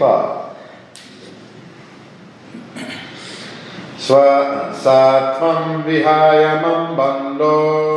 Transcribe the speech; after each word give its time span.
कृपा 0.00 0.12
स्वसात्मं 4.06 5.82
विहाय 5.84 6.44
मम 6.62 6.96
बन्धो 6.96 7.89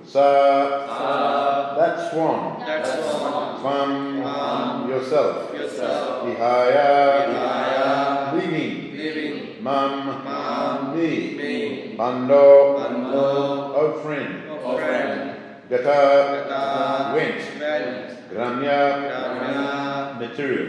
Sa. 0.04 0.30
That 1.78 1.94
swan 2.10 2.58
Tvam 3.62 3.94
Yourself. 4.90 5.54
Vihaya. 6.26 6.90
Leaving 8.34 9.62
Mam. 9.62 10.10
Me. 10.96 11.94
Bando. 11.98 12.78
O 13.76 13.78
friend. 14.02 14.32
Gata 15.70 17.12
Went 17.16 17.42
Gramya 18.30 18.82
Material 20.20 20.68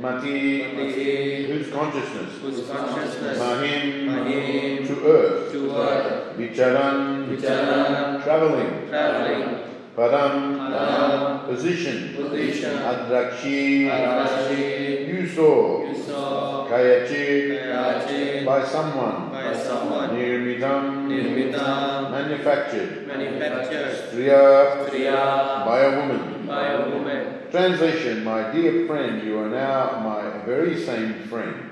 Mati 0.00 0.62
Whose 0.64 1.68
consciousness 1.68 3.38
Mahim 3.38 4.06
Mahim. 4.06 4.86
To 4.86 4.94
earth 5.06 5.52
To 5.52 5.76
earth. 5.76 6.36
Vicharan 6.38 7.28
Vicharan. 7.28 8.22
Traveling 8.24 8.88
Traveling. 8.88 9.58
Padam 9.94 10.56
Padam. 10.56 11.46
Position 11.46 12.14
Position. 12.16 12.76
Adrakshi 12.78 13.90
Adrakshi. 13.90 15.08
You 15.08 15.26
saw 15.28 15.84
You 15.84 15.94
saw. 16.02 16.66
Kayachi 16.66 17.60
Kayachi. 17.60 18.46
By 18.46 18.64
someone 18.64 19.30
By 19.30 19.52
someone. 19.54 20.10
Nirmitam 20.16 21.08
Nirmitam. 21.08 22.10
Manufactured 22.10 23.06
Manufactured. 23.06 24.08
Striya 24.08 24.86
Striya. 24.88 25.64
By 25.66 25.80
a 25.80 25.96
woman 25.98 26.46
By 26.46 26.66
a 26.72 26.88
woman. 26.88 27.29
Translation 27.50 28.22
My 28.24 28.50
dear 28.52 28.86
friend, 28.86 29.26
you 29.26 29.38
are 29.38 29.48
now 29.48 30.00
my 30.00 30.44
very 30.44 30.80
same 30.84 31.14
friend. 31.28 31.70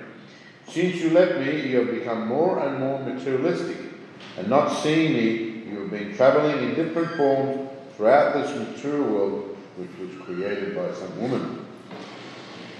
Since 0.66 0.96
you 0.96 1.10
left 1.10 1.38
me, 1.38 1.68
you 1.68 1.78
have 1.78 1.94
become 1.94 2.26
more 2.26 2.58
and 2.58 2.80
more 2.80 2.98
materialistic, 2.98 3.76
and 4.36 4.48
not 4.48 4.68
seeing 4.82 5.12
me, 5.12 5.70
you 5.70 5.80
have 5.80 5.90
been 5.90 6.14
traveling 6.16 6.68
in 6.68 6.74
different 6.74 7.16
forms 7.16 7.70
throughout 7.96 8.34
this 8.34 8.54
material 8.56 9.04
world 9.08 9.56
which 9.76 9.90
was 10.00 10.26
created 10.26 10.74
by 10.74 10.92
some 10.92 11.20
woman. 11.20 11.64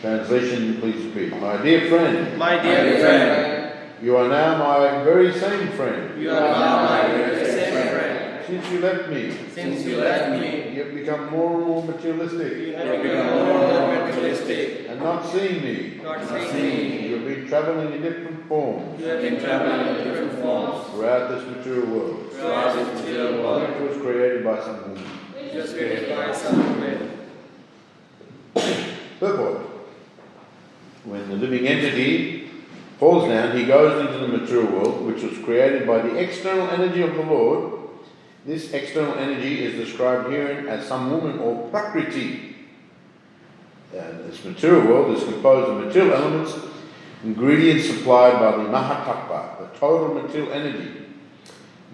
Translation, 0.00 0.80
please 0.80 1.06
repeat. 1.06 1.40
My 1.40 1.62
dear 1.62 1.88
friend, 1.88 2.36
My 2.38 2.60
dear 2.60 2.98
friend. 2.98 3.72
you 4.02 4.16
are 4.16 4.28
now 4.28 4.58
my 4.58 5.04
very 5.04 5.32
same 5.32 5.68
friend. 5.72 6.20
You 6.20 6.30
are 6.30 6.40
now 6.40 6.84
my 6.84 7.08
very 7.08 7.36
same 7.36 7.46
friend. 7.46 7.57
Since 8.48 8.70
you 8.72 8.80
left 8.80 9.10
me, 9.10 9.30
Since 9.52 9.84
you 9.84 9.96
left 9.98 10.40
me, 10.40 10.72
you 10.74 10.84
have 10.84 10.94
become 10.94 11.30
more 11.30 11.58
and 11.58 11.66
more 11.66 11.84
materialistic, 11.84 12.52
you 12.66 12.72
have 12.76 13.02
become 13.02 13.26
more 13.26 13.62
and 13.62 13.96
more 13.98 14.06
materialistic. 14.06 14.88
and 14.88 15.00
not 15.02 15.26
seeing 15.30 15.62
me, 15.62 16.00
Not 16.02 16.26
seeing 16.26 16.52
me. 16.54 17.08
you 17.08 17.16
have 17.16 17.24
been 17.26 17.46
traveling 17.46 17.92
in 17.92 18.00
different 18.00 18.48
forms. 18.48 18.98
You 19.00 19.06
have 19.08 19.20
been 19.20 19.38
traveling 19.38 19.96
in 19.98 20.04
different 20.04 20.32
forms 20.40 20.86
throughout 20.90 21.28
this 21.28 21.44
material 21.56 21.86
world, 21.88 22.32
throughout 22.32 22.74
this 22.74 23.00
material 23.02 23.42
world. 23.42 23.62
which 23.68 23.90
was 23.90 24.00
created 24.02 24.42
by 24.44 24.60
some 24.64 24.80
woman. 24.80 25.04
Just 25.52 25.76
created 25.76 26.16
by 26.16 26.32
some 26.32 26.56
women. 26.80 27.10
Purport. 29.20 29.60
When 31.04 31.28
the 31.28 31.36
living 31.36 31.66
entity 31.66 32.48
falls 32.98 33.28
down, 33.28 33.56
he 33.56 33.64
goes 33.66 34.06
into 34.06 34.18
the 34.18 34.28
material 34.28 34.72
world, 34.72 35.06
which 35.06 35.22
was 35.22 35.36
created 35.44 35.86
by 35.86 36.00
the 36.00 36.16
external 36.16 36.68
energy 36.70 37.02
of 37.02 37.14
the 37.14 37.22
Lord. 37.22 37.77
This 38.48 38.72
external 38.72 39.18
energy 39.18 39.62
is 39.62 39.74
described 39.74 40.32
herein 40.32 40.68
as 40.68 40.88
some 40.88 41.10
woman 41.10 41.38
or 41.38 41.68
prakriti. 41.68 42.56
And 43.94 44.20
this 44.24 44.42
material 44.42 44.86
world 44.86 45.14
is 45.14 45.22
composed 45.22 45.68
of 45.68 45.84
material 45.84 46.14
elements, 46.14 46.58
ingredients 47.22 47.90
supplied 47.90 48.40
by 48.40 48.52
the 48.52 48.70
Mahatattva, 48.70 49.58
the 49.58 49.78
total 49.78 50.14
material 50.14 50.50
energy. 50.54 51.02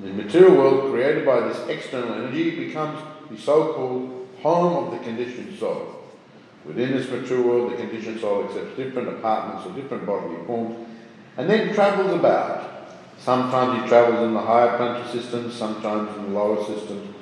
The 0.00 0.12
material 0.12 0.54
world 0.54 0.92
created 0.92 1.26
by 1.26 1.40
this 1.40 1.58
external 1.66 2.14
energy 2.14 2.66
becomes 2.66 3.02
the 3.32 3.36
so-called 3.36 4.28
home 4.40 4.84
of 4.84 4.92
the 4.92 5.04
conditioned 5.04 5.58
soul. 5.58 6.04
Within 6.64 6.92
this 6.92 7.10
material 7.10 7.48
world, 7.48 7.72
the 7.72 7.76
conditioned 7.78 8.20
soul 8.20 8.44
accepts 8.44 8.76
different 8.76 9.08
apartments 9.08 9.66
or 9.66 9.72
different 9.72 10.06
bodily 10.06 10.46
forms 10.46 10.86
and 11.36 11.50
then 11.50 11.74
travels 11.74 12.12
about. 12.12 12.83
Sometimes 13.24 13.82
he 13.82 13.88
travels 13.88 14.20
in 14.22 14.34
the 14.34 14.40
higher 14.40 14.76
planetary 14.76 15.10
systems, 15.10 15.54
sometimes 15.54 16.14
in 16.18 16.24
the 16.24 16.38
lower 16.38 16.62
systems. 16.62 17.14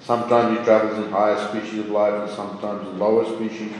Sometimes 0.00 0.58
he 0.58 0.64
travels 0.64 0.96
in 0.96 1.12
higher 1.12 1.36
species 1.48 1.80
of 1.80 1.90
life 1.90 2.14
and 2.14 2.30
sometimes 2.30 2.88
in 2.88 2.98
lower 2.98 3.26
species. 3.26 3.70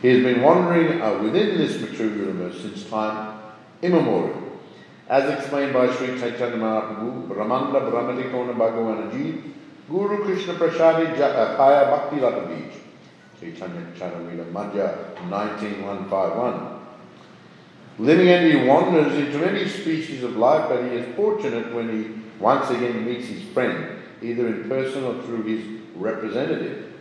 He 0.00 0.08
has 0.10 0.22
been 0.22 0.42
wandering 0.42 1.02
uh, 1.02 1.18
within 1.20 1.58
this 1.58 1.80
material 1.80 2.28
universe 2.28 2.62
since 2.62 2.84
time 2.88 3.40
immemorial. 3.82 4.60
As 5.08 5.28
explained 5.38 5.72
by 5.72 5.92
Sri 5.92 6.20
Chaitanya 6.20 6.56
Mahaprabhu, 6.56 7.26
Brahmanda 7.26 7.80
Brahmatikona 7.80 8.54
Bhagavanaji, 8.54 9.54
Guru 9.90 10.24
Krishna 10.24 10.54
Prasadi 10.54 11.16
Paya 11.16 11.90
Bhakti 11.90 12.20
Lata 12.20 12.46
Beach, 12.46 12.78
Chaitanya 13.40 13.86
Charitamrita 13.98 14.52
Madhya 14.52 15.16
19151. 15.28 16.73
Living 17.98 18.28
entity 18.28 18.66
wanders 18.66 19.14
into 19.14 19.38
many 19.38 19.68
species 19.68 20.24
of 20.24 20.36
life, 20.36 20.68
but 20.68 20.82
he 20.82 20.96
is 20.96 21.14
fortunate 21.14 21.72
when 21.72 21.88
he 21.88 22.10
once 22.40 22.68
again 22.70 23.04
meets 23.04 23.28
his 23.28 23.42
friend, 23.50 24.02
either 24.20 24.48
in 24.48 24.68
person 24.68 25.04
or 25.04 25.22
through 25.22 25.44
his 25.44 25.64
representative. 25.94 26.92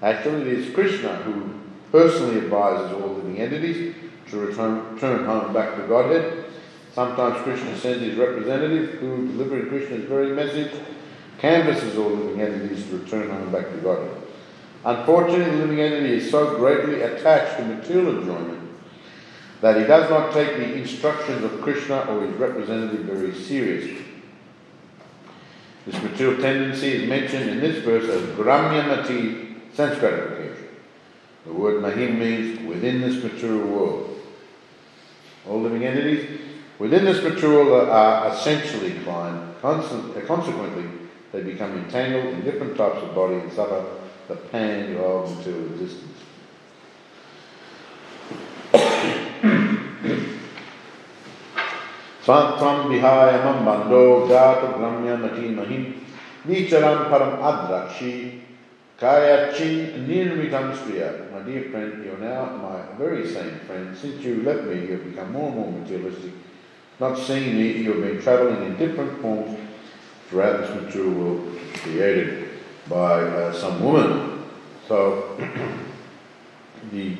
Actually, 0.00 0.42
it 0.42 0.58
is 0.58 0.74
Krishna 0.74 1.16
who 1.16 1.60
personally 1.92 2.38
advises 2.38 2.90
all 2.92 3.16
living 3.16 3.38
entities 3.38 3.94
to 4.30 4.38
return, 4.38 4.94
return 4.94 5.26
home 5.26 5.52
back 5.52 5.76
to 5.76 5.86
Godhead. 5.86 6.46
Sometimes 6.94 7.42
Krishna 7.42 7.76
sends 7.76 8.02
his 8.02 8.16
representative, 8.16 8.98
who, 8.98 9.28
delivering 9.32 9.68
Krishna's 9.68 10.06
very 10.06 10.32
message, 10.32 10.72
canvasses 11.38 11.98
all 11.98 12.08
living 12.08 12.40
entities 12.40 12.86
to 12.86 12.96
return 12.96 13.28
home 13.28 13.52
back 13.52 13.70
to 13.70 13.76
Godhead. 13.76 14.16
Unfortunately, 14.86 15.50
the 15.50 15.66
living 15.66 15.80
entity 15.80 16.14
is 16.14 16.30
so 16.30 16.56
greatly 16.56 17.02
attached 17.02 17.58
to 17.58 17.64
material 17.64 18.18
enjoyment 18.18 18.59
that 19.60 19.76
he 19.76 19.84
does 19.84 20.08
not 20.08 20.32
take 20.32 20.56
the 20.56 20.74
instructions 20.74 21.44
of 21.44 21.60
Krishna 21.60 22.00
or 22.02 22.26
his 22.26 22.34
representative 22.36 23.00
very 23.00 23.34
seriously. 23.34 24.04
This 25.86 26.02
material 26.02 26.40
tendency 26.40 26.92
is 26.92 27.08
mentioned 27.08 27.50
in 27.50 27.60
this 27.60 27.84
verse 27.84 28.08
as 28.08 28.22
Gramyamati 28.36 29.74
sense 29.74 29.98
gratification. 29.98 30.68
The 31.46 31.52
word 31.52 31.82
Mahim 31.82 32.18
means 32.18 32.66
within 32.68 33.00
this 33.00 33.22
material 33.22 33.66
world. 33.66 34.20
All 35.48 35.60
living 35.60 35.84
entities 35.84 36.40
within 36.78 37.04
this 37.04 37.22
material 37.22 37.64
world 37.66 37.88
are 37.88 38.32
essentially 38.32 38.96
inclined. 38.96 39.54
Uh, 39.62 39.82
consequently, 40.26 40.84
they 41.32 41.42
become 41.42 41.76
entangled 41.76 42.34
in 42.34 42.42
different 42.42 42.76
types 42.76 43.02
of 43.02 43.14
body 43.14 43.36
and 43.36 43.52
suffer 43.52 43.84
the 44.28 44.36
pain 44.36 44.96
of 44.96 45.36
material 45.36 45.64
existence. 45.72 46.09
My 52.30 52.56
dear 61.44 61.70
friend, 61.70 62.04
you're 62.04 62.18
now 62.18 62.56
my 62.56 62.82
very 62.96 63.26
same 63.26 63.58
friend. 63.66 63.96
Since 63.96 64.22
you 64.22 64.44
left 64.44 64.62
me, 64.62 64.86
you've 64.86 65.06
become 65.06 65.32
more 65.32 65.48
and 65.48 65.56
more 65.56 65.72
materialistic. 65.72 66.30
Not 67.00 67.18
seeing 67.18 67.56
me, 67.56 67.78
you've 67.78 68.00
been 68.00 68.22
traveling 68.22 68.64
in 68.64 68.76
different 68.76 69.20
forms 69.20 69.58
throughout 70.28 70.60
this 70.60 70.82
material 70.82 71.12
world 71.12 71.58
created 71.82 72.48
by 72.88 73.22
uh, 73.22 73.52
some 73.52 73.82
woman. 73.82 74.44
So 74.86 75.36
the 76.92 77.16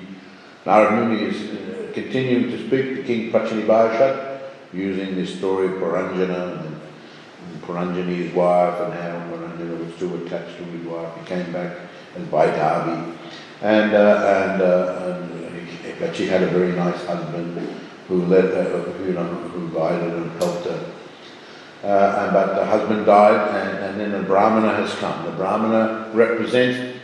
Narad 0.64 1.08
Muni 1.08 1.24
is 1.24 1.50
uh, 1.50 1.90
continuing 1.94 2.52
to 2.52 2.58
speak 2.64 2.94
to 2.94 3.02
King 3.02 3.32
Prachinabarhishat 3.32 4.29
using 4.72 5.16
the 5.16 5.26
story 5.26 5.66
of 5.66 5.74
Puranjana 5.74 6.64
and 6.64 7.62
Puranjani's 7.62 8.32
wife 8.34 8.80
and 8.80 8.92
how 8.94 9.18
Puranjana 9.30 9.84
was 9.84 9.98
too 9.98 10.24
attached 10.24 10.56
to 10.58 10.64
his 10.64 10.86
wife. 10.86 11.16
He 11.18 11.26
came 11.26 11.52
back 11.52 11.76
as 12.16 12.22
Vaidarbhi. 12.28 13.16
And, 13.62 13.92
uh, 13.92 13.98
and, 13.98 14.62
uh, 14.62 15.14
and 15.14 15.68
he, 15.68 15.92
but 15.98 16.16
she 16.16 16.26
had 16.26 16.42
a 16.42 16.46
very 16.46 16.72
nice 16.72 17.04
husband 17.04 17.76
who 18.08 18.24
led 18.24 18.66
who, 18.66 19.04
you 19.04 19.12
know, 19.12 19.24
who 19.24 19.68
guided 19.72 20.14
and 20.14 20.30
helped 20.42 20.64
her. 20.64 20.92
Uh, 21.82 22.24
and, 22.24 22.32
but 22.32 22.54
the 22.56 22.64
husband 22.64 23.06
died, 23.06 23.54
and, 23.54 23.78
and 23.84 24.00
then 24.00 24.12
the 24.12 24.26
Brahmana 24.26 24.74
has 24.74 24.94
come. 24.96 25.24
The 25.24 25.32
Brahmana 25.32 26.10
represents 26.12 26.98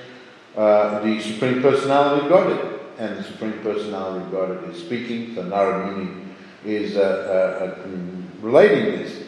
uh, 0.56 1.00
the 1.00 1.20
Supreme 1.20 1.62
Personality 1.62 2.26
of 2.26 2.30
Godhead, 2.30 2.80
and 2.98 3.18
the 3.18 3.22
Supreme 3.22 3.58
Personality 3.60 4.24
of 4.24 4.32
Godhead 4.32 4.74
is 4.74 4.80
speaking. 4.80 5.34
So 5.34 5.44
Narad 5.44 5.94
Muni 5.94 6.25
is 6.64 6.96
uh, 6.96 7.00
uh, 7.00 7.88
relating 8.40 8.84
this 8.84 9.24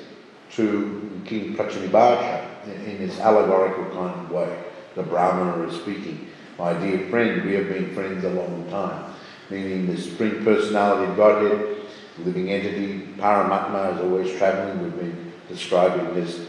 to 0.52 1.22
King 1.24 1.54
Prachinibhasha 1.56 2.64
in, 2.86 2.98
this 2.98 3.18
allegorical 3.20 3.84
kind 3.86 4.20
of 4.20 4.30
way. 4.30 4.64
The 4.94 5.02
Brahmana 5.02 5.68
is 5.68 5.80
speaking. 5.80 6.28
My 6.58 6.72
dear 6.72 7.08
friend, 7.08 7.44
we 7.44 7.54
have 7.54 7.68
been 7.68 7.94
friends 7.94 8.24
a 8.24 8.30
long 8.30 8.68
time. 8.70 9.14
Meaning 9.50 9.86
the 9.86 10.00
Supreme 10.00 10.44
Personality 10.44 11.10
of 11.10 11.16
Godhead, 11.16 11.76
living 12.18 12.50
entity, 12.50 13.08
Paramatma 13.16 13.94
is 13.94 14.00
always 14.00 14.36
traveling. 14.36 14.82
We've 14.82 14.96
been 14.96 15.32
describing 15.48 16.14
this 16.14 16.48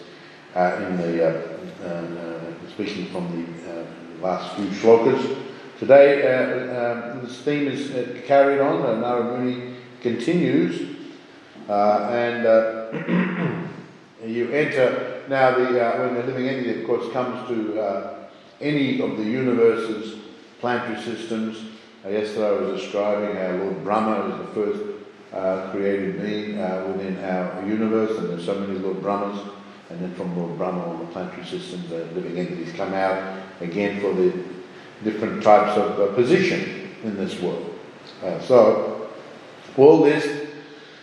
uh, 0.56 0.86
in 0.86 0.98
the, 0.98 1.26
uh, 1.26 1.58
uh, 1.84 1.88
uh 1.88 2.70
speaking 2.72 3.06
from 3.12 3.32
the 3.32 3.86
last 4.22 4.56
few 4.56 4.66
shlokas. 4.66 5.38
Today, 5.80 6.22
this 7.22 7.42
theme 7.42 7.68
is 7.68 8.26
carried 8.26 8.60
on. 8.60 8.82
Uh, 8.82 8.96
Narad 8.96 9.40
Muni 9.40 9.76
continues, 10.02 10.98
uh, 11.68 12.10
and 12.12 12.46
uh, 12.46 13.68
you 14.26 14.50
enter 14.52 15.24
now. 15.30 15.52
The 15.52 15.86
uh, 15.86 16.00
when 16.00 16.16
the 16.16 16.24
living 16.24 16.48
entity, 16.48 16.82
of 16.82 16.88
course, 16.88 17.12
comes 17.12 17.48
to 17.50 17.80
uh, 17.80 18.14
any 18.62 19.02
of 19.02 19.18
the 19.18 19.24
universe's 19.24 20.20
planetary 20.60 21.02
systems. 21.02 21.58
Uh, 22.06 22.10
yesterday 22.10 22.48
I 22.48 22.52
was 22.52 22.82
describing 22.82 23.36
how 23.36 23.64
Lord 23.64 23.84
Brahma 23.84 24.34
is 24.34 24.48
the 24.48 24.54
first 24.54 24.82
uh, 25.34 25.72
created 25.72 26.22
being 26.22 26.58
within 26.58 27.24
our 27.24 27.66
universe, 27.68 28.18
and 28.18 28.30
there's 28.30 28.46
so 28.46 28.60
many 28.60 28.80
Lord 28.80 29.02
Brahmas. 29.02 29.40
And 29.90 30.00
then 30.02 30.14
from 30.14 30.38
Lord 30.38 30.56
Brahma, 30.56 30.86
all 30.86 30.98
the 30.98 31.06
planetary 31.08 31.46
systems, 31.46 31.90
the 31.90 32.06
living 32.14 32.38
entities 32.38 32.72
come 32.74 32.94
out 32.94 33.40
again 33.60 34.00
for 34.00 34.14
the 34.14 34.32
different 35.04 35.42
types 35.42 35.78
of 35.80 36.14
position 36.14 36.92
in 37.04 37.16
this 37.18 37.42
world. 37.42 37.74
so 38.42 38.99
all 39.80 40.04
this 40.04 40.26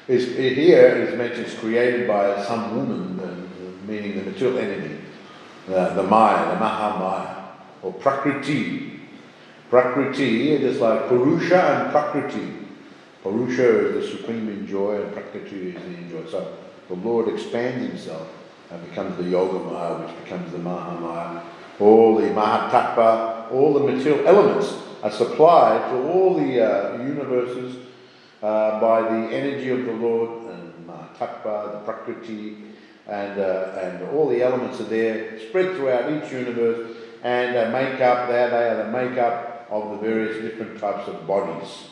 is 0.08 0.36
here 0.36 0.88
is 0.88 1.16
mentioned 1.16 1.46
is 1.46 1.54
created 1.58 2.06
by 2.06 2.42
some 2.44 2.76
woman, 2.76 3.18
uh, 3.18 3.90
meaning 3.90 4.16
the 4.16 4.30
material 4.30 4.58
enemy, 4.58 4.98
the, 5.66 5.94
the 5.94 6.02
Maya, 6.02 6.54
the 6.54 6.64
Mahamaya, 6.64 7.46
or 7.82 7.92
Prakriti. 7.94 9.00
Prakriti, 9.68 10.52
it 10.52 10.62
is 10.62 10.78
like 10.78 11.08
Purusha 11.08 11.60
and 11.60 11.90
Prakriti. 11.90 12.52
Purusha 13.22 13.88
is 13.88 14.04
the 14.10 14.16
supreme 14.16 14.48
enjoy, 14.48 15.02
and 15.02 15.12
Prakriti 15.12 15.70
is 15.70 15.74
the 15.74 15.88
enjoy. 15.88 16.30
So 16.30 16.56
the 16.88 16.94
Lord 16.94 17.28
expands 17.28 17.88
himself 17.88 18.28
and 18.70 18.88
becomes 18.88 19.16
the 19.16 19.24
Yoga 19.24 19.58
Maya, 19.58 20.06
which 20.06 20.24
becomes 20.24 20.52
the 20.52 20.58
Mahamaya. 20.58 21.42
All 21.80 22.14
the 22.16 22.28
Mahatattva, 22.28 23.50
all 23.50 23.74
the 23.74 23.80
material 23.80 24.26
elements 24.26 24.72
are 25.02 25.10
supplied 25.10 25.90
to 25.90 26.08
all 26.08 26.34
the 26.34 26.60
uh, 26.60 27.02
universes 27.02 27.85
uh, 28.46 28.80
by 28.80 29.02
the 29.02 29.34
energy 29.34 29.70
of 29.70 29.84
the 29.84 29.92
Lord 29.92 30.46
and 30.52 30.86
Mahatattva, 30.86 31.72
the 31.72 31.78
Prakriti, 31.80 32.58
and, 33.08 33.40
uh, 33.40 33.80
and 33.82 34.08
all 34.10 34.28
the 34.28 34.40
elements 34.40 34.80
are 34.80 34.84
there, 34.84 35.40
spread 35.48 35.74
throughout 35.74 36.12
each 36.12 36.30
universe, 36.30 36.96
and 37.24 37.56
uh, 37.56 37.70
make 37.70 38.00
up, 38.00 38.28
they 38.28 38.44
are, 38.44 38.50
they 38.50 38.68
are 38.68 38.84
the 38.84 38.92
makeup 38.92 39.66
of 39.68 39.90
the 39.90 39.96
various 39.96 40.40
different 40.42 40.78
types 40.78 41.08
of 41.08 41.26
bodies. 41.26 41.88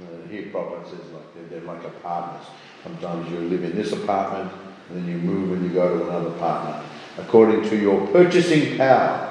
Uh, 0.00 0.28
here 0.30 0.44
Prabhupada 0.44 0.88
says 0.88 1.12
like 1.12 1.34
they're, 1.34 1.60
they're 1.60 1.68
like 1.68 1.84
apartments. 1.84 2.48
Sometimes 2.82 3.30
you 3.30 3.40
live 3.40 3.62
in 3.62 3.76
this 3.76 3.92
apartment, 3.92 4.50
and 4.88 4.96
then 4.96 5.06
you 5.06 5.18
move 5.18 5.52
and 5.52 5.62
you 5.62 5.74
go 5.74 5.98
to 5.98 6.08
another 6.08 6.28
apartment. 6.28 6.86
According 7.18 7.68
to 7.68 7.76
your 7.76 8.06
purchasing 8.06 8.78
power. 8.78 9.26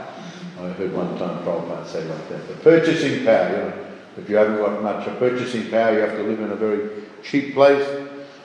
I 0.59 0.67
heard 0.73 0.93
one 0.93 1.17
time 1.17 1.43
Prabhupada 1.43 1.87
say 1.87 2.03
like 2.03 2.29
that. 2.29 2.47
The 2.49 2.53
purchasing 2.55 3.25
power, 3.25 3.49
you 3.49 3.57
know, 3.57 3.88
if 4.21 4.29
you 4.29 4.35
haven't 4.35 4.57
got 4.57 4.81
much 4.83 5.05
purchasing 5.17 5.69
power, 5.69 5.93
you 5.93 5.99
have 5.99 6.17
to 6.17 6.23
live 6.23 6.39
in 6.39 6.51
a 6.51 6.55
very 6.55 6.89
cheap 7.23 7.53
place. 7.53 7.87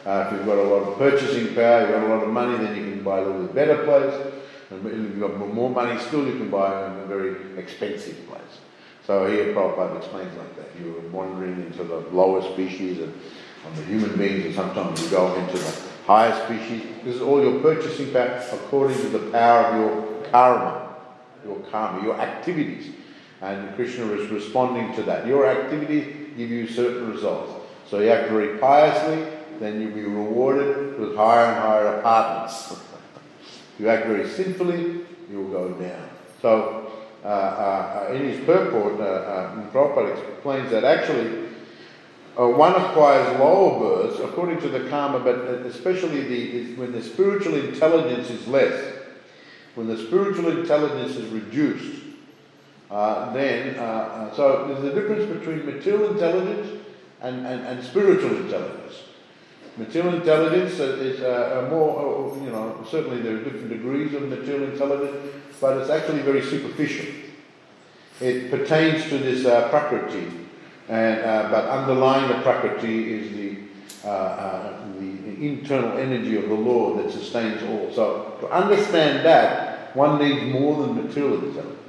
Uh, 0.07 0.27
if 0.27 0.33
you've 0.33 0.47
got 0.47 0.59
a 0.59 0.63
lot 0.63 0.89
of 0.89 0.99
purchasing 0.99 1.55
power, 1.55 1.81
you've 1.81 1.91
got 1.91 2.05
a 2.05 2.15
lot 2.15 2.23
of 2.23 2.31
money, 2.31 2.57
then 2.59 2.77
you 2.77 2.93
can 2.93 3.03
buy 3.03 3.19
a 3.19 3.23
little 3.23 3.43
bit 3.43 3.55
better 3.55 3.85
place. 3.85 4.15
And 4.71 4.87
if 4.87 4.93
you've 4.93 5.21
got 5.21 5.37
more 5.37 5.71
money 5.71 5.99
still, 6.01 6.27
you 6.27 6.33
can 6.33 6.51
buy 6.51 6.83
a 6.83 7.07
very 7.07 7.59
expensive 7.59 8.27
place. 8.29 8.41
So 9.07 9.27
here 9.31 9.55
Prabhupada 9.55 9.99
explains 9.99 10.37
like 10.37 10.57
that. 10.57 10.69
You're 10.81 11.01
wandering 11.11 11.67
into 11.67 11.85
the 11.85 11.99
lower 12.11 12.43
species 12.53 13.01
and 13.01 13.13
on 13.67 13.75
the 13.77 13.83
human 13.85 14.17
beings, 14.17 14.45
and 14.45 14.55
sometimes 14.55 15.03
you 15.03 15.11
go 15.11 15.35
into 15.37 15.57
the 15.57 15.75
higher 16.07 16.35
species. 16.45 16.83
This 17.03 17.17
is 17.17 17.23
all 17.23 17.43
your 17.43 17.61
purchasing 17.61 18.13
power 18.13 18.43
according 18.53 18.97
to 18.99 19.09
the 19.09 19.31
power 19.31 19.65
of 19.67 19.81
your 19.81 20.31
karma, 20.31 20.97
your 21.45 21.59
karma, 21.71 22.03
your 22.03 22.21
activities. 22.21 22.93
And 23.45 23.75
Krishna 23.77 24.11
is 24.13 24.31
responding 24.31 24.95
to 24.95 25.03
that. 25.03 25.27
Your 25.27 25.47
activities 25.47 26.33
give 26.35 26.51
you 26.51 26.67
certain 26.67 27.11
results. 27.11 27.53
So 27.91 28.01
you 28.01 28.09
act 28.09 28.31
very 28.31 28.59
piously, 28.59 29.31
then 29.61 29.83
you'll 29.83 29.95
be 29.95 30.03
rewarded 30.03 30.99
with 30.99 31.15
higher 31.15 31.53
and 31.53 31.61
higher 31.61 31.99
apartments. 31.99 32.73
if 32.73 33.81
you 33.81 33.89
act 33.91 34.07
very 34.07 34.27
sinfully, 34.27 35.05
you'll 35.31 35.51
go 35.51 35.73
down. 35.75 36.09
So 36.41 36.91
uh, 37.23 37.27
uh, 37.29 38.13
in 38.15 38.31
his 38.31 38.43
purport, 38.47 38.99
uh, 38.99 39.05
uh, 39.05 39.71
Prabhupada 39.71 40.35
explains 40.35 40.71
that 40.71 40.85
actually 40.85 41.49
uh, 42.39 42.49
one 42.49 42.75
acquires 42.75 43.39
lower 43.39 43.79
births 43.79 44.21
according 44.21 44.59
to 44.63 44.69
the 44.69 44.89
karma, 44.89 45.21
but 45.21 45.37
especially 45.67 46.23
the, 46.23 46.75
when 46.77 46.93
the 46.93 47.03
spiritual 47.03 47.57
intelligence 47.57 48.31
is 48.31 48.49
less, 48.49 48.95
when 49.75 49.87
the 49.87 49.99
spiritual 49.99 50.49
intelligence 50.59 51.17
is 51.17 51.29
reduced, 51.31 52.04
uh, 52.91 53.33
then, 53.33 53.77
uh, 53.79 53.83
uh, 53.83 54.35
so 54.35 54.69
there's 54.69 54.85
a 54.85 54.95
difference 54.95 55.27
between 55.39 55.65
material 55.65 56.13
intelligence 56.13 56.83
and, 57.23 57.47
and, 57.47 57.67
and 57.67 57.85
spiritual 57.85 58.37
intelligence. 58.37 59.03
Material 59.77 60.15
intelligence 60.15 60.79
is 60.79 61.21
uh, 61.21 61.67
more, 61.71 61.99
uh, 61.99 62.45
you 62.45 62.51
know, 62.51 62.87
certainly 62.89 63.23
there 63.23 63.37
are 63.37 63.43
different 63.43 63.71
degrees 63.71 64.15
of 64.15 64.29
material 64.29 64.71
intelligence, 64.71 65.35
but 65.61 65.79
it's 65.79 65.91
actually 65.91 66.21
very 66.21 66.43
superficial. 66.43 67.07
It 68.21 68.51
pertains 68.51 69.05
to 69.09 69.19
this 69.19 69.45
uh, 69.45 69.69
and, 70.87 71.51
but 71.51 71.69
underlying 71.69 72.29
the 72.29 72.43
prakriti 72.43 73.15
is 73.15 73.33
the, 73.33 73.57
the 74.05 75.47
internal 75.47 75.99
energy 75.99 76.37
of 76.37 76.49
the 76.49 76.55
Lord 76.55 77.05
that 77.05 77.11
sustains 77.11 77.63
all. 77.65 77.91
So 77.93 78.37
to 78.41 78.49
understand 78.51 79.25
that, 79.25 79.97
one 79.97 80.21
needs 80.21 80.53
more 80.53 80.87
than 80.87 81.05
material 81.05 81.43
intelligence. 81.43 81.84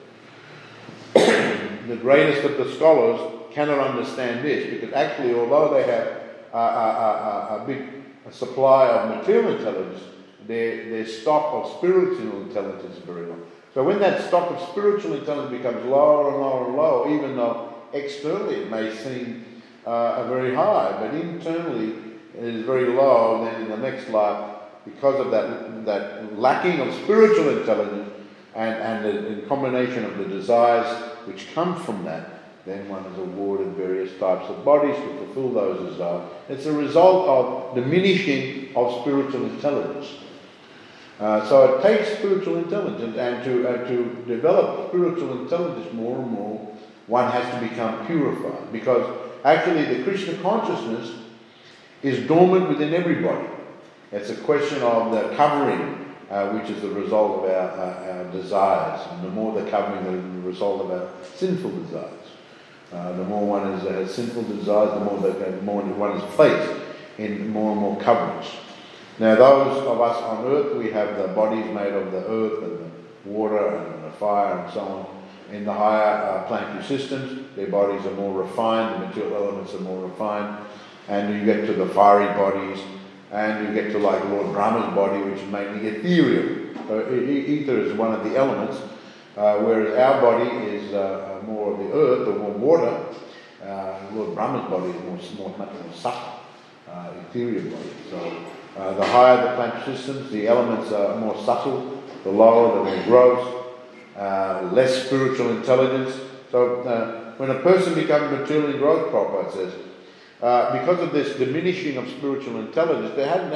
the 1.88 1.96
greatest 1.96 2.44
of 2.44 2.58
the 2.58 2.74
scholars 2.76 3.20
cannot 3.54 3.80
understand 3.80 4.44
this 4.44 4.70
because 4.70 4.94
actually, 4.94 5.34
although 5.34 5.74
they 5.74 5.84
have 5.84 6.08
a, 6.54 6.58
a, 6.58 7.58
a, 7.58 7.64
a 7.64 7.66
big 7.66 7.90
supply 8.32 8.88
of 8.88 9.18
material 9.18 9.56
intelligence, 9.56 10.04
their, 10.46 10.90
their 10.90 11.06
stock 11.06 11.54
of 11.54 11.78
spiritual 11.78 12.42
intelligence 12.42 12.98
is 12.98 13.04
very 13.04 13.26
low. 13.26 13.40
So 13.74 13.84
when 13.84 14.00
that 14.00 14.28
stock 14.28 14.52
of 14.52 14.70
spiritual 14.70 15.14
intelligence 15.14 15.58
becomes 15.58 15.86
lower 15.86 16.32
and 16.32 16.42
lower 16.42 16.68
and 16.68 16.76
lower, 16.76 17.16
even 17.16 17.38
though 17.38 17.74
externally 17.94 18.56
it 18.56 18.70
may 18.70 18.94
seem 18.94 19.46
uh, 19.86 20.28
very 20.28 20.54
high, 20.54 20.98
but 21.00 21.14
internally 21.14 21.96
it 22.38 22.44
is 22.44 22.66
very 22.66 22.88
low, 22.88 23.46
then 23.46 23.62
in 23.62 23.70
the 23.70 23.78
next 23.78 24.10
life, 24.10 24.54
because 24.84 25.20
of 25.20 25.32
that, 25.32 25.86
that 25.86 26.38
lacking 26.38 26.80
of 26.82 26.94
spiritual 27.04 27.58
intelligence 27.58 28.05
and, 28.56 28.74
and 28.74 29.06
the, 29.06 29.36
the 29.36 29.42
combination 29.48 30.06
of 30.06 30.18
the 30.18 30.26
desires 30.26 30.88
which 31.26 31.54
come 31.54 31.76
from 31.84 32.06
that, 32.06 32.30
then 32.66 32.88
one 32.90 33.06
is 33.06 33.18
awarded 33.20 33.68
various 33.74 34.18
types 34.20 34.50
of 34.50 34.66
bodies 34.66 34.96
to 34.96 35.18
fulfill 35.18 35.52
those 35.52 35.92
desires. 35.92 36.32
It's 36.50 36.66
a 36.66 36.72
result 36.72 37.28
of 37.28 37.76
diminishing 37.76 38.76
of 38.76 39.02
spiritual 39.02 39.46
intelligence. 39.46 40.08
Uh, 41.20 41.48
so 41.48 41.76
it 41.76 41.82
takes 41.82 42.18
spiritual 42.18 42.58
intelligence, 42.58 43.16
and 43.18 43.44
to, 43.46 43.68
uh, 43.70 43.88
to 43.88 44.24
develop 44.28 44.90
spiritual 44.90 45.42
intelligence 45.42 45.94
more 45.94 46.20
and 46.20 46.32
more, 46.32 46.76
one 47.08 47.32
has 47.32 47.46
to 47.54 47.70
become 47.70 48.06
purified. 48.06 48.72
Because 48.72 49.16
actually, 49.46 49.86
the 49.86 50.04
Krishna 50.04 50.36
consciousness 50.42 51.14
is 52.04 52.28
dormant 52.28 52.68
within 52.68 52.94
everybody. 52.94 53.48
It's 54.12 54.30
a 54.30 54.36
question 54.36 54.82
of 54.82 55.12
the 55.12 55.36
covering, 55.36 56.05
uh, 56.36 56.50
which 56.50 56.70
is 56.70 56.82
the 56.82 56.90
result 56.90 57.46
of 57.46 57.50
our, 57.50 57.70
uh, 57.80 58.12
our 58.12 58.32
desires. 58.34 59.08
And 59.12 59.24
the 59.24 59.30
more 59.30 59.62
the 59.62 59.70
covering, 59.72 60.04
the 60.42 60.48
result 60.48 60.82
of 60.82 60.92
our 60.92 61.10
sinful 61.34 61.72
desires. 61.84 62.12
Uh, 62.92 63.14
the 63.14 63.24
more 63.24 63.46
one 63.48 63.72
is, 63.72 63.84
has 63.84 64.14
sinful 64.14 64.44
desires, 64.44 65.00
the 65.00 65.06
more, 65.06 65.18
the 65.20 65.62
more 65.62 65.82
one 65.82 66.18
is 66.18 66.36
placed 66.36 66.70
in 67.18 67.50
more 67.50 67.72
and 67.72 67.80
more 67.80 67.98
coverings. 68.02 68.48
Now, 69.18 69.36
those 69.36 69.78
of 69.88 70.02
us 70.02 70.22
on 70.24 70.46
earth, 70.46 70.76
we 70.76 70.92
have 70.92 71.18
the 71.18 71.30
bodies 71.30 71.74
made 71.74 71.94
of 71.94 72.12
the 72.12 72.26
earth 72.28 72.64
and 72.64 72.80
the 72.80 73.30
water 73.30 73.78
and 73.78 74.04
the 74.04 74.12
fire 74.12 74.60
and 74.60 74.74
so 74.74 74.82
on. 74.82 75.56
In 75.56 75.64
the 75.64 75.72
higher 75.72 76.16
uh, 76.22 76.48
planetary 76.48 76.84
systems, 76.84 77.56
their 77.56 77.68
bodies 77.68 78.06
are 78.06 78.16
more 78.16 78.44
refined, 78.44 79.02
the 79.02 79.08
material 79.08 79.36
elements 79.36 79.74
are 79.74 79.80
more 79.80 80.06
refined, 80.06 80.66
and 81.08 81.34
you 81.34 81.46
get 81.46 81.66
to 81.68 81.74
the 81.74 81.88
fiery 81.88 82.28
bodies, 82.34 82.84
and 83.36 83.68
you 83.68 83.74
get 83.74 83.92
to 83.92 84.00
like 84.00 84.24
Lord 84.30 84.54
Brahma's 84.54 84.96
body, 84.96 85.22
which 85.22 85.42
is 85.42 85.52
mainly 85.52 85.88
ethereal. 85.88 86.74
So 86.88 87.14
ether 87.14 87.80
is 87.80 87.94
one 87.94 88.14
of 88.14 88.24
the 88.24 88.38
elements, 88.38 88.78
uh, 89.36 89.58
whereas 89.58 89.98
our 90.00 90.22
body 90.22 90.50
is 90.68 90.94
uh, 90.94 91.42
more 91.46 91.74
of 91.74 91.80
the 91.80 91.92
earth 91.92 92.28
or 92.30 92.40
more 92.40 92.52
water. 92.52 93.06
Uh, 93.62 94.00
Lord 94.14 94.36
Brahma's 94.36 94.70
body 94.70 94.90
is 94.90 95.04
more, 95.04 95.50
more 95.50 95.58
much 95.58 95.74
more 95.74 95.94
subtle, 95.94 96.40
uh, 96.90 97.12
ethereal 97.28 97.64
body. 97.64 97.90
So 98.10 98.46
uh, 98.78 98.94
the 98.94 99.06
higher 99.06 99.44
the 99.44 99.56
plant 99.56 99.84
systems, 99.84 100.32
the 100.32 100.48
elements 100.48 100.94
are 100.94 101.18
more 101.18 101.36
subtle, 101.44 102.02
the 102.24 102.32
lower, 102.32 102.78
the 102.78 102.84
more 102.90 103.04
gross, 103.04 103.66
uh, 104.16 104.70
less 104.72 105.08
spiritual 105.08 105.58
intelligence. 105.58 106.16
So 106.52 106.84
uh, 106.84 107.34
when 107.36 107.50
a 107.50 107.60
person 107.60 107.96
becomes 107.96 108.32
materially 108.32 108.78
growth, 108.78 109.12
Prabhupada 109.12 109.52
says, 109.52 109.74
uh, 110.42 110.80
because 110.80 111.00
of 111.00 111.12
this 111.14 111.38
diminishing 111.38 111.98
of 111.98 112.08
spiritual 112.10 112.60
intelligence, 112.60 113.16
they 113.16 113.28
haven't, 113.28 113.52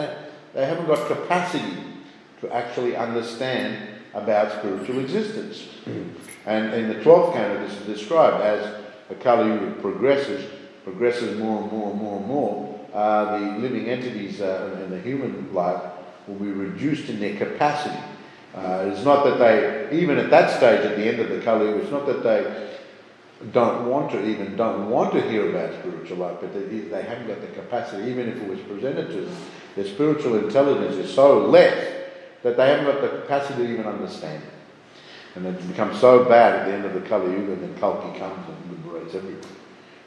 they 0.53 0.65
haven't 0.65 0.87
got 0.87 1.07
capacity 1.07 1.77
to 2.41 2.53
actually 2.53 2.95
understand 2.95 3.77
about 4.13 4.51
spiritual 4.59 4.99
existence. 4.99 5.67
And 6.45 6.73
in 6.73 6.87
the 6.87 6.95
12th 6.95 7.33
canto, 7.33 7.67
this 7.67 7.79
is 7.79 7.85
described 7.85 8.41
as 8.41 8.81
the 9.09 9.15
Kali 9.15 9.49
Yuga 9.49 9.71
progresses, 9.81 10.49
progresses 10.83 11.37
more 11.37 11.61
and 11.61 11.71
more 11.71 11.91
and 11.91 12.01
more 12.01 12.17
and 12.17 12.25
more, 12.25 12.79
uh, 12.93 13.37
the 13.37 13.59
living 13.59 13.87
entities 13.87 14.41
uh, 14.41 14.79
in 14.83 14.89
the 14.89 14.99
human 15.01 15.53
life 15.53 15.81
will 16.27 16.35
be 16.35 16.51
reduced 16.51 17.09
in 17.09 17.19
their 17.19 17.35
capacity. 17.35 17.99
Uh, 18.55 18.89
it's 18.91 19.03
not 19.03 19.23
that 19.25 19.37
they, 19.37 19.99
even 19.99 20.17
at 20.17 20.29
that 20.31 20.49
stage, 20.57 20.83
at 20.85 20.95
the 20.95 21.03
end 21.03 21.19
of 21.19 21.29
the 21.29 21.39
Kali, 21.41 21.67
Yuga, 21.67 21.81
it's 21.81 21.91
not 21.91 22.05
that 22.07 22.23
they 22.23 22.69
don't 23.51 23.87
want 23.87 24.11
to 24.11 24.27
even 24.27 24.55
don't 24.57 24.89
want 24.89 25.13
to 25.13 25.21
hear 25.29 25.49
about 25.49 25.79
spiritual 25.79 26.17
life, 26.17 26.37
but 26.41 26.53
they, 26.53 26.79
they 26.79 27.01
haven't 27.01 27.27
got 27.27 27.39
the 27.41 27.47
capacity, 27.47 28.09
even 28.09 28.27
if 28.27 28.37
it 28.37 28.49
was 28.49 28.59
presented 28.61 29.09
to 29.09 29.21
them. 29.21 29.35
Their 29.75 29.85
spiritual 29.85 30.43
intelligence 30.43 30.95
is 30.95 31.13
so 31.13 31.45
less 31.45 32.07
that 32.43 32.57
they 32.57 32.67
haven't 32.67 32.85
got 32.85 33.01
the 33.01 33.21
capacity 33.21 33.63
to 33.63 33.71
even 33.71 33.85
understand 33.85 34.43
it. 34.43 34.49
And 35.35 35.45
it 35.45 35.67
becomes 35.67 35.99
so 35.99 36.25
bad 36.25 36.55
at 36.55 36.67
the 36.67 36.73
end 36.73 36.85
of 36.85 36.93
the 36.93 37.01
Kali 37.07 37.31
Yuga, 37.31 37.55
then 37.55 37.77
Kalki 37.77 38.17
comes 38.19 38.47
and 38.47 38.71
liberates 38.71 39.15
everyone. 39.15 39.41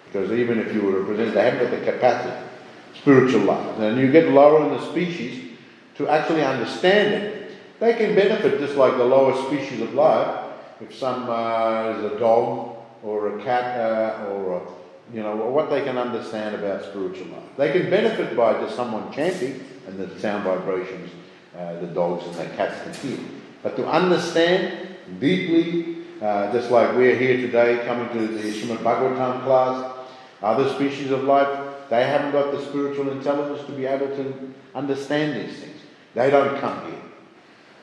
Because 0.06 0.32
even 0.32 0.58
if 0.58 0.74
you 0.74 0.82
were 0.82 0.98
to 0.98 1.04
present, 1.06 1.34
they 1.34 1.44
haven't 1.44 1.70
got 1.70 1.78
the 1.78 1.92
capacity 1.92 2.48
spiritual 2.94 3.42
life. 3.42 3.78
And 3.78 3.98
you 3.98 4.10
get 4.12 4.28
lower 4.28 4.64
in 4.64 4.70
the 4.70 4.90
species 4.90 5.56
to 5.96 6.08
actually 6.08 6.44
understand 6.44 7.14
it. 7.14 7.52
They 7.80 7.94
can 7.94 8.14
benefit 8.14 8.60
just 8.60 8.76
like 8.76 8.96
the 8.96 9.04
lower 9.04 9.34
species 9.46 9.80
of 9.80 9.94
life. 9.94 10.50
If 10.80 10.94
some 10.94 11.28
uh, 11.28 11.96
is 11.96 12.12
a 12.12 12.18
dog 12.18 12.76
or 13.02 13.38
a 13.38 13.42
cat 13.42 13.78
uh, 13.78 14.26
or 14.26 14.56
a, 14.58 15.14
you 15.14 15.22
know 15.22 15.36
what 15.36 15.70
they 15.70 15.82
can 15.82 15.98
understand 15.98 16.54
about 16.54 16.84
spiritual 16.84 17.26
life. 17.26 17.42
They 17.56 17.72
can 17.72 17.90
benefit 17.90 18.36
by 18.36 18.54
just 18.60 18.76
someone 18.76 19.12
chanting 19.12 19.64
and 19.86 19.98
the 19.98 20.18
sound 20.20 20.44
vibrations 20.44 21.10
uh, 21.56 21.80
the 21.80 21.88
dogs 21.88 22.24
and 22.26 22.36
the 22.36 22.56
cats 22.56 22.82
can 22.82 22.94
hear. 22.94 23.18
But 23.62 23.76
to 23.76 23.86
understand 23.86 24.96
deeply, 25.20 25.98
uh, 26.20 26.52
just 26.52 26.70
like 26.70 26.96
we're 26.96 27.16
here 27.16 27.36
today 27.36 27.84
coming 27.84 28.08
to 28.10 28.26
the 28.26 28.52
Srimad 28.52 28.78
Bhagavatam 28.78 29.44
class, 29.44 29.98
other 30.42 30.72
species 30.74 31.10
of 31.10 31.24
life 31.24 31.72
they 31.92 32.06
haven't 32.06 32.32
got 32.32 32.52
the 32.52 32.64
spiritual 32.64 33.10
intelligence 33.10 33.66
to 33.66 33.72
be 33.72 33.84
able 33.84 34.08
to 34.16 34.54
understand 34.74 35.36
these 35.38 35.58
things. 35.58 35.78
They 36.14 36.30
don't 36.30 36.58
come 36.58 36.86
here. 36.86 37.02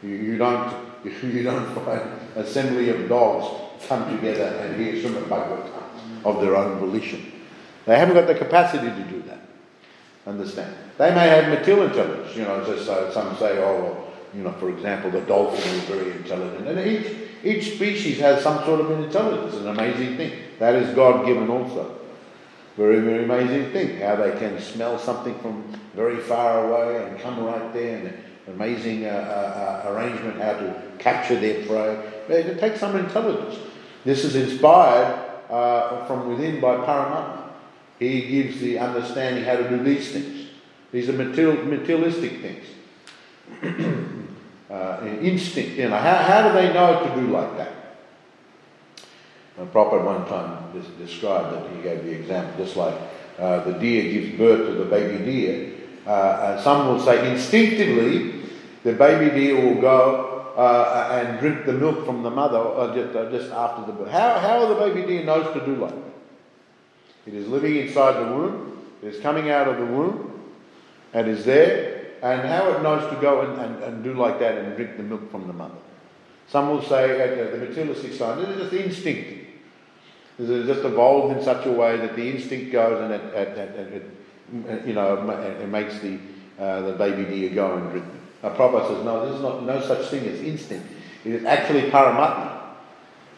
You, 0.01 0.15
you 0.17 0.38
don't 0.39 0.73
you 1.23 1.43
don't 1.43 1.85
find 1.85 2.01
assembly 2.35 2.89
of 2.89 3.07
dogs 3.07 3.68
come 3.88 4.15
together 4.15 4.43
and 4.43 4.79
hear 4.79 4.93
Srimad 4.93 5.24
Bhagavatam 5.24 6.25
of 6.25 6.41
their 6.41 6.55
own 6.55 6.79
volition. 6.79 7.31
They 7.86 7.98
haven't 7.98 8.15
got 8.15 8.27
the 8.27 8.36
capacity 8.36 8.88
to 8.88 9.09
do 9.09 9.21
that. 9.24 9.39
Understand? 10.27 10.75
They 10.98 11.13
may 11.13 11.27
have 11.27 11.48
material 11.48 11.86
intelligence. 11.88 12.36
You 12.36 12.43
know, 12.43 12.63
just 12.65 12.89
uh, 12.89 13.12
some 13.12 13.36
say, 13.38 13.57
oh, 13.57 13.81
well, 13.81 14.07
you 14.33 14.43
know, 14.43 14.51
for 14.53 14.69
example, 14.69 15.09
the 15.09 15.21
dolphin 15.21 15.57
is 15.75 15.83
very 15.86 16.12
intelligent, 16.12 16.67
and 16.67 16.79
each 16.79 17.15
each 17.43 17.75
species 17.75 18.19
has 18.19 18.43
some 18.43 18.63
sort 18.65 18.81
of 18.81 18.91
intelligence. 18.91 19.55
An 19.55 19.69
amazing 19.69 20.17
thing 20.17 20.33
that 20.59 20.75
is 20.75 20.93
God 20.93 21.25
given 21.25 21.50
also. 21.50 21.95
Very, 22.77 23.00
very 23.00 23.24
amazing 23.24 23.71
thing 23.71 23.98
how 23.98 24.17
they 24.17 24.38
can 24.38 24.59
smell 24.62 25.00
something 25.00 25.38
from 25.39 25.63
very 25.95 26.17
far 26.17 26.65
away 26.67 27.03
and 27.03 27.19
come 27.19 27.43
right 27.43 27.74
there, 27.74 27.98
and 27.98 28.13
amazing 28.55 29.05
uh, 29.05 29.09
uh, 29.09 29.89
uh, 29.89 29.93
arrangement 29.93 30.39
how 30.39 30.53
to 30.53 30.81
capture 31.00 31.39
their 31.39 31.65
prey. 31.65 31.98
It 32.29 32.59
takes 32.59 32.79
some 32.79 32.95
intelligence. 32.95 33.57
This 34.05 34.23
is 34.23 34.35
inspired 34.35 35.29
uh, 35.49 36.05
from 36.05 36.29
within 36.29 36.61
by 36.61 36.77
Paramatma. 36.77 37.49
He 37.99 38.21
gives 38.27 38.59
the 38.59 38.79
understanding 38.79 39.43
how 39.43 39.57
to 39.57 39.69
do 39.69 39.83
these 39.83 40.11
things. 40.11 40.47
These 40.91 41.09
are 41.09 41.13
material, 41.13 41.65
materialistic 41.65 42.41
things. 42.41 42.65
uh, 44.71 44.99
instinct, 45.21 45.71
you 45.77 45.89
know, 45.89 45.97
how, 45.97 46.15
how 46.15 46.47
do 46.47 46.53
they 46.53 46.73
know 46.73 47.03
to 47.03 47.21
do 47.21 47.27
like 47.27 47.57
that? 47.57 47.73
A 49.57 49.65
Prabhupada 49.65 50.05
one 50.05 50.25
time 50.27 50.81
described 50.97 51.53
that 51.53 51.75
he 51.75 51.81
gave 51.81 52.05
the 52.05 52.11
example, 52.11 52.63
just 52.63 52.77
like 52.77 52.95
uh, 53.37 53.63
the 53.65 53.73
deer 53.73 54.03
gives 54.03 54.37
birth 54.37 54.67
to 54.67 54.73
the 54.75 54.85
baby 54.85 55.23
deer. 55.25 55.75
Uh, 56.05 56.61
some 56.61 56.87
will 56.87 56.99
say 56.99 57.29
instinctively 57.31 58.43
the 58.83 58.93
baby 58.93 59.29
deer 59.37 59.55
will 59.55 59.81
go 59.81 60.28
uh, 60.59 61.09
and 61.13 61.39
drink 61.39 61.65
the 61.65 61.71
milk 61.71 62.05
from 62.05 62.21
the 62.21 62.29
mother 62.29 62.57
uh, 62.57 62.93
just, 62.93 63.15
uh, 63.15 63.31
just 63.31 63.49
after 63.53 63.85
the 63.85 63.93
birth. 63.93 64.11
How, 64.11 64.39
how 64.39 64.65
the 64.67 64.75
baby 64.75 65.07
deer 65.07 65.23
knows 65.23 65.53
to 65.53 65.65
do 65.65 65.75
like 65.77 65.95
that? 65.95 66.13
It 67.27 67.33
is 67.33 67.47
living 67.47 67.77
inside 67.77 68.25
the 68.25 68.33
womb, 68.33 68.85
it 69.01 69.13
is 69.15 69.21
coming 69.21 69.49
out 69.49 69.69
of 69.69 69.77
the 69.77 69.85
womb, 69.85 70.51
and 71.13 71.29
is 71.29 71.45
there, 71.45 72.07
and 72.21 72.41
how 72.41 72.71
it 72.73 72.83
knows 72.83 73.09
to 73.09 73.21
go 73.21 73.41
and, 73.41 73.61
and, 73.61 73.83
and 73.83 74.03
do 74.03 74.13
like 74.15 74.39
that 74.39 74.57
and 74.57 74.75
drink 74.75 74.97
the 74.97 75.03
milk 75.03 75.31
from 75.31 75.47
the 75.47 75.53
mother. 75.53 75.77
Some 76.49 76.69
will 76.69 76.81
say 76.81 77.21
at 77.21 77.51
the 77.53 77.57
materialistic 77.57 78.11
side, 78.11 78.39
it 78.39 78.49
is 78.49 78.63
just 78.63 78.73
instinct. 78.73 79.47
It 80.39 80.65
just 80.65 80.83
evolved 80.83 81.37
in 81.37 81.43
such 81.43 81.67
a 81.67 81.71
way 81.71 81.95
that 81.95 82.17
the 82.17 82.29
instinct 82.29 82.73
goes 82.73 83.01
and 83.01 83.13
it, 83.13 83.33
it, 83.33 83.57
it, 83.57 84.03
it 84.65 84.87
you 84.87 84.93
know, 84.93 85.15
it 85.15 85.67
makes 85.69 85.99
the, 85.99 86.19
uh, 86.59 86.81
the 86.81 86.93
baby 86.93 87.23
deer 87.23 87.49
go 87.51 87.77
and 87.77 87.91
drink. 87.91 88.18
Now, 88.41 88.50
Prabhupada 88.50 88.96
says, 88.96 89.05
no, 89.05 89.29
there's 89.29 89.41
not 89.41 89.63
no 89.63 89.81
such 89.81 90.08
thing 90.08 90.25
as 90.25 90.39
instinct. 90.41 90.88
It 91.25 91.34
is 91.34 91.46
actually 91.46 91.89
Paramatma 91.91 92.60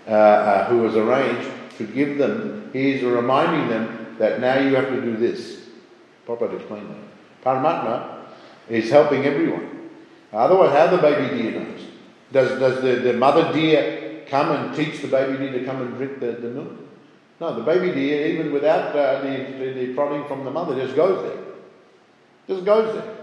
uh, 0.08 0.12
uh, 0.12 0.66
who 0.70 0.80
was 0.80 0.96
arranged 0.96 1.50
to 1.78 1.88
give 1.88 2.18
them, 2.18 2.70
he's 2.74 3.02
reminding 3.04 3.70
them 3.70 4.16
that 4.20 4.40
now 4.40 4.60
you 4.60 4.76
have 4.76 4.90
to 4.90 5.02
do 5.02 5.18
this. 5.18 5.62
Prabhupada 6.28 6.60
explained 6.60 6.90
that. 6.90 7.44
Paramatma 7.44 8.26
is 8.70 8.90
helping 8.90 9.26
everyone. 9.26 9.90
Otherwise, 10.32 10.72
how 10.72 10.88
the 10.88 11.02
baby 11.02 11.42
deer 11.42 11.60
knows? 11.60 11.82
Does, 12.32 12.60
does 12.60 12.82
the, 12.82 13.02
the 13.02 13.14
mother 13.14 13.52
deer 13.52 14.24
come 14.28 14.52
and 14.52 14.76
teach 14.76 15.02
the 15.02 15.08
baby 15.08 15.38
deer 15.38 15.60
to 15.60 15.66
come 15.66 15.82
and 15.82 15.98
drink 15.98 16.20
the, 16.20 16.34
the 16.34 16.50
milk? 16.50 16.72
No, 17.40 17.56
the 17.56 17.64
baby 17.64 17.92
deer, 17.92 18.28
even 18.28 18.54
without 18.54 18.96
uh, 18.96 19.22
the, 19.22 19.38
the, 19.58 19.74
the 19.74 19.94
prodding 19.96 20.26
from 20.28 20.46
the 20.46 20.52
mother, 20.52 20.76
just 20.76 20.96
goes 20.96 21.24
there. 21.24 21.44
Just 22.48 22.66
goes 22.66 22.94
there. 22.94 23.21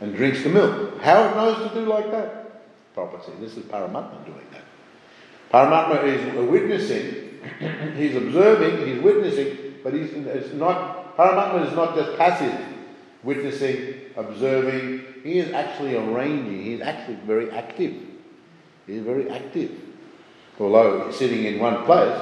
And 0.00 0.14
drinks 0.14 0.42
the 0.42 0.50
milk. 0.50 1.00
How 1.00 1.28
it 1.28 1.36
knows 1.36 1.70
to 1.70 1.74
do 1.74 1.86
like 1.86 2.10
that? 2.10 2.62
Property. 2.94 3.32
This 3.40 3.56
is 3.56 3.64
Paramatma 3.64 4.24
doing 4.26 4.46
that. 4.52 4.64
Paramatma 5.52 6.04
is 6.04 6.48
witnessing, 6.50 7.40
he's 7.96 8.16
observing, 8.16 8.86
he's 8.86 9.02
witnessing, 9.02 9.74
but 9.82 9.94
he's 9.94 10.12
it's 10.12 10.52
not 10.52 11.16
Paramatma 11.16 11.66
is 11.66 11.74
not 11.74 11.94
just 11.94 12.18
passive 12.18 12.54
witnessing, 13.22 13.94
observing. 14.16 15.04
He 15.22 15.38
is 15.38 15.52
actually 15.52 15.96
arranging. 15.96 16.62
He 16.62 16.74
is 16.74 16.80
actually 16.80 17.16
very 17.26 17.50
active. 17.50 17.94
He 18.86 18.94
is 18.94 19.04
very 19.04 19.30
active. 19.30 19.72
Although 20.60 21.10
sitting 21.10 21.44
in 21.44 21.58
one 21.58 21.84
place, 21.84 22.20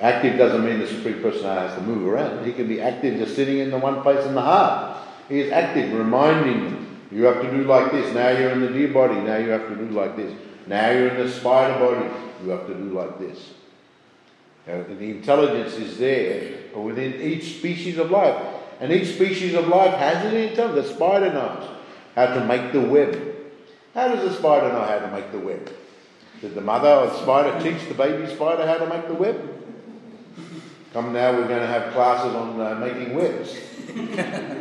active 0.00 0.36
doesn't 0.36 0.64
mean 0.64 0.78
the 0.80 0.86
Supreme 0.86 1.20
Personality 1.22 1.68
has 1.68 1.78
to 1.78 1.84
move 1.84 2.06
around. 2.06 2.44
He 2.44 2.52
can 2.52 2.68
be 2.68 2.80
active 2.80 3.18
just 3.18 3.36
sitting 3.36 3.58
in 3.58 3.70
the 3.70 3.78
one 3.78 4.02
place 4.02 4.24
in 4.26 4.34
the 4.34 4.42
heart. 4.42 4.98
He 5.30 5.40
is 5.40 5.52
active, 5.52 5.92
reminding 5.92 6.64
them, 6.64 7.00
you 7.12 7.22
have 7.24 7.40
to 7.40 7.50
do 7.50 7.62
like 7.62 7.92
this. 7.92 8.12
Now 8.12 8.30
you're 8.30 8.50
in 8.50 8.60
the 8.60 8.68
deer 8.68 8.88
body, 8.88 9.14
now 9.14 9.36
you 9.36 9.50
have 9.50 9.68
to 9.68 9.76
do 9.76 9.86
like 9.90 10.16
this. 10.16 10.36
Now 10.66 10.90
you're 10.90 11.08
in 11.08 11.16
the 11.24 11.32
spider 11.32 11.78
body, 11.78 12.10
you 12.42 12.50
have 12.50 12.66
to 12.66 12.74
do 12.74 12.92
like 12.92 13.18
this. 13.18 13.54
The 14.66 15.10
intelligence 15.10 15.74
is 15.74 15.98
there 15.98 16.58
within 16.76 17.20
each 17.20 17.58
species 17.58 17.98
of 17.98 18.10
life. 18.10 18.36
And 18.80 18.92
each 18.92 19.14
species 19.14 19.54
of 19.54 19.68
life 19.68 19.94
has 19.94 20.24
an 20.24 20.36
intelligence. 20.36 20.88
The 20.88 20.94
spider 20.94 21.32
knows 21.32 21.68
how 22.14 22.26
to 22.34 22.44
make 22.44 22.72
the 22.72 22.80
web. 22.80 23.36
How 23.94 24.08
does 24.08 24.28
the 24.28 24.36
spider 24.36 24.72
know 24.72 24.84
how 24.84 24.98
to 24.98 25.10
make 25.10 25.32
the 25.32 25.38
web? 25.38 25.72
Did 26.40 26.54
the 26.54 26.60
mother 26.60 26.88
of 26.88 27.10
the 27.10 27.22
spider 27.22 27.60
teach 27.62 27.86
the 27.88 27.94
baby 27.94 28.32
spider 28.32 28.66
how 28.66 28.78
to 28.78 28.86
make 28.86 29.06
the 29.06 29.14
web? 29.14 29.36
Come 30.92 31.12
now, 31.12 31.32
we're 31.32 31.46
going 31.46 31.60
to 31.60 31.66
have 31.66 31.92
classes 31.92 32.34
on 32.34 32.60
uh, 32.60 32.74
making 32.76 33.14
webs. 33.14 33.56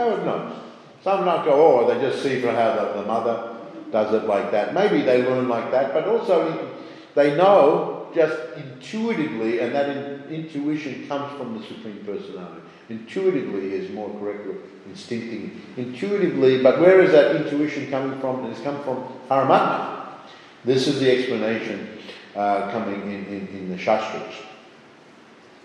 it 0.00 0.24
knows? 0.24 0.56
Some 1.02 1.24
not 1.24 1.44
go, 1.44 1.52
oh, 1.52 1.92
they 1.92 2.00
just 2.00 2.22
see 2.22 2.40
from 2.40 2.54
how 2.54 2.74
the, 2.74 3.00
the 3.00 3.06
mother 3.06 3.56
does 3.90 4.12
it 4.14 4.26
like 4.26 4.50
that. 4.50 4.74
Maybe 4.74 5.02
they 5.02 5.22
learn 5.22 5.48
like 5.48 5.70
that, 5.70 5.94
but 5.94 6.06
also 6.06 6.76
they 7.14 7.36
know 7.36 8.08
just 8.14 8.38
intuitively, 8.56 9.60
and 9.60 9.74
that 9.74 9.90
in, 9.90 10.22
intuition 10.30 11.06
comes 11.08 11.36
from 11.38 11.58
the 11.58 11.66
Supreme 11.66 12.04
Personality. 12.04 12.62
Intuitively 12.88 13.74
is 13.74 13.90
more 13.92 14.10
correct, 14.18 14.46
instinctively. 14.86 15.52
Intuitively, 15.76 16.62
but 16.62 16.80
where 16.80 17.02
is 17.02 17.12
that 17.12 17.36
intuition 17.36 17.90
coming 17.90 18.18
from? 18.20 18.46
It's 18.46 18.60
come 18.60 18.82
from 18.82 19.04
Paramatma. 19.28 20.06
This 20.64 20.88
is 20.88 20.98
the 21.00 21.10
explanation 21.10 21.98
uh, 22.34 22.70
coming 22.70 23.02
in, 23.02 23.26
in, 23.26 23.48
in 23.48 23.68
the 23.68 23.78
Shastras. 23.78 24.34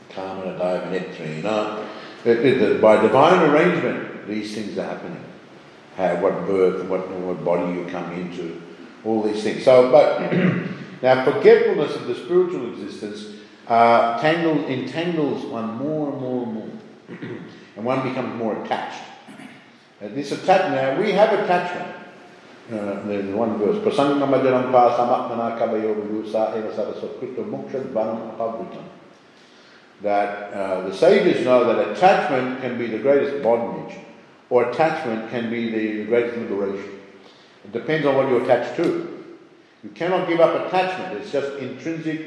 Kamana, 0.10 0.60
Daiva, 0.60 1.36
you 1.36 1.42
know. 1.42 2.80
By 2.80 3.02
divine 3.02 3.50
arrangement, 3.50 4.13
these 4.28 4.54
things 4.54 4.78
are 4.78 4.86
happening. 4.86 5.24
How, 5.96 6.16
what 6.22 6.48
birth, 6.48 6.88
what, 6.88 7.10
what 7.10 7.46
body 7.46 7.74
you 7.74 7.86
come 7.86 8.12
into, 8.14 8.62
all 9.06 9.22
these 9.22 9.44
things. 9.44 9.64
So, 9.64 9.92
but 9.92 10.34
now 11.04 11.24
forgetfulness 11.24 11.96
of 11.96 12.08
the 12.08 12.16
spiritual 12.16 12.74
existence 12.74 13.36
uh, 13.68 14.20
tangles, 14.20 14.70
entangles 14.70 15.46
one 15.46 15.76
more 15.76 16.12
and 16.12 16.22
more 16.22 16.44
and 16.44 16.54
more. 16.54 16.70
and 17.76 17.86
one 17.86 18.08
becomes 18.08 18.38
more 18.38 18.62
attached. 18.64 19.02
Uh, 20.02 20.08
this 20.10 20.32
attachment, 20.32 20.76
now 20.76 21.00
we 21.00 21.12
have 21.12 21.32
attachment. 21.40 21.96
Uh, 22.72 23.06
there's 23.08 23.34
one 23.36 23.58
verse, 23.58 23.78
eva. 28.40 28.84
That 30.02 30.54
uh, 30.54 30.82
the 30.88 30.94
sages 30.94 31.46
know 31.46 31.66
that 31.66 31.92
attachment 31.92 32.62
can 32.62 32.78
be 32.78 32.88
the 32.88 33.00
greatest 33.00 33.44
bondage, 33.44 33.98
or 34.54 34.70
attachment 34.70 35.32
can 35.32 35.50
be 35.50 35.72
the 35.72 36.06
greatest 36.06 36.38
liberation. 36.38 37.02
It 37.66 37.72
depends 37.72 38.06
on 38.06 38.16
what 38.16 38.30
you 38.30 38.44
attach 38.44 38.76
to. 38.78 39.26
You 39.84 39.90
cannot 39.90 40.28
give 40.28 40.40
up 40.40 40.68
attachment, 40.68 41.20
it's 41.20 41.32
just 41.32 41.58
intrinsic 41.58 42.22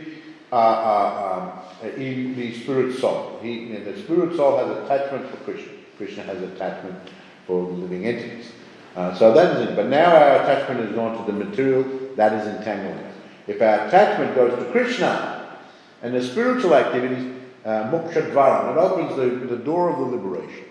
uh, 0.50 0.56
uh, 0.56 1.62
um, 1.84 1.88
in 1.90 2.34
the 2.34 2.52
spirit 2.52 2.96
soul. 2.96 3.38
He, 3.40 3.76
the 3.76 3.96
spirit 3.96 4.34
soul 4.34 4.58
has 4.58 4.76
attachment 4.76 5.30
for 5.30 5.36
Krishna. 5.44 5.72
Krishna 5.98 6.24
has 6.24 6.42
attachment 6.42 6.98
for 7.46 7.62
living 7.62 8.06
entities. 8.06 8.50
Uh, 8.96 9.14
so 9.14 9.32
that 9.32 9.56
is 9.56 9.68
it. 9.68 9.76
But 9.76 9.86
now 9.86 10.16
our 10.16 10.42
attachment 10.42 10.80
is 10.80 10.96
gone 10.96 11.16
to 11.24 11.32
the 11.32 11.38
material, 11.44 11.84
that 12.16 12.32
is 12.32 12.56
entanglement. 12.56 13.06
If 13.46 13.62
our 13.62 13.86
attachment 13.86 14.34
goes 14.34 14.58
to 14.58 14.68
Krishna 14.72 15.60
and 16.02 16.12
the 16.12 16.24
spiritual 16.24 16.74
activities, 16.74 17.36
uh, 17.64 17.88
moksha 17.92 18.32
dvaram, 18.32 18.72
it 18.72 18.78
opens 18.78 19.14
the, 19.14 19.46
the 19.46 19.62
door 19.62 19.90
of 19.90 19.98
the 20.00 20.16
liberation. 20.16 20.64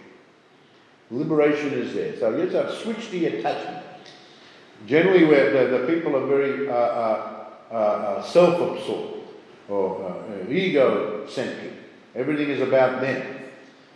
Liberation 1.11 1.73
is 1.73 1.93
there. 1.93 2.17
So 2.17 2.35
yes, 2.35 2.55
I've 2.55 2.75
switched 2.81 3.11
the 3.11 3.27
attachment. 3.27 3.85
Generally, 4.87 5.25
where 5.25 5.69
the, 5.69 5.77
the 5.77 5.93
people 5.93 6.15
are 6.15 6.25
very 6.25 6.67
uh, 6.67 6.73
uh, 6.73 7.45
uh, 7.71 7.73
uh 7.73 8.23
self-absorbed 8.23 9.23
or 9.69 10.25
uh, 10.29 10.51
ego-centric. 10.51 11.73
Everything 12.15 12.49
is 12.49 12.61
about 12.61 13.01
them. 13.01 13.35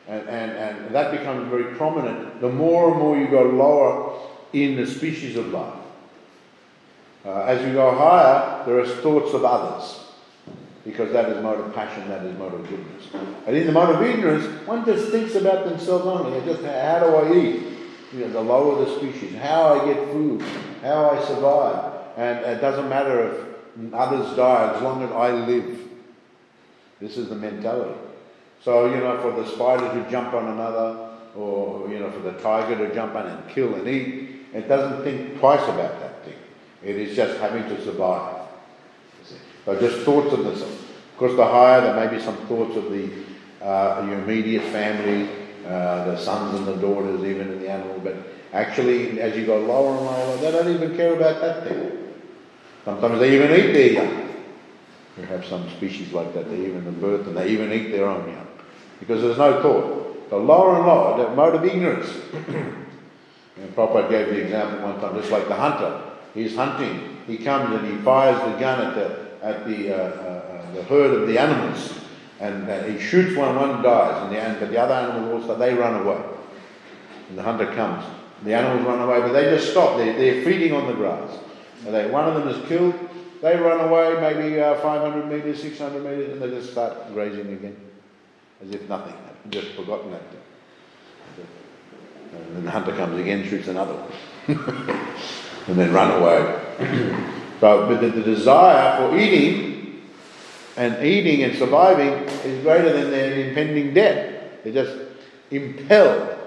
And, 0.07 0.27
and, 0.27 0.51
and 0.51 0.95
that 0.95 1.11
becomes 1.11 1.49
very 1.49 1.75
prominent 1.75 2.41
the 2.41 2.49
more 2.49 2.89
and 2.89 2.99
more 2.99 3.17
you 3.17 3.27
go 3.27 3.43
lower 3.43 4.19
in 4.53 4.75
the 4.75 4.87
species 4.87 5.35
of 5.35 5.47
life. 5.49 5.75
Uh, 7.23 7.41
as 7.41 7.65
you 7.65 7.73
go 7.73 7.93
higher, 7.93 8.65
there 8.65 8.79
are 8.79 8.87
thoughts 8.87 9.33
of 9.33 9.45
others, 9.45 9.99
because 10.85 11.11
that 11.11 11.29
is 11.29 11.43
mode 11.43 11.59
of 11.59 11.73
passion, 11.73 12.07
that 12.07 12.25
is 12.25 12.37
mode 12.37 12.53
of 12.53 12.67
goodness. 12.69 13.07
And 13.45 13.55
in 13.55 13.67
the 13.67 13.73
mode 13.73 13.95
of 13.95 14.01
ignorance, 14.01 14.45
one 14.67 14.85
just 14.85 15.09
thinks 15.09 15.35
about 15.35 15.65
themselves 15.65 16.05
only. 16.05 16.39
Just, 16.45 16.63
how 16.63 16.99
do 16.99 17.15
I 17.15 17.37
eat? 17.37 17.63
You 18.13 18.19
know, 18.21 18.29
the 18.29 18.41
lower 18.41 18.83
the 18.85 18.95
species, 18.95 19.35
how 19.37 19.79
I 19.79 19.93
get 19.93 20.07
food, 20.11 20.41
how 20.81 21.11
I 21.11 21.25
survive. 21.25 21.93
And 22.17 22.39
it 22.45 22.61
doesn't 22.61 22.89
matter 22.89 23.27
if 23.27 23.93
others 23.93 24.35
die 24.35 24.73
as 24.75 24.81
long 24.81 25.03
as 25.03 25.11
I 25.11 25.31
live. 25.31 25.87
This 26.99 27.17
is 27.17 27.29
the 27.29 27.35
mentality. 27.35 27.97
So, 28.63 28.93
you 28.93 28.97
know, 28.97 29.21
for 29.21 29.31
the 29.31 29.49
spider 29.49 29.87
to 29.93 30.09
jump 30.09 30.33
on 30.33 30.47
another, 30.47 31.09
or, 31.35 31.87
you 31.89 31.99
know, 31.99 32.11
for 32.11 32.19
the 32.19 32.33
tiger 32.39 32.75
to 32.87 32.93
jump 32.93 33.15
on 33.15 33.27
and 33.27 33.49
kill 33.49 33.73
and 33.75 33.87
eat, 33.87 34.47
it 34.53 34.67
doesn't 34.67 35.03
think 35.03 35.39
twice 35.39 35.63
about 35.63 35.99
that 35.99 36.25
thing. 36.25 36.35
It 36.83 36.95
is 36.95 37.15
just 37.15 37.39
having 37.39 37.63
to 37.63 37.83
survive. 37.83 38.38
So 39.65 39.79
just 39.79 40.05
thoughts 40.05 40.33
of 40.33 40.43
this. 40.45 40.61
Of 40.61 41.17
course, 41.17 41.35
the 41.35 41.45
higher, 41.45 41.81
there 41.81 41.95
may 41.95 42.15
be 42.15 42.21
some 42.21 42.37
thoughts 42.47 42.75
of 42.75 42.91
the 42.91 43.09
uh, 43.61 44.05
your 44.07 44.19
immediate 44.19 44.63
family, 44.71 45.29
uh, 45.65 46.05
the 46.05 46.17
sons 46.17 46.57
and 46.57 46.67
the 46.67 46.75
daughters, 46.75 47.23
even 47.23 47.51
in 47.51 47.59
the 47.59 47.69
animal. 47.69 47.99
But 47.99 48.15
actually, 48.53 49.19
as 49.19 49.35
you 49.35 49.45
go 49.45 49.59
lower 49.59 49.97
and 49.97 50.05
lower, 50.05 50.37
they 50.37 50.51
don't 50.51 50.73
even 50.73 50.95
care 50.95 51.13
about 51.13 51.41
that 51.41 51.67
thing. 51.67 51.91
Sometimes 52.85 53.19
they 53.19 53.35
even 53.35 53.51
eat 53.51 53.73
their 53.73 53.91
young. 53.91 54.29
You 55.17 55.25
have 55.25 55.45
some 55.45 55.69
species 55.71 56.13
like 56.13 56.33
that. 56.33 56.49
They 56.49 56.67
even 56.67 56.99
birth 57.01 57.27
and 57.27 57.35
they 57.35 57.49
even 57.49 57.73
eat 57.73 57.91
their 57.91 58.07
own 58.07 58.27
young 58.29 58.47
because 58.99 59.21
there's 59.21 59.37
no 59.37 59.61
thought. 59.61 60.29
The 60.29 60.37
lower 60.37 60.77
and 60.77 60.85
lower, 60.85 61.17
that 61.17 61.35
mode 61.35 61.55
of 61.55 61.65
ignorance. 61.65 62.09
and 63.57 63.75
Prabhupada 63.75 64.09
gave 64.09 64.27
the 64.27 64.41
example 64.41 64.87
one 64.87 65.01
time, 65.01 65.19
just 65.19 65.31
like 65.31 65.47
the 65.47 65.55
hunter. 65.55 66.01
He's 66.33 66.55
hunting. 66.55 67.17
He 67.27 67.37
comes 67.37 67.75
and 67.75 67.85
he 67.85 67.97
fires 68.03 68.39
the 68.39 68.59
gun 68.59 68.87
at 68.87 68.95
the 68.95 69.18
at 69.41 69.65
the 69.65 69.91
uh, 69.91 69.97
uh, 69.97 70.01
uh 70.01 70.73
the 70.73 70.83
herd 70.83 71.21
of 71.21 71.27
the 71.27 71.37
animals, 71.37 71.93
and 72.39 72.69
uh, 72.69 72.83
he 72.83 72.99
shoots 72.99 73.35
one, 73.35 73.55
one 73.55 73.81
dies, 73.81 74.23
and 74.23 74.35
the 74.35 74.41
end, 74.41 74.59
but 74.59 74.69
the 74.69 74.77
other 74.77 74.93
animals 74.93 75.43
also 75.43 75.57
they 75.57 75.73
run 75.73 76.01
away. 76.01 76.21
And 77.29 77.37
the 77.37 77.43
hunter 77.43 77.73
comes. 77.73 78.05
The 78.43 78.53
animals 78.53 78.85
run 78.85 79.01
away, 79.01 79.19
but 79.21 79.33
they 79.33 79.43
just 79.55 79.71
stop. 79.71 79.97
They're, 79.97 80.17
they're 80.17 80.43
feeding 80.43 80.73
on 80.73 80.87
the 80.87 80.93
grass. 80.93 81.37
They, 81.83 82.09
one 82.09 82.25
of 82.25 82.35
them 82.35 82.47
is 82.47 82.67
killed. 82.67 82.95
They 83.41 83.55
run 83.55 83.79
away 83.87 84.19
maybe 84.19 84.59
uh, 84.59 84.75
500 84.75 85.25
meters, 85.27 85.61
600 85.61 86.03
meters, 86.03 86.31
and 86.31 86.41
they 86.41 86.49
just 86.49 86.71
start 86.71 87.13
grazing 87.13 87.53
again 87.53 87.77
as 88.61 88.71
if 88.71 88.87
nothing 88.89 89.13
happened, 89.13 89.51
just 89.51 89.67
forgotten 89.69 90.11
that. 90.11 90.21
And 92.33 92.55
then 92.55 92.65
the 92.65 92.71
hunter 92.71 92.95
comes 92.95 93.19
again, 93.19 93.47
shoots 93.47 93.67
another 93.67 93.93
one, 93.93 94.11
and 95.67 95.77
then 95.77 95.91
run 95.93 96.21
away. 96.21 97.35
But 97.59 97.87
the, 97.99 98.09
the 98.09 98.21
desire 98.21 98.97
for 98.97 99.17
eating 99.17 100.01
and 100.77 101.05
eating 101.05 101.43
and 101.43 101.57
surviving 101.57 102.13
is 102.49 102.63
greater 102.63 102.93
than 102.93 103.11
their 103.11 103.47
impending 103.47 103.93
death. 103.93 104.63
They're 104.63 104.73
just 104.73 104.97
impelled. 105.51 106.37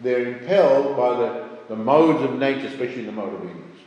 They're 0.00 0.26
impelled 0.26 0.96
by 0.96 1.16
the, 1.16 1.48
the 1.68 1.76
modes 1.76 2.22
of 2.22 2.38
nature, 2.38 2.68
especially 2.68 3.04
the 3.04 3.12
mode 3.12 3.34
of 3.34 3.40
ignorance. 3.40 3.78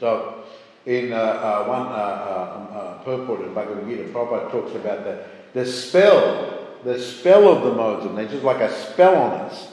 So, 0.00 0.44
in 0.86 1.12
uh, 1.12 1.16
uh, 1.16 1.64
one 1.66 1.82
uh, 1.82 1.90
uh, 1.90 2.78
uh 2.78 3.02
purport 3.02 3.40
in 3.42 3.52
Bhagavad 3.52 3.86
Gita, 3.86 4.04
Prabhupada 4.04 4.50
talks 4.50 4.74
about 4.74 5.04
the, 5.04 5.24
the 5.52 5.66
spell 5.66 6.58
the 6.84 6.98
spell 6.98 7.48
of 7.48 7.64
the 7.64 7.72
modes 7.72 8.06
of 8.06 8.14
nature 8.14 8.36
is 8.36 8.42
like 8.42 8.60
a 8.60 8.72
spell 8.72 9.16
on 9.16 9.32
us. 9.40 9.68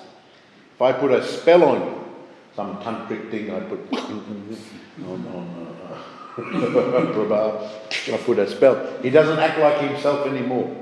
If 0.75 0.81
I 0.81 0.91
put 0.91 1.11
a 1.11 1.25
spell 1.25 1.63
on 1.63 1.81
you, 1.81 2.05
some 2.55 2.77
tantric 2.77 3.29
thing 3.29 3.51
I 3.51 3.59
put 3.61 3.93
on, 3.93 4.45
on, 5.07 5.74
Prabhupada, 6.35 8.13
I 8.13 8.17
put 8.17 8.39
a 8.39 8.49
spell. 8.49 9.01
He 9.01 9.09
doesn't 9.09 9.39
act 9.39 9.59
like 9.59 9.89
himself 9.89 10.27
anymore. 10.27 10.75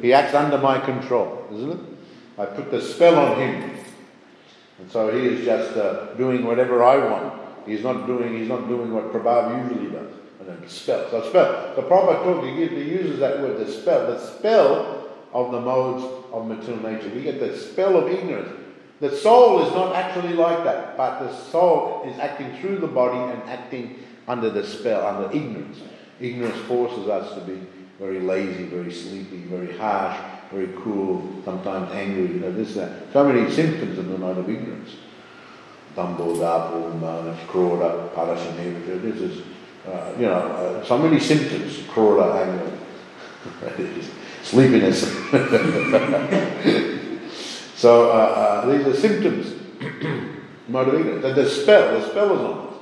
He 0.00 0.12
acts 0.12 0.34
under 0.34 0.58
my 0.58 0.78
control, 0.78 1.46
isn't 1.52 1.70
it? 1.70 1.78
I 2.38 2.46
put 2.46 2.70
the 2.70 2.80
spell 2.80 3.16
on 3.16 3.38
him. 3.38 3.78
And 4.78 4.90
so 4.90 5.16
he 5.16 5.26
is 5.26 5.44
just 5.44 5.76
uh, 5.76 6.14
doing 6.14 6.44
whatever 6.44 6.82
I 6.82 6.96
want. 6.98 7.40
He's 7.66 7.82
not 7.82 8.06
doing, 8.06 8.36
he's 8.36 8.48
not 8.48 8.68
doing 8.68 8.92
what 8.92 9.12
Prabhupada 9.12 9.70
usually 9.70 9.90
does. 9.90 10.12
And 10.40 10.48
then 10.48 10.68
spell. 10.68 11.08
So 11.10 11.28
spell. 11.28 11.74
The 11.76 11.82
Prabhupada 11.82 12.54
he, 12.54 12.66
he 12.66 12.90
uses 12.90 13.20
that 13.20 13.40
word, 13.40 13.64
the 13.64 13.70
spell. 13.70 14.06
The 14.06 14.18
spell 14.18 15.08
of 15.32 15.52
the 15.52 15.60
modes 15.60 16.04
of 16.32 16.46
material 16.46 16.82
nature. 16.82 17.08
We 17.08 17.22
get 17.22 17.40
the 17.40 17.56
spell 17.56 17.96
of 17.96 18.08
ignorance. 18.08 18.60
The 19.00 19.16
soul 19.16 19.66
is 19.66 19.72
not 19.72 19.94
actually 19.94 20.34
like 20.34 20.64
that, 20.64 20.96
but 20.96 21.20
the 21.20 21.34
soul 21.34 22.04
is 22.06 22.18
acting 22.18 22.56
through 22.58 22.78
the 22.78 22.86
body 22.86 23.18
and 23.32 23.42
acting 23.48 23.98
under 24.26 24.50
the 24.50 24.66
spell, 24.66 25.06
under 25.06 25.36
ignorance. 25.36 25.78
Ignorance 26.20 26.58
forces 26.66 27.08
us 27.08 27.34
to 27.34 27.40
be 27.40 27.60
very 27.98 28.20
lazy, 28.20 28.64
very 28.64 28.92
sleepy, 28.92 29.44
very 29.44 29.76
harsh, 29.76 30.18
very 30.50 30.68
cruel, 30.68 31.28
sometimes 31.44 31.92
angry, 31.92 32.34
you 32.34 32.40
know, 32.40 32.52
this, 32.52 32.74
that. 32.74 33.12
So 33.12 33.24
many 33.24 33.50
symptoms 33.50 33.98
of 33.98 34.08
the 34.08 34.18
night 34.18 34.38
of 34.38 34.48
ignorance. 34.48 34.90
Dumbo, 35.94 36.36
Dapo, 36.36 36.98
Mana, 37.00 37.36
Kroda, 37.46 38.08
Parashaneva, 38.14 39.00
this 39.00 39.20
is, 39.20 39.42
uh, 39.86 40.12
you 40.18 40.26
know, 40.26 40.32
uh, 40.32 40.84
so 40.84 40.98
many 40.98 41.20
symptoms, 41.20 41.78
Kroda, 41.88 42.44
anger, 42.44 42.72
sleepiness. 44.42 45.02
so 47.76 48.10
uh, 48.10 48.14
uh, 48.14 48.66
these 48.66 48.86
are 48.86 48.94
symptoms, 48.94 49.54
night 50.68 50.88
of 50.88 50.94
ignorance. 50.94 51.36
The 51.36 51.48
spell, 51.48 52.00
the 52.00 52.08
spell 52.08 52.34
is 52.34 52.40
on 52.40 52.66
us. 52.66 52.74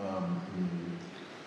Um, 0.00 0.40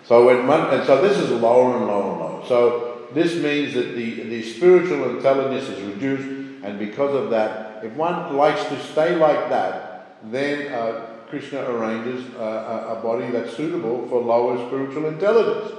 so 0.08 0.24
when 0.24 0.46
one, 0.46 0.62
and 0.70 0.86
so 0.86 1.02
this 1.02 1.18
is 1.18 1.30
lower 1.30 1.76
and 1.76 1.86
lower 1.86 2.12
and 2.12 2.20
lower. 2.20 2.46
So 2.46 3.08
this 3.12 3.34
means 3.34 3.74
that 3.74 3.94
the, 3.94 4.22
the 4.22 4.42
spiritual 4.42 5.16
intelligence 5.16 5.68
is 5.68 5.82
reduced, 5.82 6.64
and 6.64 6.78
because 6.78 7.14
of 7.14 7.28
that, 7.28 7.84
if 7.84 7.92
one 7.92 8.34
likes 8.34 8.64
to 8.70 8.82
stay 8.84 9.16
like 9.16 9.50
that, 9.50 10.16
then 10.32 10.72
uh, 10.72 11.06
Krishna 11.28 11.60
arranges 11.70 12.24
a, 12.36 12.96
a, 12.96 13.00
body 13.02 13.30
that's 13.30 13.54
suitable 13.54 14.08
for 14.08 14.22
lower 14.22 14.66
spiritual 14.66 15.06
intelligence. 15.08 15.74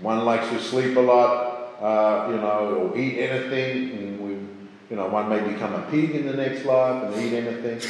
One 0.00 0.26
likes 0.26 0.48
to 0.50 0.60
sleep 0.60 0.96
a 0.96 1.00
lot, 1.00 1.80
uh, 1.80 2.30
you 2.30 2.36
know, 2.36 2.90
or 2.92 2.98
eat 2.98 3.18
anything. 3.18 4.22
We, 4.22 4.32
you 4.90 4.96
know, 4.96 5.08
one 5.08 5.30
may 5.30 5.40
become 5.40 5.72
a 5.72 5.82
pig 5.90 6.10
in 6.10 6.26
the 6.26 6.34
next 6.34 6.66
life 6.66 7.02
and 7.02 7.24
eat 7.24 7.32
anything. 7.32 7.80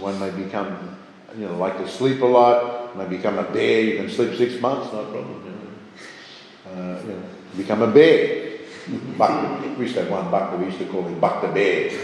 One 0.00 0.18
may 0.18 0.30
become, 0.30 0.96
you 1.36 1.46
know, 1.46 1.56
like 1.58 1.76
to 1.76 1.88
sleep 1.88 2.22
a 2.22 2.26
lot. 2.26 2.73
May 2.96 3.06
become 3.06 3.38
a 3.38 3.42
bear. 3.44 3.80
You 3.80 3.96
can 3.96 4.08
sleep 4.08 4.36
six 4.36 4.60
months, 4.60 4.92
no 4.92 5.04
problem. 5.04 5.42
You 5.44 5.50
know, 5.50 6.92
uh, 6.96 7.02
you 7.02 7.08
know 7.08 7.22
become 7.56 7.82
a 7.82 7.88
bear. 7.88 8.58
Buck, 9.18 9.62
we 9.78 9.84
used 9.84 9.94
to 9.94 10.02
have 10.02 10.10
one 10.10 10.30
buck 10.30 10.58
we 10.58 10.66
used 10.66 10.78
to 10.78 10.84
call 10.84 11.02
him 11.04 11.18
Buck 11.18 11.40
the 11.40 11.48
Bear. 11.48 11.88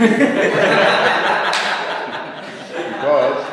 because 2.88 3.46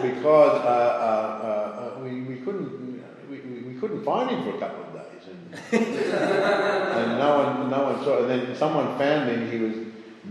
because 0.00 0.60
uh, 0.60 0.68
uh, 0.68 1.96
uh, 1.96 2.00
we, 2.02 2.20
we 2.22 2.36
couldn't 2.36 3.02
we, 3.28 3.38
we 3.40 3.74
couldn't 3.80 4.04
find 4.04 4.30
him 4.30 4.44
for 4.44 4.56
a 4.56 4.60
couple 4.60 4.84
of 4.84 4.92
days, 4.92 5.28
and, 5.28 5.54
and 5.82 7.18
no 7.18 7.38
one 7.38 7.68
no 7.70 7.82
one 7.82 8.04
saw. 8.04 8.20
And 8.22 8.30
then 8.30 8.56
someone 8.56 8.96
found 8.96 9.28
him. 9.28 9.50
He 9.50 9.58
was 9.58 9.74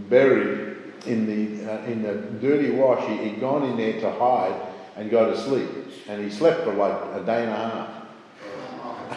buried 0.10 0.78
in 1.06 1.26
the 1.26 1.70
uh, 1.70 1.84
in 1.84 2.02
the 2.02 2.14
dirty 2.40 2.72
wash. 2.72 3.06
He, 3.10 3.30
he'd 3.30 3.42
gone 3.42 3.64
in 3.64 3.76
there 3.78 4.00
to 4.00 4.12
hide 4.12 4.75
and 4.96 5.10
go 5.10 5.32
to 5.32 5.38
sleep, 5.38 5.70
and 6.08 6.24
he 6.24 6.30
slept 6.30 6.64
for 6.64 6.74
like 6.74 7.16
a 7.16 7.24
day 7.26 7.44
and 7.44 7.52
a 7.52 7.56
half. 7.56 7.90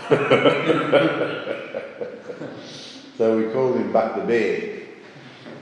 so 3.19 3.37
we 3.37 3.53
called 3.53 3.77
him 3.77 3.93
Buck 3.93 4.17
the 4.17 4.23
Bear. 4.23 4.79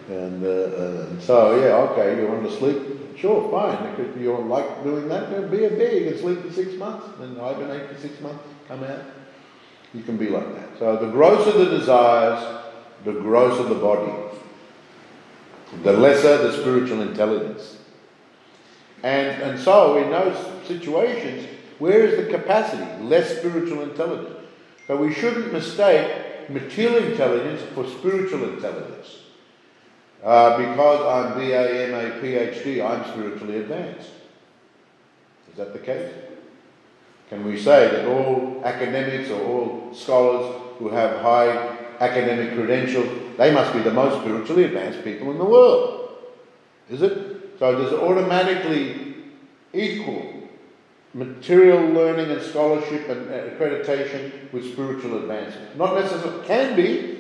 And 0.09 0.45
uh, 0.45 0.49
uh, 0.49 1.21
so, 1.21 1.61
yeah, 1.61 1.75
okay, 1.91 2.21
you 2.21 2.29
want 2.29 2.49
to 2.49 2.57
sleep? 2.57 3.17
Sure, 3.17 3.51
fine. 3.51 3.77
If 3.99 4.17
you 4.21 4.37
like 4.37 4.85
doing 4.85 5.09
that, 5.09 5.31
then 5.31 5.51
be 5.51 5.65
a 5.65 5.71
bear. 5.71 5.99
You 5.99 6.11
can 6.11 6.21
sleep 6.21 6.43
for 6.43 6.53
six 6.53 6.75
months, 6.75 7.07
then 7.19 7.37
hibernate 7.37 7.91
for 7.91 8.01
six 8.01 8.21
months, 8.21 8.45
come 8.69 8.85
out. 8.85 9.01
You 9.95 10.03
can 10.03 10.17
be 10.17 10.29
like 10.29 10.55
that. 10.55 10.79
So 10.79 10.97
the 10.97 11.11
grosser 11.11 11.53
the 11.53 11.79
desires, 11.79 12.63
the 13.05 13.13
grosser 13.13 13.65
the 13.65 13.77
body. 13.77 14.13
The 15.83 15.93
lesser 15.93 16.39
the 16.39 16.53
spiritual 16.53 17.03
intelligence. 17.03 17.79
And, 19.03 19.43
and 19.43 19.59
so 19.59 19.99
in 19.99 20.11
those 20.11 20.67
situations, 20.67 21.47
where 21.79 22.05
is 22.05 22.25
the 22.25 22.31
capacity? 22.31 23.03
Less 23.03 23.39
spiritual 23.39 23.83
intelligence. 23.83 24.47
So 24.87 24.97
we 24.97 25.13
shouldn't 25.13 25.53
mistake 25.53 26.49
material 26.49 27.05
intelligence 27.05 27.63
for 27.75 27.87
spiritual 27.87 28.49
intelligence. 28.55 29.19
Uh, 30.23 30.57
because 30.57 31.35
I'm 31.35 31.39
BA, 31.39 32.21
PhD, 32.21 32.85
I'm 32.85 33.05
spiritually 33.13 33.59
advanced. 33.59 34.11
Is 35.51 35.57
that 35.57 35.73
the 35.73 35.79
case? 35.79 36.13
Can 37.29 37.45
we 37.45 37.59
say 37.59 37.89
that 37.91 38.07
all 38.07 38.63
academics 38.65 39.31
or 39.31 39.43
all 39.43 39.95
scholars 39.95 40.63
who 40.79 40.89
have 40.89 41.21
high 41.21 41.77
academic 42.01 42.55
credentials, 42.55 43.09
they 43.37 43.53
must 43.53 43.73
be 43.73 43.81
the 43.81 43.93
most 43.93 44.21
spiritually 44.21 44.65
advanced 44.65 45.03
people 45.03 45.31
in 45.33 45.39
the 45.39 45.45
world? 45.45 46.11
Is 46.89 47.03
it? 47.03 47.36
So 47.59 47.73
does 47.75 47.93
automatically 47.93 49.15
equal 49.73 50.49
material 51.15 51.81
learning 51.93 52.31
and 52.31 52.43
scholarship 52.43 53.09
and 53.09 53.31
uh, 53.31 53.55
accreditation 53.55 54.53
with 54.53 54.71
spiritual 54.73 55.19
advancement? 55.19 55.77
Not 55.77 55.95
necessarily, 55.95 56.47
can 56.47 56.77
be, 56.77 57.19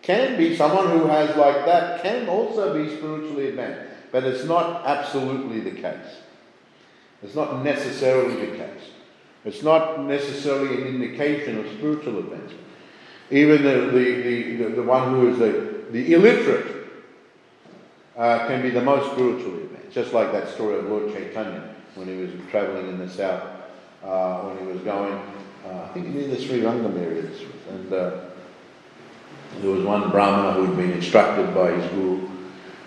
can 0.00 0.38
be 0.38 0.56
someone 0.56 0.90
who 0.90 1.06
has 1.06 1.36
like 1.36 1.66
that 1.66 2.02
can 2.02 2.28
also 2.28 2.72
be 2.72 2.96
spiritually 2.96 3.48
advanced, 3.48 3.92
but 4.10 4.24
it's 4.24 4.44
not 4.44 4.86
absolutely 4.86 5.60
the 5.60 5.80
case. 5.80 6.16
It's 7.22 7.34
not 7.34 7.62
necessarily 7.62 8.46
the 8.46 8.56
case. 8.56 8.90
It's 9.44 9.62
not 9.62 10.00
necessarily 10.00 10.80
an 10.80 10.88
indication 10.88 11.58
of 11.58 11.66
spiritual 11.72 12.18
advancement. 12.18 12.60
Even 13.30 13.62
the, 13.62 13.90
the, 13.92 14.56
the, 14.56 14.68
the 14.76 14.82
one 14.82 15.10
who 15.10 15.32
is 15.32 15.38
the, 15.38 15.84
the 15.90 16.14
illiterate 16.14 16.83
uh, 18.16 18.46
can 18.46 18.62
be 18.62 18.70
the 18.70 18.80
most 18.80 19.12
spiritually 19.12 19.64
event. 19.64 19.90
just 19.92 20.12
like 20.12 20.32
that 20.32 20.48
story 20.48 20.78
of 20.78 20.86
Lord 20.86 21.12
Chaitanya 21.12 21.74
when 21.94 22.08
he 22.08 22.16
was 22.16 22.30
traveling 22.50 22.88
in 22.88 22.98
the 22.98 23.08
south, 23.08 23.42
uh, 24.02 24.40
when 24.40 24.58
he 24.58 24.72
was 24.72 24.82
going, 24.82 25.12
uh, 25.66 25.84
I 25.84 25.88
think 25.88 26.06
he 26.06 26.12
near 26.12 26.28
the 26.28 26.40
Sri 26.40 26.60
Rangam 26.60 27.00
areas, 27.00 27.40
and 27.70 27.92
uh, 27.92 28.20
there 29.60 29.70
was 29.70 29.84
one 29.84 30.10
Brahmana 30.10 30.52
who 30.52 30.66
had 30.66 30.76
been 30.76 30.90
instructed 30.92 31.54
by 31.54 31.72
his 31.72 31.90
guru, 31.92 32.28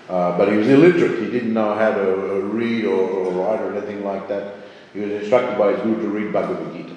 uh, 0.10 0.38
but 0.38 0.52
he 0.52 0.58
was 0.58 0.68
illiterate. 0.68 1.20
He 1.20 1.32
didn't 1.32 1.54
know 1.54 1.74
how 1.74 1.92
to 1.92 2.12
uh, 2.12 2.40
read 2.40 2.86
or, 2.86 3.00
or, 3.00 3.32
write 3.32 3.62
or 3.62 3.76
anything 3.76 4.04
like 4.04 4.28
that. 4.28 4.56
He 4.94 5.00
was 5.00 5.12
instructed 5.12 5.58
by 5.58 5.74
his 5.74 5.82
guru 5.82 6.02
to 6.02 6.10
read 6.10 6.34
Bhagavad 6.34 6.74
Gita. 6.74 6.96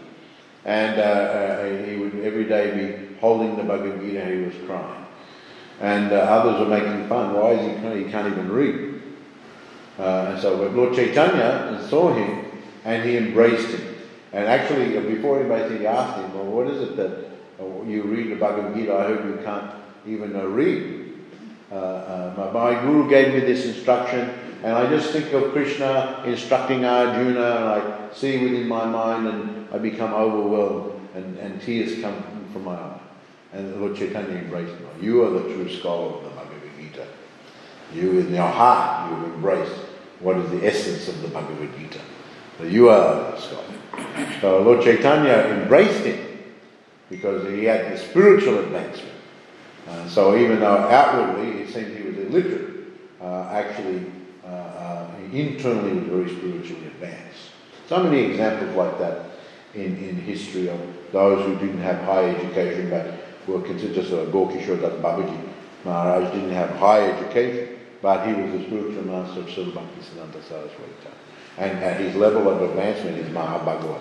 And 0.64 1.88
he 1.88 1.96
would 1.96 2.24
every 2.24 2.44
day 2.44 2.70
be 2.76 3.16
holding 3.20 3.56
the 3.56 3.62
Bhagavad 3.62 4.00
Gita 4.00 4.22
and 4.22 4.38
he 4.38 4.46
was 4.46 4.66
crying. 4.66 4.99
And 5.80 6.12
others 6.12 6.60
were 6.60 6.66
making 6.66 7.08
fun. 7.08 7.34
Why 7.34 7.52
is 7.52 7.66
he? 7.66 8.04
He 8.04 8.10
can't 8.10 8.30
even 8.30 8.52
read. 8.52 8.90
Uh, 9.98 10.32
and 10.32 10.40
so 10.40 10.54
Lord 10.68 10.94
Chaitanya 10.94 11.86
saw 11.88 12.12
him 12.12 12.44
and 12.84 13.04
he 13.04 13.16
embraced 13.16 13.68
him. 13.68 13.96
And 14.32 14.46
actually, 14.46 14.98
before 15.00 15.36
he 15.36 15.42
embraced 15.42 15.72
him, 15.72 15.80
he 15.80 15.86
asked 15.86 16.18
him, 16.18 16.32
Well, 16.34 16.44
what 16.46 16.66
is 16.68 16.80
it 16.80 16.96
that 16.96 17.10
uh, 17.60 17.82
you 17.84 18.02
read 18.02 18.30
the 18.30 18.36
Bhagavad 18.36 18.74
Gita? 18.74 18.94
I 18.94 19.06
hope 19.08 19.24
you 19.24 19.40
can't 19.44 19.70
even 20.06 20.36
uh, 20.36 20.44
read. 20.44 21.12
Uh, 21.70 21.74
uh, 21.74 22.50
my 22.52 22.80
guru 22.80 23.08
gave 23.08 23.34
me 23.34 23.40
this 23.40 23.66
instruction, 23.66 24.30
and 24.62 24.72
I 24.72 24.88
just 24.88 25.10
think 25.12 25.32
of 25.32 25.52
Krishna 25.52 26.22
instructing 26.26 26.84
Arjuna, 26.84 27.56
and 27.56 27.64
I 27.64 28.12
see 28.12 28.42
within 28.42 28.66
my 28.66 28.84
mind, 28.86 29.28
and 29.28 29.68
I 29.72 29.78
become 29.78 30.12
overwhelmed, 30.12 31.00
and, 31.14 31.38
and 31.38 31.60
tears 31.60 32.00
come 32.00 32.24
from 32.52 32.64
my 32.64 32.74
eyes. 32.74 33.09
And 33.52 33.80
Lord 33.80 33.96
Chaitanya 33.96 34.36
embraced 34.36 34.72
him. 34.74 34.88
You 35.00 35.24
are 35.24 35.30
the 35.30 35.54
true 35.54 35.68
scholar 35.68 36.16
of 36.16 36.24
the 36.24 36.30
Bhagavad 36.30 36.70
Gita. 36.78 37.06
You, 37.92 38.20
in 38.20 38.34
your 38.34 38.46
heart, 38.46 39.10
you 39.10 39.16
have 39.16 39.34
embraced 39.34 39.72
what 40.20 40.36
is 40.36 40.50
the 40.50 40.66
essence 40.66 41.08
of 41.08 41.20
the 41.22 41.28
Bhagavad 41.28 41.76
Gita. 41.78 42.00
So 42.58 42.64
you 42.64 42.90
are 42.90 43.32
the 43.32 43.40
scholar. 43.40 43.64
So 44.40 44.62
Lord 44.62 44.84
Chaitanya 44.84 45.32
embraced 45.60 46.04
him 46.04 46.38
because 47.08 47.48
he 47.48 47.64
had 47.64 47.92
the 47.92 47.98
spiritual 47.98 48.60
advancement. 48.60 49.14
Uh, 49.88 50.08
so 50.08 50.36
even 50.36 50.60
though 50.60 50.76
outwardly 50.76 51.62
it 51.62 51.72
seemed 51.72 51.96
he 51.96 52.04
was 52.04 52.18
illiterate, 52.18 52.86
uh, 53.20 53.48
actually 53.50 54.06
uh, 54.44 54.48
uh 54.48 55.10
he 55.30 55.40
internally 55.40 55.94
was 55.94 56.04
very 56.08 56.36
spiritually 56.36 56.86
advanced. 56.86 57.50
So 57.88 58.02
many 58.02 58.20
examples 58.30 58.76
like 58.76 58.98
that 58.98 59.30
in, 59.74 59.96
in 59.96 60.16
history 60.16 60.68
of 60.68 60.80
those 61.12 61.44
who 61.44 61.54
didn't 61.66 61.82
have 61.82 62.02
high 62.04 62.30
education 62.30 62.90
but 62.90 63.29
were 63.46 63.60
considered 63.62 63.94
just 63.94 64.12
a 64.12 64.26
Gaurakishore 64.26 64.80
Das 64.80 64.92
Babaji 65.00 65.48
Maharaj 65.84 66.32
didn't 66.32 66.52
have 66.52 66.70
high 66.70 67.10
education 67.10 67.80
but 68.02 68.26
he 68.26 68.32
was 68.32 68.52
the 68.52 68.66
spiritual 68.66 69.04
master 69.04 69.40
of 69.40 69.46
Srila 69.46 69.72
Bhaktisiddhanta 69.72 70.42
Saraswati. 70.42 71.08
And 71.58 71.78
at 71.80 72.00
his 72.00 72.14
level 72.14 72.48
of 72.48 72.62
advancement 72.62 73.18
is 73.18 73.28
Mahabhagavat. 73.28 74.00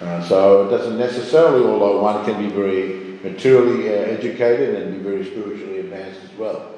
Uh, 0.00 0.22
so 0.24 0.66
it 0.66 0.70
doesn't 0.70 0.98
necessarily, 0.98 1.64
although 1.64 2.02
one 2.02 2.24
can 2.24 2.42
be 2.42 2.52
very 2.52 3.18
materially 3.22 3.88
uh, 3.88 3.92
educated 3.92 4.74
and 4.74 4.96
be 4.96 5.08
very 5.08 5.24
spiritually 5.24 5.80
advanced 5.80 6.20
as 6.24 6.36
well. 6.36 6.72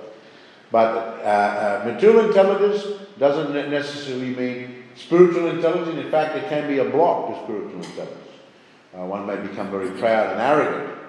But 0.70 1.22
uh, 1.24 1.82
uh 1.82 1.90
material 1.90 2.26
intelligence 2.26 2.84
doesn't 3.18 3.54
necessarily 3.70 4.34
mean 4.34 4.84
spiritual 4.96 5.48
intelligence. 5.48 5.96
In 5.96 6.10
fact, 6.10 6.36
it 6.36 6.48
can 6.48 6.68
be 6.68 6.78
a 6.78 6.84
block 6.84 7.30
to 7.30 7.42
spiritual 7.44 7.82
intelligence. 7.82 8.28
Uh, 8.94 9.06
one 9.06 9.26
may 9.26 9.36
become 9.36 9.70
very 9.70 9.90
proud 9.92 10.32
and 10.32 10.40
arrogant 10.40 11.05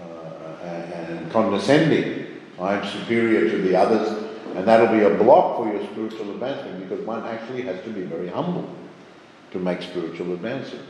and, 0.00 0.92
and 0.92 1.32
condescending. 1.32 2.26
I'm 2.60 2.86
superior 2.88 3.48
to 3.50 3.62
the 3.62 3.76
others, 3.76 4.08
and 4.56 4.66
that'll 4.66 4.88
be 4.88 5.04
a 5.04 5.22
block 5.22 5.58
for 5.58 5.72
your 5.72 5.84
spiritual 5.84 6.32
advancement 6.32 6.88
because 6.88 7.04
one 7.06 7.24
actually 7.24 7.62
has 7.62 7.82
to 7.84 7.90
be 7.90 8.02
very 8.02 8.28
humble 8.28 8.68
to 9.52 9.58
make 9.58 9.82
spiritual 9.82 10.32
advancement. 10.32 10.84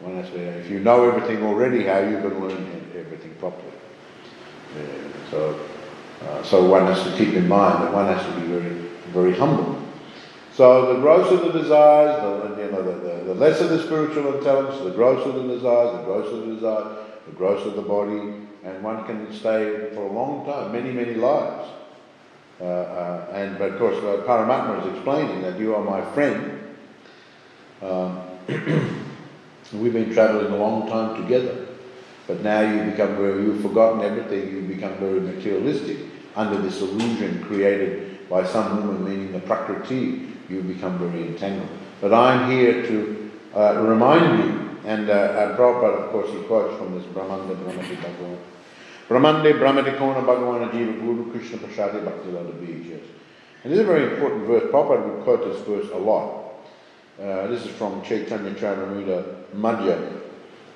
One 0.00 0.16
has 0.16 0.28
to, 0.30 0.38
if 0.38 0.70
you 0.70 0.80
know 0.80 1.08
everything 1.08 1.42
already, 1.42 1.84
how 1.84 2.00
you 2.00 2.20
to 2.20 2.28
learn 2.28 2.92
everything 2.94 3.34
properly? 3.36 3.72
Yeah, 4.76 5.30
so, 5.30 5.60
uh, 6.22 6.42
so 6.42 6.68
one 6.68 6.86
has 6.86 7.02
to 7.04 7.16
keep 7.16 7.34
in 7.34 7.48
mind 7.48 7.82
that 7.82 7.92
one 7.92 8.06
has 8.06 8.22
to 8.26 8.40
be 8.40 8.46
very, 8.46 8.74
very 9.12 9.32
humble. 9.34 9.80
So 10.52 10.94
the 10.94 11.00
grosser 11.00 11.36
the 11.36 11.58
desires, 11.58 12.20
the, 12.22 12.62
you 12.62 12.70
know, 12.70 12.82
the, 12.82 12.92
the, 12.92 13.24
the 13.24 13.34
lesser 13.34 13.68
the 13.68 13.82
spiritual 13.82 14.38
intelligence, 14.38 14.82
the 14.82 14.90
grosser 14.90 15.32
the 15.32 15.54
desires, 15.54 15.96
the 15.96 16.02
grosser 16.04 16.36
the 16.36 16.54
desire, 16.54 16.96
the 17.26 17.32
grosser 17.32 17.70
the 17.70 17.82
body, 17.82 18.45
and 18.64 18.82
one 18.82 19.04
can 19.04 19.32
stay 19.32 19.90
for 19.94 20.06
a 20.06 20.12
long 20.12 20.44
time, 20.44 20.72
many, 20.72 20.92
many 20.92 21.14
lives. 21.14 21.70
Uh, 22.60 22.64
uh, 22.64 23.30
and 23.32 23.58
but 23.58 23.72
of 23.72 23.78
course, 23.78 23.96
uh, 23.98 24.24
Paramatma 24.26 24.86
is 24.86 24.94
explaining 24.94 25.42
that 25.42 25.58
you 25.58 25.74
are 25.74 25.84
my 25.84 26.02
friend. 26.12 26.74
Um, 27.82 28.22
we've 29.74 29.92
been 29.92 30.12
traveling 30.12 30.52
a 30.52 30.56
long 30.56 30.88
time 30.88 31.22
together, 31.22 31.66
but 32.26 32.42
now 32.42 32.60
you 32.60 32.90
become 32.90 33.16
very, 33.16 33.42
you've 33.42 33.60
forgotten 33.60 34.00
everything. 34.00 34.50
You 34.54 34.62
become 34.62 34.94
very 34.98 35.20
materialistic 35.20 35.98
under 36.34 36.56
this 36.60 36.80
illusion 36.80 37.44
created 37.44 38.28
by 38.28 38.44
some 38.44 38.86
woman, 38.86 39.04
meaning 39.04 39.32
the 39.32 39.40
prakriti, 39.40 40.32
you 40.48 40.62
become 40.62 40.98
very 40.98 41.28
entangled. 41.28 41.68
But 42.00 42.12
I'm 42.12 42.50
here 42.50 42.86
to 42.86 43.30
uh, 43.54 43.80
remind 43.82 44.44
you, 44.44 44.65
and, 44.86 45.10
uh, 45.10 45.12
and 45.12 45.58
Prabhupada, 45.58 46.04
of 46.04 46.10
course, 46.12 46.30
he 46.30 46.38
quotes 46.44 46.78
from 46.78 46.94
this 46.94 47.04
Brahmanda 47.12 47.54
Brahmati 47.54 47.96
Bhagyavan. 47.96 48.38
Brahmande 49.08 49.52
Brahmati 49.58 49.98
Kona 49.98 50.22
Bhagyavan 50.22 50.70
Jiva 50.70 51.00
Guru 51.00 51.30
Krishna 51.30 51.58
Prasadi 51.58 52.04
Bhakti 52.04 52.30
Lada 52.30 52.52
yes. 52.62 53.00
And 53.62 53.72
this 53.72 53.80
is 53.80 53.80
a 53.80 53.84
very 53.84 54.14
important 54.14 54.46
verse. 54.46 54.62
Prabhupada 54.72 55.14
would 55.14 55.24
quote 55.24 55.44
this 55.44 55.60
verse 55.66 55.90
a 55.92 55.98
lot. 55.98 56.44
Uh, 57.20 57.48
this 57.48 57.66
is 57.66 57.70
from 57.72 58.02
Chaitanya 58.02 58.52
Charitamrita 58.52 59.44
Madhya, 59.54 60.20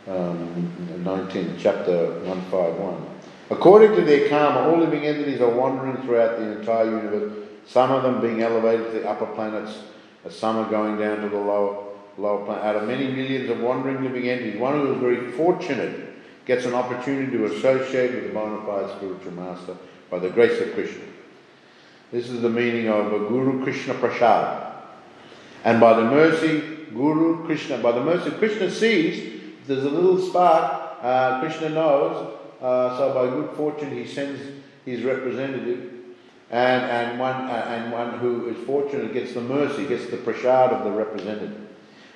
um, 0.09 1.03
19, 1.05 1.57
chapter 1.59 2.21
151. 2.25 3.07
According 3.51 3.95
to 3.97 4.03
their 4.03 4.29
karma, 4.29 4.71
all 4.71 4.79
living 4.79 5.07
entities 5.07 5.41
are 5.41 5.51
wandering 5.51 6.03
throughout 6.03 6.39
the 6.39 6.59
entire 6.59 6.85
universe 6.85 7.41
some 7.67 7.93
of 7.93 8.03
them 8.03 8.21
being 8.21 8.43
elevated 8.43 8.87
to 8.87 8.99
the 8.99 9.09
upper 9.09 9.27
planets, 9.27 9.79
some 10.29 10.57
are 10.57 10.69
going 10.69 10.99
down 10.99 11.21
to 11.21 11.29
the 11.29 11.37
lower. 11.37 11.90
Out 12.25 12.77
of 12.77 12.87
many 12.87 13.09
millions 13.09 13.49
of 13.49 13.61
wandering 13.61 14.03
living 14.03 14.29
entities, 14.29 14.61
one 14.61 14.75
who 14.75 14.93
is 14.93 15.01
very 15.01 15.33
fortunate 15.33 16.11
gets 16.45 16.67
an 16.67 16.75
opportunity 16.75 17.31
to 17.33 17.47
associate 17.47 18.15
with 18.15 18.25
the 18.25 18.35
bona 18.35 18.65
fide 18.67 18.91
spiritual 18.97 19.33
master 19.33 19.77
by 20.11 20.19
the 20.19 20.29
grace 20.29 20.61
of 20.61 20.75
Krishna. 20.75 21.05
This 22.13 22.29
is 22.29 22.43
the 22.43 22.51
meaning 22.51 22.89
of 22.89 23.13
a 23.13 23.19
Guru 23.21 23.63
Krishna 23.63 23.95
Prasad. 23.95 24.73
And 25.65 25.81
by 25.81 25.95
the 25.95 26.05
mercy, 26.05 26.61
Guru 26.93 27.47
Krishna, 27.47 27.79
by 27.79 27.93
the 27.93 28.03
mercy, 28.03 28.31
Krishna 28.33 28.71
sees 28.71 29.41
there's 29.67 29.85
a 29.85 29.91
little 29.91 30.19
spark, 30.19 30.99
uh, 31.03 31.41
Krishna 31.41 31.69
knows, 31.69 32.37
uh, 32.61 32.99
so 32.99 33.15
by 33.15 33.31
good 33.35 33.57
fortune 33.57 33.93
he 33.93 34.07
sends 34.07 34.41
his 34.85 35.03
representative 35.03 35.93
and, 36.51 36.83
and, 36.83 37.19
one, 37.21 37.37
uh, 37.49 37.67
and 37.69 37.93
one 37.93 38.19
who 38.19 38.49
is 38.49 38.67
fortunate 38.67 39.15
gets 39.15 39.35
the 39.35 39.41
mercy, 39.41 39.87
gets 39.87 40.07
the 40.07 40.17
prasad 40.17 40.73
of 40.73 40.85
the 40.85 40.91
representative. 40.91 41.70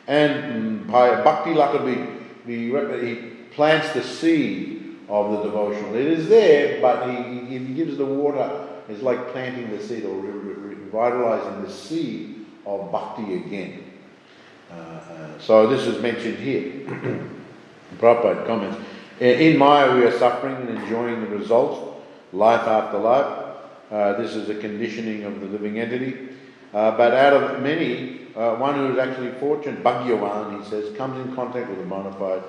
And 0.07 0.87
by 0.87 1.23
bhakti 1.23 1.51
lakabi, 1.51 2.23
he 2.47 3.17
plants 3.55 3.93
the 3.93 4.03
seed 4.03 4.97
of 5.09 5.33
the 5.33 5.43
devotional. 5.45 5.95
It 5.95 6.07
is 6.07 6.29
there, 6.29 6.81
but 6.81 7.09
he, 7.09 7.59
he 7.59 7.75
gives 7.75 7.97
the 7.97 8.07
water. 8.07 8.69
It's 8.89 9.03
like 9.03 9.33
planting 9.33 9.71
the 9.71 9.83
seed 9.83 10.05
or 10.05 10.17
revitalizing 10.17 11.63
the 11.63 11.71
seed 11.71 12.47
of 12.67 12.93
bhakti 12.93 13.37
again. 13.37 13.85
Uh, 14.71 14.75
uh, 14.75 15.39
so 15.39 15.67
this 15.67 15.87
is 15.87 16.03
mentioned 16.03 16.39
here. 16.39 16.87
Prabhupada 17.99 18.47
comments, 18.47 18.79
in 19.21 19.57
Maya 19.57 19.95
we 19.95 20.05
are 20.05 20.19
suffering 20.19 20.57
and 20.57 20.71
enjoying 20.71 21.21
the 21.21 21.29
results, 21.29 22.03
life 22.33 22.67
after 22.67 22.99
life. 22.99 23.41
Uh, 23.91 24.15
this 24.21 24.35
is 24.35 24.49
a 24.49 24.55
conditioning 24.55 25.23
of 25.25 25.41
the 25.41 25.47
living 25.47 25.79
entity. 25.79 26.29
Uh, 26.75 26.97
but 26.97 27.15
out 27.15 27.33
of 27.33 27.63
many, 27.63 28.27
uh, 28.35 28.57
one 28.57 28.75
who 28.75 28.93
is 28.93 28.99
actually 28.99 29.31
fortunate, 29.39 29.85
Bhagyavan, 29.85 30.61
he 30.61 30.69
says, 30.69 30.95
comes 30.97 31.25
in 31.25 31.33
contact 31.37 31.71
with 31.71 31.79
a 31.79 31.85
bona 31.85 32.13
fide 32.15 32.43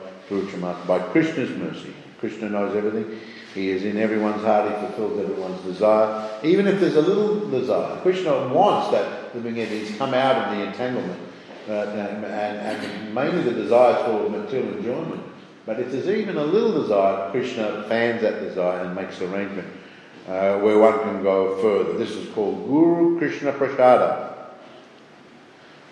master 0.60 0.88
by 0.88 0.98
Krishna's 0.98 1.52
mercy. 1.52 1.94
Krishna 2.20 2.50
knows 2.50 2.76
everything. 2.76 3.20
He 3.54 3.70
is 3.70 3.86
in 3.86 3.98
everyone's 3.98 4.42
heart. 4.42 4.68
He 4.68 4.88
fulfills 4.88 5.20
everyone's 5.20 5.62
desire. 5.62 6.40
Even 6.44 6.66
if 6.66 6.80
there's 6.80 6.96
a 6.96 7.02
little 7.02 7.48
desire, 7.52 8.02
Krishna 8.02 8.48
wants 8.52 8.92
that 8.92 9.36
living 9.36 9.60
entity 9.60 9.86
to 9.86 9.98
come 9.98 10.16
out 10.16 10.36
of 10.36 10.58
the 10.58 10.66
entanglement. 10.66 11.22
Uh, 11.70 11.72
and, 11.72 12.26
and, 12.26 13.14
mainly 13.14 13.44
the 13.44 13.52
desire 13.52 14.04
for 14.06 14.30
material 14.30 14.78
enjoyment. 14.78 15.24
But 15.66 15.80
if 15.80 15.92
there's 15.92 16.08
even 16.08 16.38
a 16.38 16.44
little 16.44 16.82
desire, 16.82 17.32
Krishna 17.32 17.86
fans 17.88 18.22
that 18.22 18.40
desire 18.40 18.86
and 18.86 18.96
makes 18.96 19.22
arrangement 19.22 19.68
uh, 20.28 20.60
where 20.60 20.78
one 20.80 21.00
can 21.00 21.24
go 21.24 21.58
further. 21.62 21.98
This 21.98 22.12
is 22.12 22.34
called 22.34 22.68
Guru 22.68 23.18
Krishna 23.20 23.52
Prasada. 23.54 24.34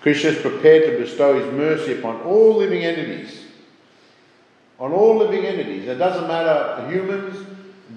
Krishna 0.02 0.32
is 0.32 0.42
prepared 0.42 0.92
to 0.92 1.04
bestow 1.04 1.40
his 1.40 1.54
mercy 1.54 2.00
upon 2.00 2.22
all 2.22 2.56
living 2.58 2.84
entities. 2.84 3.42
On 4.80 4.92
all 4.92 5.18
living 5.18 5.46
entities. 5.46 5.88
It 5.88 5.96
doesn't 5.96 6.28
matter 6.28 6.90
humans, 6.92 7.46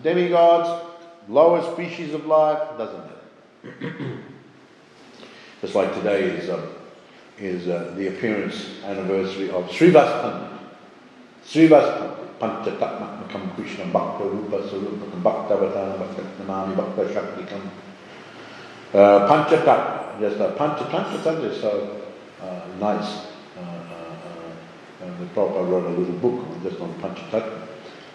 demigods, 0.03 0.85
lower 1.29 1.63
species 1.73 2.15
of 2.15 2.27
life, 2.27 2.79
doesn't 2.79 3.05
matter. 3.07 4.13
Just 5.63 5.75
like 5.75 5.93
today 5.95 6.25
is, 6.25 6.51
um, 6.51 6.69
is 7.39 7.67
uh, 7.67 7.93
the 7.97 8.09
appearance 8.09 8.83
anniversary 8.85 9.51
of 9.51 9.65
Srivas 9.69 10.23
Thakur. 10.23 10.59
Srivastava. 11.47 12.26
Namami 16.47 16.77
Bhakta 16.77 17.05
Shaktikam. 17.13 17.71
Uh, 18.95 19.29
Panchatat, 19.29 20.21
just 20.21 20.41
a 20.41 20.53
Pancha, 20.53 20.85
Panchatat 20.85 21.45
is 21.45 21.61
so 21.61 22.03
uh, 22.41 22.61
nice. 22.79 23.27
Uh, 23.57 23.61
uh, 23.61 25.05
and 25.05 25.19
the 25.19 25.25
Prabhupada 25.35 25.69
wrote 25.69 25.87
a 25.87 25.91
little 25.99 26.15
book 26.15 26.63
just 26.63 26.81
on 26.81 26.95
Panchatat. 27.01 27.63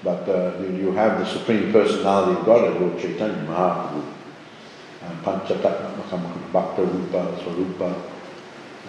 But 0.03 0.27
uh, 0.29 0.59
you, 0.61 0.91
have 0.93 1.19
the 1.19 1.25
Supreme 1.25 1.71
Personality 1.71 2.39
of 2.39 2.45
God, 2.45 2.81
Lord 2.81 2.99
Chaitanya 2.99 3.45
Mahaprabhu. 3.45 4.03
and 5.03 5.23
Panchatatmakam 5.23 6.51
Bhakta 6.51 6.83
Rupa 6.83 7.37
Swarupa. 7.43 8.01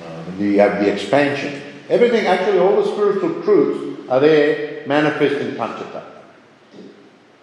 Uh, 0.02 0.22
you 0.38 0.58
have 0.58 0.80
the 0.82 0.90
expansion. 0.90 1.62
Everything, 1.88 2.26
actually, 2.26 2.58
all 2.58 2.82
the 2.82 2.90
spiritual 2.90 3.42
truths 3.42 4.08
are 4.08 4.20
there 4.20 4.71
manifest 4.86 5.40
in 5.40 5.54
Panchatattva. 5.54 6.04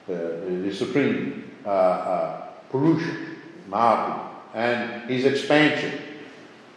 The, 0.08 0.14
the, 0.14 0.70
the 0.70 0.74
supreme 0.74 1.52
uh, 1.66 1.70
uh, 1.70 2.48
Purusha, 2.72 3.16
Mahaprabhu, 3.70 4.30
and 4.54 5.10
his 5.10 5.26
expansion, 5.26 6.02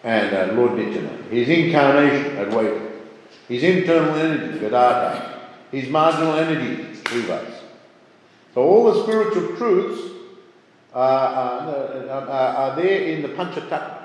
and 0.05 0.35
uh, 0.35 0.55
Lord 0.55 0.75
Nityananda, 0.75 1.23
his 1.31 1.49
incarnation, 1.49 2.37
Advaita, 2.37 2.91
his 3.49 3.63
internal 3.63 4.15
energy, 4.17 4.59
Gadadhar, 4.59 5.41
his 5.71 5.89
marginal 5.89 6.35
energy, 6.35 6.85
Srivas. 7.03 7.61
So 8.55 8.63
all 8.63 8.93
the 8.93 9.03
spiritual 9.03 9.57
truths 9.57 10.13
uh, 10.95 10.99
uh, 10.99 12.27
uh, 12.29 12.55
are 12.57 12.77
there 12.77 13.03
in 13.03 13.23
the 13.23 13.29
Panchatattva. 13.29 13.99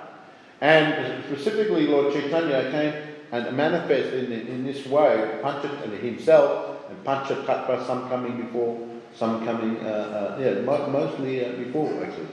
And 0.62 1.24
specifically, 1.26 1.88
Lord 1.88 2.14
Chaitanya 2.14 2.72
came 2.72 3.07
and 3.32 3.58
manifest 3.58 4.14
in, 4.14 4.32
in 4.32 4.64
this 4.64 4.86
way, 4.86 5.40
Panchat 5.44 6.00
himself 6.02 6.90
and 6.90 7.04
Panchatattva, 7.04 7.86
some 7.86 8.08
coming 8.10 8.42
before, 8.42 8.88
some 9.16 9.44
coming, 9.46 9.78
uh, 9.86 10.38
uh, 10.38 10.42
yeah, 10.42 10.62
mostly 10.62 11.46
uh, 11.46 11.52
before 11.54 12.04
actually, 12.04 12.28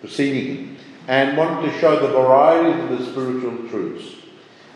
preceding 0.00 0.56
him, 0.56 0.76
and 1.08 1.36
wanted 1.36 1.70
to 1.70 1.78
show 1.78 2.00
the 2.00 2.08
variety 2.08 2.80
of 2.80 2.98
the 2.98 3.04
spiritual 3.04 3.68
truths. 3.68 4.16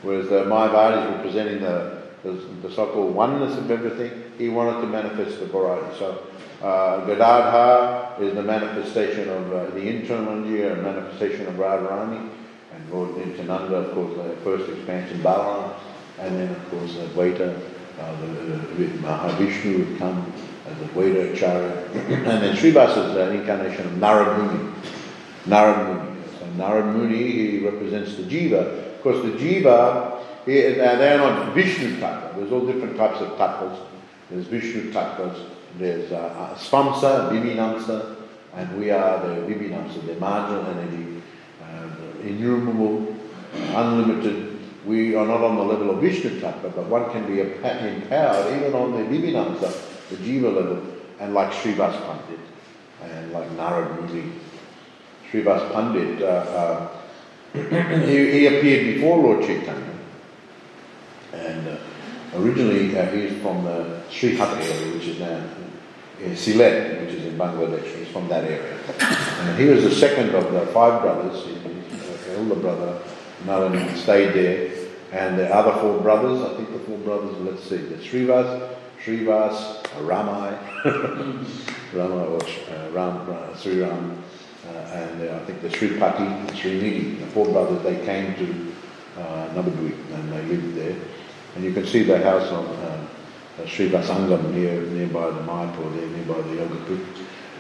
Whereas 0.03 0.29
the 0.29 0.45
Mayavadi 0.45 1.03
is 1.03 1.17
representing 1.17 1.61
the, 1.63 2.03
the, 2.23 2.33
the 2.33 2.75
so-called 2.75 3.15
oneness 3.15 3.57
of 3.57 3.71
everything, 3.71 4.33
he 4.39 4.49
wanted 4.49 4.83
to 4.83 4.87
manifest 4.87 5.41
the 5.41 5.47
variety. 5.47 5.99
So 5.99 6.23
uh, 6.63 7.05
Gadadhar 7.07 8.21
is 8.21 8.35
the 8.35 8.43
manifestation 8.43 9.29
of 9.29 9.53
uh, 9.53 9.71
the 9.71 9.81
internal 9.81 10.45
energy, 10.45 10.81
manifestation 10.81 11.47
of 11.47 11.55
Radharani, 11.55 12.31
and 12.85 12.93
Lord 12.93 13.17
Nityananda, 13.17 13.77
of 13.77 13.95
course, 13.95 14.17
the 14.17 14.37
first 14.43 14.71
expansion, 14.71 15.21
Balaram, 15.21 15.75
and 16.19 16.37
then, 16.37 16.51
of 16.51 16.71
course, 16.71 16.95
the 16.95 17.01
Advaita, 17.07 17.61
uh, 17.99 18.21
the, 18.21 18.27
the 18.27 18.87
Mahavishnu 18.99 19.79
would 19.79 19.99
come 19.99 20.33
as 20.67 20.77
Advaita 20.89 21.35
Acharya, 21.35 21.89
and 21.95 22.43
then 22.43 22.57
Srivas 22.57 22.91
is 22.91 23.17
an 23.17 23.37
incarnation 23.37 23.87
of 23.87 23.93
Narad 23.95 24.39
Muni. 24.39 24.73
Narad 25.47 25.87
Muni. 25.87 26.21
So 26.39 26.47
Narad 26.57 26.93
Muni, 26.95 27.33
he 27.33 27.59
represents 27.59 28.17
the 28.17 28.23
Jiva. 28.23 28.95
Of 28.97 29.03
course, 29.03 29.23
the 29.23 29.33
Jiva, 29.33 30.21
he, 30.45 30.53
they 30.53 31.15
are 31.15 31.19
not 31.19 31.55
Vishnu 31.55 31.97
tattva. 31.97 32.37
There's 32.37 32.53
all 32.53 32.67
different 32.67 32.97
types 32.97 33.21
of 33.21 33.31
tattvas. 33.39 33.79
There's 34.31 34.47
Vishnu 34.47 34.93
tattvas, 34.93 35.47
there's 35.79 36.13
uh, 36.13 36.57
Svamsa, 36.59 38.17
and 38.55 38.79
we 38.79 38.91
are 38.91 39.27
the 39.27 39.35
Vibhinamsa, 39.43 40.07
the 40.07 40.15
marginal 40.15 40.67
energy, 40.67 41.23
innumerable, 42.25 43.15
unlimited. 43.75 44.59
We 44.87 45.15
are 45.15 45.27
not 45.27 45.41
on 45.41 45.57
the 45.57 45.63
level 45.63 45.91
of 45.91 46.01
Vishnu 46.01 46.41
tattva, 46.41 46.75
but 46.75 46.87
one 46.87 47.11
can 47.11 47.27
be 47.27 47.41
empowered 47.41 48.59
even 48.59 48.75
on 48.75 48.93
the 48.93 48.99
Vibhinamsa, 48.99 50.11
the 50.11 50.17
Jiva 50.17 50.55
level, 50.55 50.83
and 51.21 51.33
like 51.33 51.53
Srivas 51.53 51.99
Pandit, 52.07 52.41
and 53.03 53.33
like 53.33 53.49
Narad 53.51 54.11
Muni. 54.11 54.33
Srivas 55.31 55.73
Pandit, 55.73 56.23
uh, 56.23 56.27
uh, 56.27 56.89
he, 58.07 58.31
he, 58.33 58.47
appeared 58.47 58.95
before 58.95 59.19
Lord 59.19 59.45
Chaitanya. 59.45 59.95
And 61.33 61.69
uh, 61.69 61.77
originally 62.35 62.97
uh, 62.97 63.07
he 63.11 63.21
is 63.23 63.43
from 63.43 63.65
the 63.65 64.03
Sri 64.11 64.39
area, 64.39 64.95
which 64.95 65.07
is 65.07 65.19
now 65.19 65.43
in 66.21 66.33
Sylhet, 66.33 67.01
which 67.01 67.15
is 67.15 67.25
in 67.27 67.39
Bangladesh. 67.39 67.85
He's 67.97 68.09
from 68.09 68.29
that 68.29 68.45
area. 68.45 68.79
And 68.99 69.59
he 69.59 69.67
was 69.67 69.83
the 69.85 69.95
second 69.95 70.35
of 70.35 70.53
the 70.53 70.67
five 70.67 71.03
brothers. 71.03 71.47
His 72.35 72.51
elder 72.51 72.61
brother, 72.61 73.01
Nalan, 73.45 73.97
stayed 73.97 74.35
there. 74.35 74.71
And 75.13 75.39
the 75.39 75.55
other 75.55 75.79
four 75.81 76.01
brothers, 76.01 76.43
I 76.43 76.57
think 76.57 76.73
the 76.73 76.81
four 76.81 76.99
brothers, 76.99 77.37
let's 77.39 77.63
see, 77.63 77.77
the 77.77 77.97
Srivas, 77.97 78.75
Srivas, 79.05 79.83
Ramai, 80.05 80.59
Rama 81.95 82.25
or 82.25 82.43
uh, 82.43 82.91
Ram, 82.91 83.31
uh, 83.31 83.57
Sri 83.57 83.83
uh, 83.85 83.89
and 83.89 85.29
uh, 85.29 85.37
I 85.37 85.39
think 85.45 85.61
the 85.61 85.69
Sripati 85.69 86.21
and 86.21 86.49
Srinidhi, 86.51 87.21
the 87.21 87.27
four 87.27 87.47
brothers, 87.47 87.83
they 87.83 88.05
came 88.05 88.35
to 88.35 88.73
uh, 89.21 89.49
Navadvip 89.55 90.15
and 90.15 90.33
they 90.33 90.43
lived 90.47 90.75
there. 90.77 90.97
And 91.55 91.65
you 91.65 91.73
can 91.73 91.87
see 91.87 92.03
the 92.03 92.19
house 92.19 92.51
on 92.51 92.67
uh, 92.67 93.07
Srivas 93.65 94.07
Angan 94.07 94.53
near, 94.53 94.81
nearby 94.81 95.31
the 95.31 95.43
Mayapur, 95.43 95.95
there 95.95 96.09
nearby 96.09 96.41
the 96.49 96.55
Yoga 96.57 97.05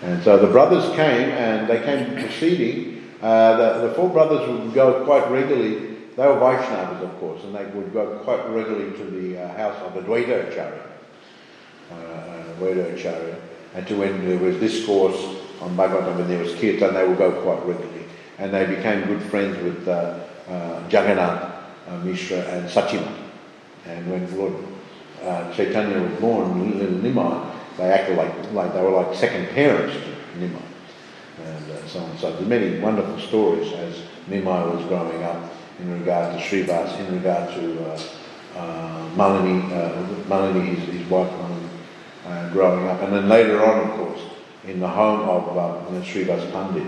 And 0.03 0.25
so 0.25 0.39
the 0.39 0.49
brothers 0.49 0.85
came 0.97 1.29
and 1.31 1.69
they 1.69 1.81
came 1.83 2.17
proceeding. 2.17 2.94
Uh, 3.25 3.57
the, 3.57 3.89
the 3.89 3.95
four 3.95 4.11
brothers 4.11 4.47
would 4.47 4.75
go 4.75 5.03
quite 5.07 5.27
regularly. 5.31 5.97
They 6.15 6.27
were 6.27 6.35
Vaishnavas, 6.35 7.01
of 7.01 7.19
course, 7.19 7.43
and 7.45 7.55
they 7.55 7.65
would 7.65 7.91
go 7.91 8.19
quite 8.19 8.47
regularly 8.51 8.95
to 8.99 9.05
the 9.05 9.43
uh, 9.43 9.49
house 9.57 9.81
of 9.81 9.95
the 9.95 10.01
Advaita 10.01 10.51
Acharya. 10.51 10.83
Uh, 11.91 11.95
uh, 11.95 12.45
Advaita 12.53 12.95
Acharya. 12.95 13.37
And 13.75 13.87
to 13.87 13.97
when 13.97 14.29
there 14.29 14.39
was 14.39 14.57
discourse 14.59 15.17
on 15.63 15.75
Bhagavatam 15.75 16.21
and 16.21 16.29
there 16.29 16.39
was 16.39 16.55
kirtan, 16.57 16.93
they 16.93 17.09
would 17.09 17.17
go 17.17 17.33
quite 17.41 17.65
regularly. 17.65 18.05
And 18.37 18.53
they 18.53 18.67
became 18.67 19.07
good 19.07 19.23
friends 19.31 19.57
with 19.63 19.89
uh, 19.89 20.21
uh, 20.47 20.83
Jagannath 20.91 21.55
uh, 21.89 21.97
Mishra 22.01 22.41
and 22.41 22.69
Sachimata. 22.69 23.23
And 23.87 24.11
when 24.11 24.39
Lord 24.39 24.53
uh, 25.23 25.51
Chaitanya 25.55 25.99
was 25.99 26.21
born, 26.21 26.79
little 26.79 26.99
Nimai, 26.99 27.51
they 27.79 27.85
acted 27.85 28.19
like, 28.19 28.53
like 28.53 28.75
they 28.75 28.83
were 28.83 28.91
like 28.91 29.15
second 29.17 29.49
parents 29.49 29.95
to 29.95 30.39
Nimai. 30.39 30.61
Uh, 31.41 31.64
so 31.95 32.01
on. 32.01 32.19
So 32.19 32.33
there's 32.33 32.49
many 32.49 32.81
wonderful 32.81 33.19
stories 33.21 33.73
as 33.73 34.03
Nimai 34.29 34.75
was 34.75 34.85
growing 34.87 35.23
up 35.23 35.53
in 35.79 35.93
regard 36.01 36.37
to 36.37 36.45
Srivas, 36.45 36.99
in 36.99 37.15
regard 37.15 37.55
to 37.55 37.91
uh, 37.91 38.01
uh, 38.57 39.09
Malini, 39.15 39.63
uh, 39.73 40.03
Malini 40.29 40.75
his, 40.75 40.95
his 40.95 41.09
wife 41.09 41.31
Malini, 41.31 41.69
uh, 42.27 42.51
growing 42.51 42.87
up. 42.89 43.01
And 43.03 43.13
then 43.13 43.29
later 43.29 43.65
on, 43.65 43.89
of 43.89 43.97
course, 43.97 44.21
in 44.67 44.81
the 44.81 44.89
home 44.89 45.29
of 45.29 45.57
uh, 45.57 46.05
Srivas 46.05 46.51
Pandit, 46.53 46.87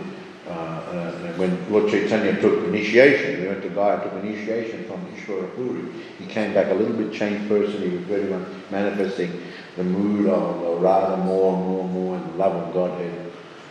uh, 0.49 0.51
uh, 0.51 1.13
when 1.35 1.73
Lord 1.73 1.91
Chaitanya 1.91 2.41
took 2.41 2.65
initiation, 2.65 3.41
he 3.41 3.47
went 3.47 3.63
to 3.63 3.69
Gaya, 3.69 4.03
took 4.03 4.13
initiation 4.25 4.85
from 4.85 5.05
Ishwara 5.15 5.55
Puri, 5.55 5.83
he 6.19 6.27
came 6.27 6.55
back 6.55 6.71
a 6.71 6.75
little 6.75 6.97
bit 6.97 7.13
changed 7.13 7.49
person. 7.49 7.83
He 7.83 7.97
was 7.97 8.07
very 8.07 8.25
much 8.25 8.47
manifesting 8.71 9.43
the 9.77 9.85
mood 9.85 10.27
of 10.29 10.81
Radha 10.81 11.17
more 11.19 11.55
and 11.55 11.65
more 11.65 11.85
and 11.85 11.93
more 11.93 12.17
and 12.17 12.33
the 12.33 12.37
love 12.39 12.55
of 12.55 12.75
Godhead. 12.75 13.26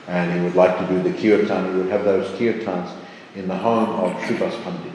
And 0.07 0.31
he 0.33 0.39
would 0.45 0.55
like 0.55 0.77
to 0.77 0.87
do 0.87 1.01
the 1.01 1.13
kirtan. 1.13 1.73
He 1.73 1.77
would 1.81 1.91
have 1.91 2.03
those 2.03 2.27
kirtans 2.39 2.91
in 3.35 3.47
the 3.47 3.57
home 3.57 3.89
of 3.89 4.11
Srivas 4.21 4.61
Pandit. 4.63 4.93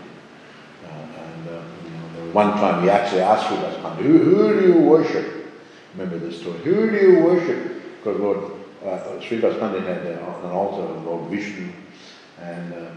Uh, 0.85 0.89
and 0.89 1.49
uh, 1.49 1.63
you 1.85 1.91
know, 1.91 2.33
one 2.33 2.53
time 2.53 2.83
he 2.83 2.91
actually 2.91 3.23
asked 3.23 3.47
Srivas 3.47 3.81
Pandit, 3.83 4.07
who, 4.07 4.19
who 4.19 4.61
do 4.61 4.67
you 4.67 4.79
worship? 4.81 5.53
Remember 5.95 6.19
this 6.19 6.41
story. 6.41 6.59
Who 6.61 6.91
do 6.91 6.97
you 6.97 7.25
worship? 7.25 7.83
Because 7.97 8.21
Lord 8.21 8.53
uh, 8.85 9.21
Srivas 9.21 9.59
Pandit 9.59 9.83
had 9.83 10.07
an 10.07 10.51
altar 10.51 10.83
of 10.83 11.05
Lord 11.05 11.31
Vishnu, 11.31 11.71
and 12.41 12.73
uh, 12.73 12.91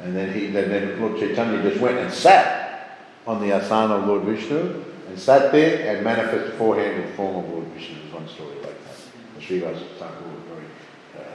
and 0.00 0.16
then 0.16 0.32
he 0.32 0.46
then, 0.46 0.68
then 0.68 1.00
Lord 1.00 1.18
Chaitanya 1.18 1.62
just 1.62 1.80
went 1.80 1.98
and 1.98 2.12
sat 2.12 2.98
on 3.26 3.40
the 3.40 3.50
asana 3.50 4.00
of 4.00 4.06
Lord 4.06 4.22
Vishnu 4.22 4.84
and 5.08 5.18
sat 5.18 5.52
there 5.52 5.94
and 5.94 6.04
manifested 6.04 6.54
forehand 6.54 7.02
in 7.04 7.12
form 7.14 7.44
of 7.44 7.48
Lord 7.50 7.66
Vishnu. 7.68 8.00
There's 8.00 8.12
one 8.12 8.28
story 8.28 8.56
like 8.56 8.84
that. 8.84 8.96
The 9.36 9.44
Srivas 9.44 9.80
Thakur 9.98 10.24
uh, 10.24 10.27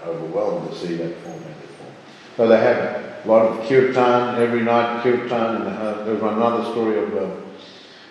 overwhelmed 0.05 0.69
to 0.69 0.75
see 0.75 0.95
that 0.95 1.15
form 1.17 1.35
in 1.35 1.53
form. 1.77 1.93
So 2.37 2.47
they 2.47 2.59
have 2.59 3.25
a 3.25 3.27
lot 3.27 3.45
of 3.45 3.67
kirtan 3.67 4.41
every 4.41 4.61
night, 4.61 5.03
kirtan, 5.03 5.61
and 5.61 5.67
uh, 5.67 6.03
there's 6.03 6.21
another 6.21 6.63
story 6.71 6.97
of 6.99 7.15
uh, 7.15 7.29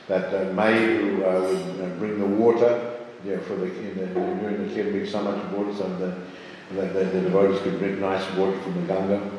that 0.09 0.35
uh, 0.35 0.53
maid 0.53 1.01
who 1.01 1.25
uh, 1.25 1.41
would 1.41 1.81
uh, 1.81 1.95
bring 1.97 2.19
the 2.19 2.27
water 2.27 2.99
yeah, 3.25 3.39
for 3.39 3.55
the, 3.57 3.67
in 3.67 3.97
the 3.99 4.07
during 4.07 4.69
the 4.69 4.75
Kirtan, 4.75 5.07
so 5.07 5.23
much 5.23 5.53
water 5.53 5.75
so 5.75 5.89
the, 5.97 6.81
the, 6.81 7.05
the, 7.05 7.21
devotees 7.21 7.63
could 7.63 7.79
drink 7.79 7.99
nice 7.99 8.29
water 8.35 8.59
from 8.61 8.75
the 8.81 8.93
Ganga, 8.93 9.31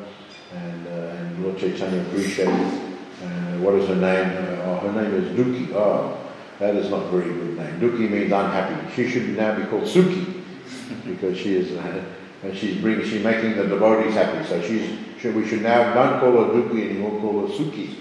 and, 0.54 0.88
uh, 0.88 0.92
and 0.92 1.44
Lord 1.44 1.58
Chaitanya 1.58 2.02
appreciated. 2.02 2.80
What 3.60 3.76
is 3.76 3.88
her 3.88 3.96
name? 3.96 4.60
Oh, 4.66 4.76
her 4.80 4.92
name 4.92 5.14
is 5.14 5.38
Duki. 5.38 5.74
Oh, 5.74 6.18
that 6.60 6.76
is 6.76 6.90
not 6.90 7.04
a 7.04 7.08
very 7.08 7.26
good 7.26 7.58
name. 7.58 7.80
Duki 7.80 8.10
means 8.10 8.32
unhappy. 8.32 8.94
She 8.94 9.10
should 9.10 9.30
now 9.38 9.56
be 9.56 9.64
called 9.66 9.84
Suki 9.84 10.44
because 11.06 11.38
she 11.38 11.56
is. 11.56 11.78
Uh, 11.78 12.04
she's 12.52 12.82
bringing, 12.82 13.06
she's 13.06 13.24
making 13.24 13.56
the 13.56 13.68
devotees 13.68 14.14
happy. 14.16 14.46
So 14.48 14.62
she's, 14.62 14.98
she, 15.20 15.30
we 15.30 15.48
should 15.48 15.62
now 15.62 15.94
don't 15.94 16.20
call 16.20 16.32
her 16.32 16.52
Duki 16.52 16.90
anymore, 16.90 17.22
call 17.22 17.48
her 17.48 17.54
Suki. 17.54 17.96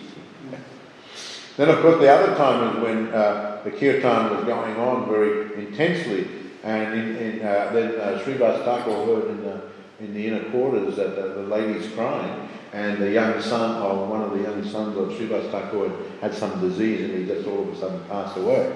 Then, 1.56 1.68
of 1.68 1.80
course, 1.80 2.00
the 2.00 2.10
other 2.10 2.34
time 2.34 2.76
is 2.76 2.82
when 2.82 3.08
uh, 3.08 3.60
the 3.62 3.70
kirtan 3.70 4.34
was 4.34 4.44
going 4.44 4.76
on 4.76 5.06
very 5.08 5.66
intensely, 5.66 6.26
and 6.64 6.94
in, 6.94 7.16
in, 7.16 7.46
uh, 7.46 7.70
then 7.72 8.00
uh, 8.00 8.18
Srivas 8.24 8.64
Thakur 8.64 9.04
heard 9.04 9.30
in 9.30 9.42
the, 9.42 9.60
in 10.00 10.14
the 10.14 10.26
inner 10.26 10.50
quarters 10.50 10.96
that 10.96 11.14
the, 11.14 11.28
the 11.34 11.42
lady's 11.42 11.92
crying, 11.92 12.48
and 12.72 12.96
the 13.02 13.12
young 13.12 13.40
son 13.42 13.76
of 13.82 14.08
one 14.08 14.22
of 14.22 14.30
the 14.30 14.42
young 14.42 14.64
sons 14.64 14.96
of 14.96 15.10
Srivas 15.10 15.50
Thakur 15.50 15.92
had 16.22 16.34
some 16.34 16.58
disease, 16.60 17.02
and 17.02 17.18
he 17.18 17.26
just 17.26 17.46
all 17.46 17.62
of 17.62 17.68
a 17.68 17.76
sudden 17.76 18.02
passed 18.08 18.38
away. 18.38 18.74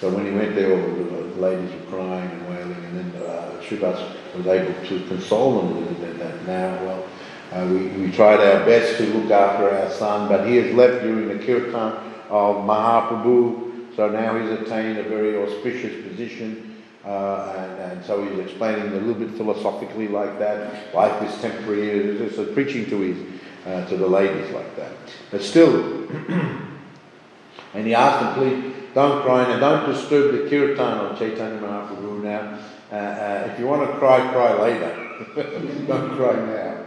So 0.00 0.14
when 0.14 0.26
he 0.26 0.32
went 0.32 0.54
there, 0.54 0.72
all 0.72 0.94
the 0.94 1.40
ladies 1.40 1.70
were 1.72 1.96
crying 1.96 2.30
and 2.30 2.48
wailing, 2.48 2.84
and 2.84 3.12
then 3.12 3.22
uh, 3.22 3.60
Srivas 3.60 4.16
was 4.34 4.46
able 4.46 4.74
to 4.88 5.06
console 5.06 5.60
them 5.60 5.76
a 5.76 5.80
little 5.80 5.94
bit 5.94 6.18
that 6.18 6.46
now, 6.46 6.84
well, 6.84 7.04
uh, 7.52 7.66
we, 7.66 7.86
we 7.88 8.10
tried 8.10 8.40
our 8.40 8.64
best 8.64 8.96
to 8.98 9.04
look 9.14 9.30
after 9.30 9.70
our 9.70 9.90
son, 9.90 10.28
but 10.28 10.46
he 10.46 10.56
has 10.56 10.74
left 10.74 11.02
during 11.02 11.28
the 11.28 11.44
kirtan 11.44 11.92
of 12.30 12.56
Mahaprabhu, 12.64 13.94
so 13.94 14.08
now 14.08 14.38
he's 14.38 14.50
attained 14.60 14.98
a 14.98 15.02
very 15.02 15.36
auspicious 15.36 16.06
position. 16.08 16.68
Uh, 17.04 17.52
and, 17.58 17.92
and, 17.92 18.04
so 18.04 18.24
he's 18.24 18.38
explaining 18.38 18.86
a 18.92 18.94
little 18.94 19.14
bit 19.14 19.30
philosophically 19.32 20.06
like 20.06 20.38
that. 20.38 20.94
Life 20.94 21.20
is 21.22 21.40
temporary. 21.40 21.88
It's 21.90 22.36
so 22.36 22.46
preaching 22.54 22.88
to 22.90 23.00
his 23.00 23.40
uh, 23.66 23.84
to 23.86 23.96
the 23.96 24.06
ladies 24.06 24.50
like 24.52 24.76
that. 24.76 24.92
But 25.30 25.42
still, 25.42 26.08
and 27.74 27.86
he 27.86 27.94
asked 27.94 28.20
them, 28.20 28.34
please 28.34 28.74
don't 28.94 29.22
cry 29.22 29.48
now, 29.48 29.58
don't 29.58 29.92
disturb 29.92 30.32
the 30.32 30.48
kirtan 30.48 31.06
of 31.06 31.18
Chaitanya 31.18 31.60
Mahaprabhu 31.60 32.22
now. 32.22 32.58
Uh, 32.92 32.94
uh, 32.94 33.48
if 33.50 33.58
you 33.58 33.66
want 33.66 33.90
to 33.90 33.96
cry, 33.96 34.20
cry 34.32 34.52
later. 34.60 34.92
don't 35.86 36.14
cry 36.14 36.34
now. 36.34 36.84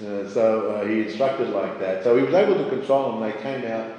Uh, 0.00 0.26
so 0.26 0.70
uh, 0.70 0.86
he 0.86 1.02
instructed 1.02 1.50
like 1.50 1.78
that. 1.78 2.02
So 2.02 2.16
he 2.16 2.22
was 2.22 2.32
able 2.32 2.54
to 2.54 2.70
console 2.70 3.12
them. 3.12 3.30
They 3.30 3.38
came 3.42 3.70
out 3.70 3.90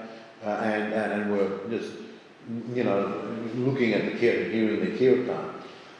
uh, 0.43 0.49
and, 0.63 0.91
and 0.91 1.31
were 1.31 1.59
just, 1.69 1.91
you 2.73 2.83
know, 2.83 3.37
looking 3.53 3.93
at 3.93 4.05
the 4.05 4.17
kirtan, 4.17 4.51
hearing 4.51 4.79
the 4.79 4.97
kirtan. 4.97 5.51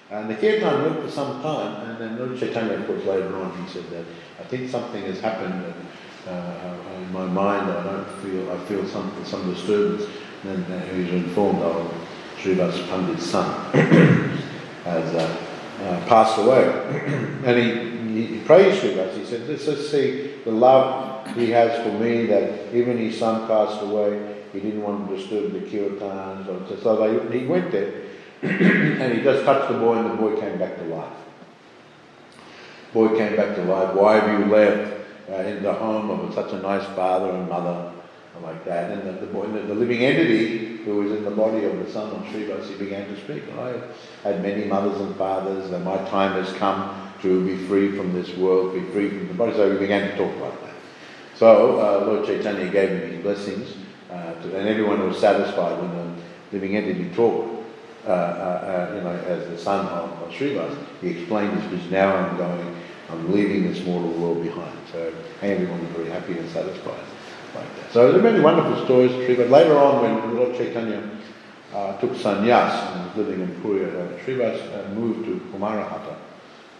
And 0.09 0.29
the 0.31 0.35
kirtan 0.35 0.81
went 0.81 1.03
for 1.03 1.11
some 1.11 1.41
time, 1.43 1.89
and 1.89 1.99
then 1.99 2.17
Lord 2.17 2.39
Chaitanya, 2.39 2.73
of 2.73 2.87
course, 2.87 3.05
later 3.05 3.35
on, 3.37 3.63
he 3.63 3.71
said 3.71 3.87
that 3.91 4.05
I 4.39 4.43
think 4.43 4.69
something 4.69 5.03
has 5.03 5.19
happened 5.19 5.73
uh, 6.27 6.77
in 6.97 7.13
my 7.13 7.25
mind. 7.25 7.71
I 7.71 7.83
don't 7.83 8.09
feel, 8.21 8.51
I 8.51 8.57
feel 8.65 8.85
some 8.87 9.11
some 9.23 9.53
disturbance. 9.53 10.05
And 10.43 10.65
then 10.65 10.95
he 10.95 11.03
was 11.03 11.23
informed 11.23 11.61
of 11.61 11.91
Srivas 12.37 12.87
Pandit's 12.87 13.25
son 13.25 14.41
has 14.85 15.13
uh, 15.13 15.47
uh, 15.81 16.05
passed 16.07 16.37
away, 16.39 16.63
and 17.45 17.57
he 17.57 17.95
he, 18.15 18.39
praised 18.39 18.81
Srivas. 18.81 19.17
He 19.17 19.25
said, 19.25 19.47
let's, 19.47 19.67
let's 19.67 19.89
see 19.89 20.33
the 20.43 20.51
love 20.51 21.27
he 21.35 21.49
has 21.51 21.83
for 21.83 21.91
me 21.91 22.25
that 22.27 22.73
even 22.73 22.97
his 22.97 23.17
son 23.17 23.47
passed 23.47 23.81
away, 23.81 24.43
he 24.53 24.59
didn't 24.59 24.81
want 24.81 25.09
to 25.09 25.15
disturb 25.15 25.51
the 25.51 25.59
kirtans. 25.59 26.47
Or, 26.47 26.77
so 26.81 27.29
they, 27.29 27.39
he 27.39 27.45
went 27.45 27.71
there 27.71 28.03
and 28.41 29.13
he 29.13 29.21
just 29.21 29.43
touched 29.43 29.71
the 29.71 29.77
boy 29.77 29.97
and 29.97 30.11
the 30.11 30.15
boy 30.15 30.39
came 30.39 30.57
back 30.57 30.77
to 30.77 30.83
life. 30.85 31.13
Boy 32.93 33.09
came 33.17 33.35
back 33.35 33.55
to 33.55 33.63
life. 33.63 33.93
Why 33.93 34.19
have 34.19 34.39
you 34.39 34.45
left 34.45 34.93
uh, 35.29 35.35
in 35.35 35.63
the 35.63 35.73
home 35.73 36.09
of 36.09 36.33
such 36.33 36.53
a 36.53 36.61
nice 36.61 36.85
father 36.95 37.31
and 37.31 37.49
mother 37.49 37.91
like 38.41 38.63
that? 38.65 38.91
And 38.91 39.07
the, 39.07 39.25
the, 39.25 39.61
the, 39.67 39.75
living 39.75 40.03
entity 40.03 40.77
who 40.77 40.97
was 40.97 41.11
in 41.11 41.23
the 41.23 41.31
body 41.31 41.65
of 41.65 41.77
the 41.77 41.91
son 41.91 42.09
of 42.11 42.21
Srivas, 42.23 42.67
he 42.69 42.75
began 42.75 43.07
to 43.07 43.19
speak. 43.21 43.43
I 43.57 43.73
had 44.23 44.41
many 44.41 44.65
mothers 44.65 44.99
and 45.01 45.15
fathers 45.15 45.71
and 45.71 45.83
my 45.83 45.97
time 46.09 46.33
has 46.43 46.51
come 46.57 47.11
to 47.21 47.45
be 47.45 47.57
free 47.67 47.95
from 47.95 48.13
this 48.13 48.35
world, 48.37 48.73
be 48.73 48.81
free 48.91 49.09
from 49.09 49.27
the 49.27 49.33
body. 49.33 49.53
So 49.53 49.71
he 49.71 49.77
began 49.77 50.09
to 50.11 50.17
talk 50.17 50.35
about 50.37 50.61
that. 50.61 50.75
So 51.35 51.79
uh, 51.79 52.05
Lord 52.05 52.25
Chaitanya 52.25 52.69
gave 52.69 52.89
him 52.89 53.11
his 53.11 53.21
blessings, 53.21 53.75
uh, 54.11 54.33
to, 54.33 54.57
and 54.57 54.67
everyone 54.67 55.05
was 55.07 55.19
satisfied 55.19 55.79
when 55.79 55.91
the 55.91 56.21
living 56.51 56.75
entity 56.75 57.09
talked. 57.15 57.53
Uh, 58.05 58.09
uh, 58.09 58.11
uh, 58.11 58.95
you 58.95 59.01
know, 59.01 59.09
as 59.09 59.47
the 59.47 59.57
son 59.57 59.83
of, 59.87 60.11
of 60.21 60.29
Srivas, 60.29 60.77
he 61.01 61.09
explained 61.09 61.57
this 61.57 61.71
because 61.71 61.89
now 61.89 62.15
I'm 62.15 62.37
going 62.37 62.75
I'm 63.09 63.31
leaving 63.33 63.71
this 63.71 63.83
mortal 63.83 64.11
world 64.11 64.43
behind. 64.43 64.77
So 64.91 65.11
everyone 65.41 65.79
was 65.79 65.89
very 65.95 66.09
happy 66.09 66.37
and 66.37 66.47
satisfied 66.49 67.03
So 67.91 68.11
there 68.11 68.19
are 68.19 68.23
many 68.23 68.43
wonderful 68.43 68.83
stories, 68.85 69.11
but 69.37 69.49
later 69.49 69.77
on 69.77 70.01
when 70.01 70.35
Lord 70.35 70.55
Chaitanya 70.57 71.01
uh, 71.73 71.97
took 71.99 72.11
sannyas 72.11 72.91
and 72.93 73.05
was 73.07 73.15
living 73.15 73.41
in 73.41 73.61
Puri, 73.61 73.85
uh, 73.85 74.17
Srivas 74.25 74.59
uh, 74.73 74.89
moved 74.89 75.25
to 75.25 75.39
Kumarahata, 75.51 76.15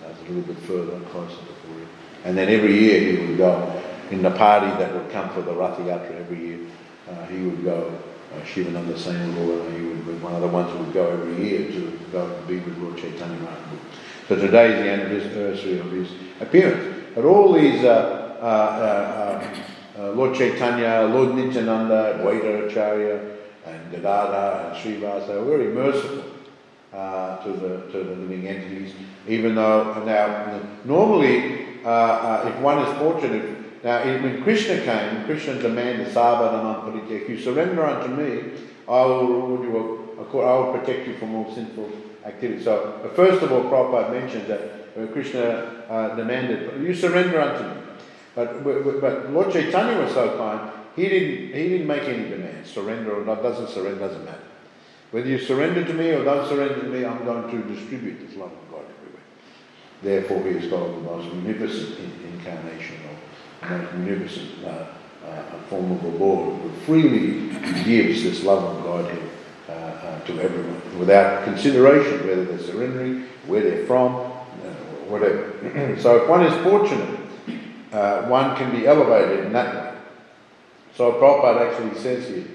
that's 0.02 0.20
a 0.20 0.24
little 0.24 0.42
bit 0.42 0.58
further, 0.64 1.00
closer 1.12 1.38
to 1.38 1.54
Puri. 1.66 1.88
And 2.26 2.38
then 2.38 2.50
every 2.50 2.78
year 2.78 3.00
he 3.00 3.26
would 3.28 3.38
go 3.38 3.82
in 4.12 4.22
the 4.22 4.32
party 4.32 4.68
that 4.68 4.94
would 4.94 5.10
come 5.12 5.30
for 5.30 5.42
the 5.42 5.54
Rath 5.54 5.78
Yatra 5.80 6.20
every 6.20 6.40
year. 6.40 6.60
Uh, 7.10 7.26
he 7.28 7.44
would 7.44 7.64
go, 7.64 7.98
uh, 8.36 8.44
Shivananda 8.44 8.98
Sen 8.98 9.36
Lord, 9.36 9.72
he 9.74 9.82
would 9.82 10.06
be 10.06 10.14
one 10.14 10.34
of 10.34 10.42
the 10.42 10.48
ones 10.48 10.72
who 10.72 10.80
would 10.80 10.94
go 10.94 11.12
every 11.12 11.48
year 11.48 11.72
to 11.72 12.00
go 12.12 12.42
be 12.48 12.60
with 12.60 12.78
Lord 12.78 12.98
Chaitanya 12.98 13.38
Mahaprabhu. 13.38 13.80
So 14.28 14.36
today 14.36 14.74
is 14.74 14.80
the 14.84 14.92
anniversary 14.92 15.80
of 15.80 15.92
his 15.92 16.10
appearance. 16.42 16.96
But 17.14 17.26
all 17.26 17.54
these, 17.54 17.84
uh, 17.84 19.72
uh, 19.98 20.02
uh, 20.02 20.06
uh 20.08 20.12
Lord 20.12 20.36
Chaitanya, 20.36 21.08
Lord 21.14 21.36
Nityananda, 21.36 22.18
Advaita 22.20 22.68
Acharya, 22.68 23.20
and 23.66 23.92
Gadadhar 23.92 24.74
and 24.74 24.76
Srivasa, 24.78 25.46
were 25.46 25.58
very 25.58 25.74
merciful 25.74 26.24
uh, 26.94 27.44
to, 27.44 27.52
the, 27.52 27.92
to 27.92 28.04
the 28.04 28.16
living 28.16 28.48
entities, 28.48 28.94
even 29.28 29.56
though 29.56 30.04
now, 30.06 30.62
normally, 30.86 31.84
uh, 31.84 32.44
if 32.48 32.60
one 32.62 32.80
is 32.80 32.98
fortunate, 32.98 33.84
now 33.84 34.04
when 34.04 34.42
Krishna 34.44 34.82
came, 34.82 35.26
Krishna 35.26 35.62
demanded, 35.62 36.08
Sabha 36.08 37.12
if 37.12 37.30
you 37.30 37.40
surrender 37.40 37.86
unto 37.86 38.10
me, 38.16 38.52
I 38.88 39.06
will 39.06 39.28
reward 39.28 39.62
you, 39.64 40.16
I 40.42 40.58
will 40.58 40.74
protect 40.78 41.08
you 41.08 41.16
from 41.16 41.36
all 41.36 41.54
sinful 41.54 41.92
activity. 42.24 42.64
So, 42.64 43.12
first 43.16 43.44
of 43.44 43.52
all, 43.52 43.64
Prabhupada 43.64 44.12
mentions 44.12 44.48
that 44.48 44.62
uh, 44.98 45.08
Krishna 45.08 45.86
uh, 45.90 46.16
demanded, 46.16 46.82
You 46.82 46.94
surrender 46.94 47.42
unto 47.42 47.64
me. 47.64 47.82
But, 48.36 48.64
but, 48.64 49.32
Lord 49.32 49.52
Chaitanya 49.52 50.02
was 50.02 50.14
so 50.14 50.38
kind, 50.38 50.70
he 50.96 51.08
didn't, 51.08 51.54
he 51.54 51.70
didn't 51.70 51.88
make 51.88 52.04
any 52.04 52.30
demands. 52.30 52.70
Surrender 52.70 53.22
or 53.22 53.26
not, 53.26 53.42
doesn't 53.42 53.70
surrender, 53.70 54.00
doesn't 54.00 54.26
matter. 54.26 54.44
Whether 55.12 55.30
you 55.30 55.40
surrender 55.40 55.86
to 55.86 55.94
me 55.94 56.10
or 56.10 56.24
don't 56.26 56.48
surrender 56.48 56.82
to 56.82 56.90
me, 56.90 57.06
I'm 57.06 57.24
going 57.24 57.50
to 57.50 57.74
distribute 57.74 58.28
this 58.28 58.36
love 58.36 58.52
of 58.52 58.72
God 58.72 58.84
everywhere. 58.84 59.24
Therefore, 60.04 60.44
he 60.44 60.58
is 60.58 60.70
called 60.70 60.98
the 60.98 61.02
most 61.02 61.34
munificent 61.34 61.98
incarnation 62.24 62.98
the 63.62 63.78
most 63.78 63.94
munificent 63.94 64.66
uh, 64.66 64.88
uh, 65.26 65.44
form 65.70 65.92
of 65.94 66.02
the 66.02 66.10
Lord 66.10 66.62
who 66.62 66.70
freely 66.86 67.50
gives 67.84 68.24
this 68.24 68.44
love 68.44 68.64
of 68.64 68.84
Godhead 68.84 69.30
uh, 69.68 69.72
uh, 69.72 70.20
to 70.26 70.42
everyone 70.42 71.00
without 71.00 71.44
consideration 71.46 72.28
whether 72.28 72.46
they're 72.46 72.60
surrendering, 72.60 73.28
where 73.48 73.62
they're 73.62 73.86
from, 73.86 74.16
uh, 74.16 74.30
whatever. 75.08 75.98
so 76.00 76.18
if 76.18 76.30
one 76.30 76.46
is 76.46 76.64
fortunate, 76.64 77.25
uh, 77.96 78.28
one 78.28 78.56
can 78.58 78.72
be 78.72 78.86
elevated 78.86 79.46
in 79.46 79.54
that 79.54 79.74
way. 79.74 80.00
So 80.96 81.14
Prabhupada 81.14 81.72
actually 81.72 82.00
says 82.00 82.28
here 82.28 82.48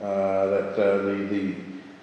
uh, 0.00 0.46
that 0.46 0.76
the, 0.76 1.26
the 1.30 1.54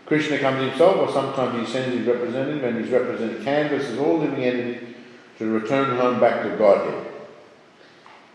Krishna 0.06 0.40
comes 0.40 0.62
himself, 0.70 0.98
or 0.98 1.12
sometimes 1.12 1.60
he 1.60 1.72
sends 1.72 1.96
his 1.96 2.08
representative, 2.08 2.64
and 2.64 2.78
his 2.78 2.90
representative 2.90 3.44
canvasses 3.44 4.00
all 4.00 4.18
living 4.18 4.44
entities 4.44 4.96
to 5.38 5.46
return 5.48 5.96
home 5.98 6.20
back 6.20 6.44
to 6.44 6.58
Godhead. 6.58 7.08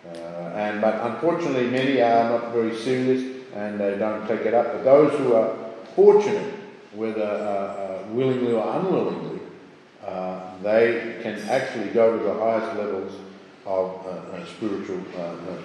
Uh, 0.06 0.18
and 0.54 0.80
but 0.80 0.94
unfortunately, 1.02 1.68
many 1.68 2.00
are 2.00 2.30
not 2.30 2.52
very 2.52 2.74
serious 2.74 3.36
and 3.54 3.80
they 3.80 3.96
don't 3.98 4.26
take 4.28 4.42
it 4.42 4.54
up. 4.54 4.72
But 4.72 4.84
those 4.84 5.18
who 5.18 5.34
are 5.34 5.56
fortunate, 5.94 6.54
whether 6.94 7.22
uh, 7.22 7.26
uh, 7.26 8.04
willingly 8.10 8.52
or 8.52 8.78
unwillingly, 8.78 9.40
uh, 10.06 10.56
they 10.62 11.18
can 11.22 11.40
actually 11.48 11.88
go 11.90 12.16
to 12.16 12.24
the 12.24 12.34
highest 12.34 12.76
levels 12.76 13.12
of 13.66 14.06
a 14.06 14.46
spiritual, 14.46 15.00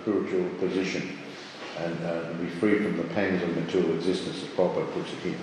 spiritual 0.02 0.50
position 0.60 1.18
and 1.80 2.42
be 2.42 2.50
free 2.60 2.78
from 2.80 2.98
the 2.98 3.04
pains 3.16 3.42
of 3.44 3.56
material 3.56 3.94
existence, 3.96 4.44
as 4.44 4.50
Prabhupada 4.50 4.92
puts 4.94 5.14
it 5.14 5.20
here. 5.20 5.38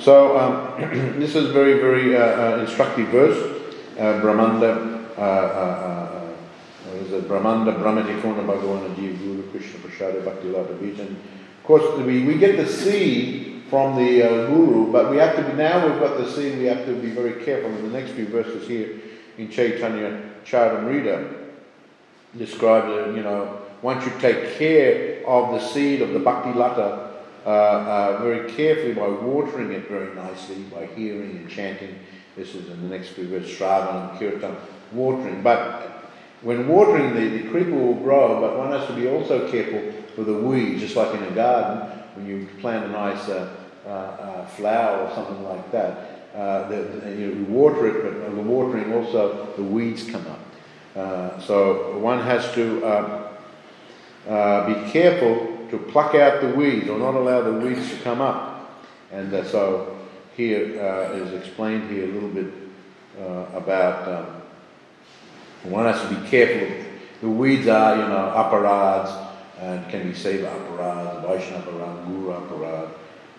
So 0.00 0.38
um, 0.38 0.80
this 1.20 1.34
is 1.34 1.50
very, 1.50 1.74
very 1.74 2.16
uh, 2.16 2.58
instructive 2.60 3.08
verse. 3.08 3.62
Uh, 3.98 4.20
Brahmanda, 4.20 5.10
uh, 5.16 5.20
uh, 5.20 6.94
is 6.94 7.12
it? 7.12 7.26
Brahmanda 7.26 7.72
Brahmati 7.72 8.20
Purna 8.20 8.42
Bhagyavan 8.42 8.94
Jiva 8.94 9.18
Guru 9.18 9.50
Krishna 9.50 9.80
Prasada 9.80 10.24
Bhakti 10.24 10.48
Lata 10.48 10.74
Vijan. 10.74 11.10
Of 11.10 11.64
course, 11.64 11.98
we, 11.98 12.24
we 12.24 12.38
get 12.38 12.56
to 12.56 12.68
see 12.68 13.60
from 13.68 13.96
the 13.96 14.22
uh, 14.22 14.46
guru, 14.46 14.90
but 14.92 15.10
we 15.10 15.16
have 15.16 15.36
to 15.36 15.42
be, 15.42 15.52
now 15.54 15.86
we've 15.86 16.00
got 16.00 16.16
the 16.16 16.30
scene, 16.30 16.58
we 16.58 16.64
have 16.66 16.86
to 16.86 16.94
be 16.94 17.10
very 17.10 17.44
careful. 17.44 17.70
In 17.70 17.90
the 17.90 17.98
next 17.98 18.12
few 18.12 18.26
verses 18.26 18.66
here 18.66 19.00
in 19.36 19.50
Chaitanya 19.50 20.22
Charitamrita, 20.44 21.37
describe, 22.36 22.88
it, 22.88 23.16
you 23.16 23.22
know, 23.22 23.60
once 23.82 24.04
you 24.04 24.12
take 24.20 24.58
care 24.58 25.26
of 25.26 25.52
the 25.52 25.60
seed 25.60 26.02
of 26.02 26.10
the 26.10 26.18
Bhakti 26.18 26.52
Lata 26.52 27.08
uh, 27.46 27.48
uh, 27.48 28.22
very 28.22 28.50
carefully 28.52 28.94
by 28.94 29.08
watering 29.08 29.72
it 29.72 29.88
very 29.88 30.14
nicely, 30.14 30.56
by 30.74 30.86
hearing 30.86 31.30
and 31.30 31.48
chanting. 31.48 31.98
This 32.36 32.54
is 32.54 32.68
in 32.68 32.82
the 32.82 32.96
next 32.96 33.10
few 33.10 33.26
verses, 33.28 33.56
Shravan 33.56 34.10
and 34.10 34.18
Kirtan, 34.18 34.56
watering. 34.92 35.42
But 35.42 36.10
when 36.42 36.68
watering, 36.68 37.14
the, 37.14 37.38
the 37.38 37.48
creeper 37.48 37.70
will 37.70 37.94
grow, 37.94 38.40
but 38.40 38.58
one 38.58 38.70
has 38.70 38.86
to 38.88 38.94
be 38.94 39.08
also 39.08 39.50
careful 39.50 39.92
for 40.14 40.24
the 40.24 40.34
weeds, 40.34 40.80
just 40.80 40.96
like 40.96 41.14
in 41.14 41.22
a 41.22 41.30
garden 41.30 41.98
when 42.14 42.26
you 42.26 42.48
plant 42.60 42.84
a 42.84 42.88
nice 42.88 43.28
uh, 43.28 43.56
uh, 43.86 43.88
uh, 43.88 44.46
flower 44.48 45.06
or 45.06 45.14
something 45.14 45.42
like 45.44 45.70
that, 45.72 46.30
uh, 46.34 46.68
the, 46.68 46.76
the, 46.76 47.16
you 47.16 47.46
water 47.48 47.86
it, 47.86 48.02
but 48.02 48.34
the 48.34 48.42
watering 48.42 48.92
also 48.92 49.54
the 49.56 49.62
weeds 49.62 50.08
come 50.10 50.26
up. 50.26 50.47
Uh, 50.96 51.40
so 51.40 51.98
one 51.98 52.20
has 52.20 52.52
to 52.54 52.84
um, 52.84 53.24
uh, 54.28 54.66
be 54.66 54.90
careful 54.90 55.56
to 55.70 55.78
pluck 55.78 56.14
out 56.14 56.40
the 56.40 56.48
weeds 56.48 56.88
or 56.88 56.98
not 56.98 57.14
allow 57.14 57.42
the 57.42 57.52
weeds 57.52 57.90
to 57.90 57.96
come 57.98 58.20
up. 58.20 58.84
And 59.12 59.30
so 59.46 59.98
here 60.36 60.60
is 61.12 61.32
explained 61.32 61.90
here 61.90 62.04
a 62.04 62.12
little 62.12 62.28
bit 62.28 62.52
about 63.54 64.08
um, 64.08 64.38
one 65.64 65.86
has 65.86 66.00
to 66.02 66.14
be 66.14 66.28
careful. 66.28 66.84
The 67.20 67.28
weeds 67.28 67.66
are, 67.66 67.96
you 67.96 68.02
know, 68.02 68.32
apparads 68.36 69.28
and 69.60 69.88
can 69.90 70.08
be 70.08 70.14
Seva 70.14 70.48
Aparad, 70.54 71.26
Vaishnava 71.26 71.70
Aparad, 71.70 72.06
Guru 72.06 72.30
Aparad, 72.30 72.90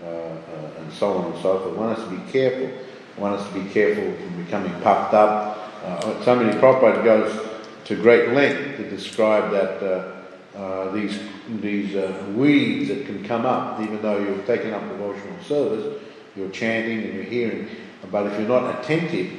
uh, 0.02 0.06
uh, 0.06 0.80
and 0.80 0.92
so 0.92 1.14
on 1.14 1.32
and 1.32 1.42
so 1.42 1.60
forth. 1.60 1.76
One 1.76 1.96
has 1.96 2.04
to 2.04 2.10
be 2.10 2.32
careful. 2.32 2.68
One 3.16 3.38
has 3.38 3.48
to 3.48 3.54
be 3.54 3.70
careful 3.70 4.14
from 4.18 4.44
becoming 4.44 4.74
puffed 4.82 5.14
up. 5.14 5.59
Uh, 5.84 6.24
somebody 6.24 6.58
Prabhupada 6.58 7.04
goes 7.04 7.48
to 7.86 7.96
great 7.96 8.30
length 8.30 8.78
to 8.78 8.90
describe 8.90 9.52
that 9.52 9.82
uh, 9.84 10.58
uh, 10.58 10.92
these 10.92 11.20
these 11.62 11.96
uh, 11.96 12.26
weeds 12.36 12.90
that 12.90 13.06
can 13.06 13.24
come 13.24 13.46
up, 13.46 13.80
even 13.82 14.02
though 14.02 14.20
you're 14.20 14.44
taking 14.44 14.74
up 14.74 14.82
devotional 14.90 15.42
service, 15.44 16.02
you're 16.36 16.50
chanting 16.50 17.04
and 17.04 17.14
you're 17.14 17.24
hearing, 17.24 17.68
but 18.12 18.28
if 18.28 18.34
you're 18.40 18.48
not 18.48 18.80
attentive 18.80 19.32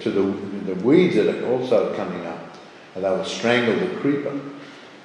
to 0.00 0.10
the, 0.10 0.22
the 0.72 0.74
weeds 0.82 1.14
that 1.16 1.28
are 1.28 1.46
also 1.46 1.94
coming 1.94 2.24
up, 2.26 2.56
they 2.94 3.00
will 3.00 3.24
strangle 3.24 3.74
the 3.76 3.94
creeper 3.96 4.40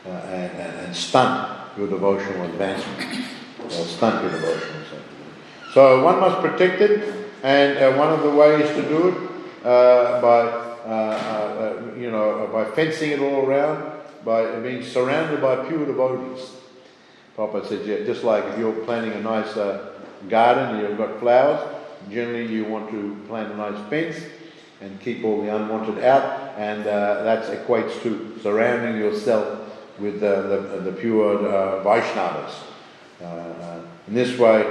uh, 0.05 0.09
and, 0.09 0.51
and, 0.53 0.79
and, 0.85 0.95
stunt 0.95 1.77
your 1.77 1.87
devotional 1.87 2.45
advancement, 2.45 3.25
or 3.65 3.69
stunt 3.69 4.23
your 4.23 4.31
devotional 4.31 4.83
service. 4.85 5.05
So 5.73 6.03
one 6.03 6.19
must 6.19 6.39
protect 6.41 6.81
it, 6.81 7.29
and 7.43 7.77
uh, 7.77 7.97
one 7.97 8.11
of 8.11 8.23
the 8.23 8.29
ways 8.29 8.67
to 8.75 8.81
do 8.83 9.09
it 9.09 9.65
uh, 9.65 10.21
by 10.21 10.68
uh, 10.89 10.91
uh, 10.91 11.95
you 11.95 12.09
know 12.09 12.49
by 12.51 12.65
fencing 12.65 13.11
it 13.11 13.19
all 13.19 13.45
around, 13.45 13.93
by 14.25 14.59
being 14.59 14.83
surrounded 14.83 15.39
by 15.39 15.67
pure 15.67 15.85
devotees. 15.85 16.51
Papa 17.35 17.65
said, 17.65 17.85
yeah, 17.85 18.03
just 18.03 18.23
like 18.23 18.43
if 18.45 18.57
you're 18.59 18.73
planting 18.83 19.13
a 19.13 19.21
nice 19.21 19.55
uh, 19.55 19.93
garden 20.27 20.75
and 20.75 20.81
you've 20.81 20.97
got 20.97 21.19
flowers, 21.19 21.61
generally 22.09 22.45
you 22.45 22.65
want 22.65 22.89
to 22.89 23.15
plant 23.27 23.53
a 23.53 23.55
nice 23.55 23.89
fence 23.89 24.17
and 24.81 24.99
keep 24.99 25.23
all 25.23 25.41
the 25.41 25.55
unwanted 25.55 26.03
out, 26.03 26.53
and 26.57 26.87
uh, 26.87 27.23
that 27.23 27.45
equates 27.45 28.01
to 28.01 28.37
surrounding 28.41 28.97
yourself 28.97 29.59
with 29.99 30.21
the, 30.21 30.41
the, 30.43 30.91
the 30.91 30.91
pure 30.91 31.47
uh, 31.47 31.83
Vaishnavas. 31.83 32.53
Uh, 33.21 33.25
uh, 33.25 33.81
in 34.07 34.13
this 34.13 34.37
way, 34.39 34.65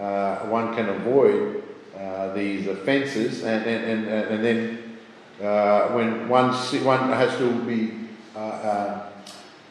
uh, 0.00 0.36
one 0.46 0.74
can 0.74 0.88
avoid 0.88 1.62
uh, 1.96 2.32
these 2.32 2.68
offences, 2.68 3.42
and, 3.42 3.64
and, 3.66 3.84
and, 3.84 4.28
and 4.28 4.44
then 4.44 4.87
uh, 5.42 5.88
when 5.90 6.28
one, 6.28 6.52
one 6.52 7.08
has 7.10 7.36
to 7.38 7.52
be, 7.62 8.08
uh, 8.34 8.38
uh, 8.38 9.10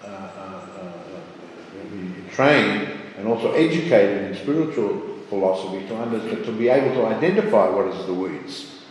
uh, 0.04 0.08
uh, 0.08 0.92
trained 2.34 2.90
and 3.18 3.28
also 3.28 3.52
educated 3.54 4.32
in 4.32 4.36
spiritual 4.36 5.18
philosophy 5.30 5.86
to, 5.88 5.96
understand, 5.98 6.46
to 6.46 6.52
be 6.52 6.70
able 6.70 6.94
to 6.96 7.06
identify 7.08 7.68
what 7.70 7.88
is 7.88 8.06
the 8.06 8.14
weeds. 8.14 8.82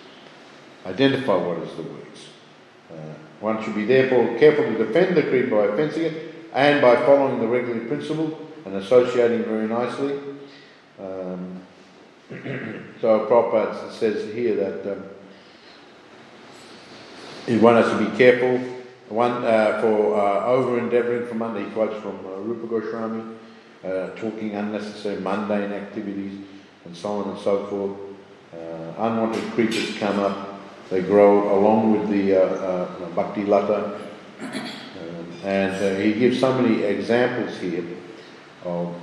Identify 0.85 1.37
what 1.37 1.59
is 1.59 1.75
the 1.77 1.83
weeds. 1.83 2.29
One 3.41 3.63
should 3.63 3.75
be 3.75 3.85
therefore 3.85 4.39
careful 4.39 4.65
to 4.65 4.79
defend 4.87 5.17
the 5.17 5.23
creed 5.23 5.51
by 5.51 5.69
fencing 5.77 6.05
it 6.05 6.35
and 6.55 6.81
by 6.81 6.97
following 6.97 7.39
the 7.41 7.47
regular 7.47 7.87
principle 7.87 8.39
and 8.65 8.77
associating 8.77 9.45
very 9.45 9.69
nicely. 9.69 10.19
Um, 10.99 11.61
so 13.01 13.27
Prabhupada 13.27 13.93
says 13.93 14.35
here 14.35 14.57
that 14.57 14.93
um, 14.93 15.05
one 17.55 17.77
us 17.77 17.91
to 17.91 18.11
be 18.11 18.17
careful 18.17 18.59
one 19.09 19.45
uh, 19.45 19.81
for 19.81 20.17
uh, 20.17 20.47
over 20.47 20.79
endeavouring 20.79 21.27
from 21.27 21.43
under. 21.43 21.61
He 21.61 21.71
quotes 21.71 22.01
from 22.03 22.19
uh, 22.27 22.39
Rupa 22.41 22.67
Goswami, 22.67 23.37
uh, 23.85 24.09
talking 24.11 24.55
unnecessary 24.55 25.21
mundane 25.21 25.73
activities 25.73 26.41
and 26.85 26.97
so 26.97 27.21
on 27.21 27.31
and 27.31 27.39
so 27.39 27.67
forth. 27.67 27.99
Uh, 28.53 29.05
unwanted 29.07 29.43
creatures 29.53 29.97
come 29.99 30.19
up, 30.19 30.61
they 30.91 31.03
grow 31.03 31.59
along 31.59 31.93
with 31.93 32.09
the 32.09 32.43
uh, 32.43 33.09
bhakti 33.15 33.45
lata. 33.45 34.01
Um, 34.41 35.33
and 35.45 36.03
he 36.03 36.15
gives 36.15 36.41
so 36.41 36.61
many 36.61 36.83
examples 36.83 37.59
here 37.59 37.85
of, 38.65 38.95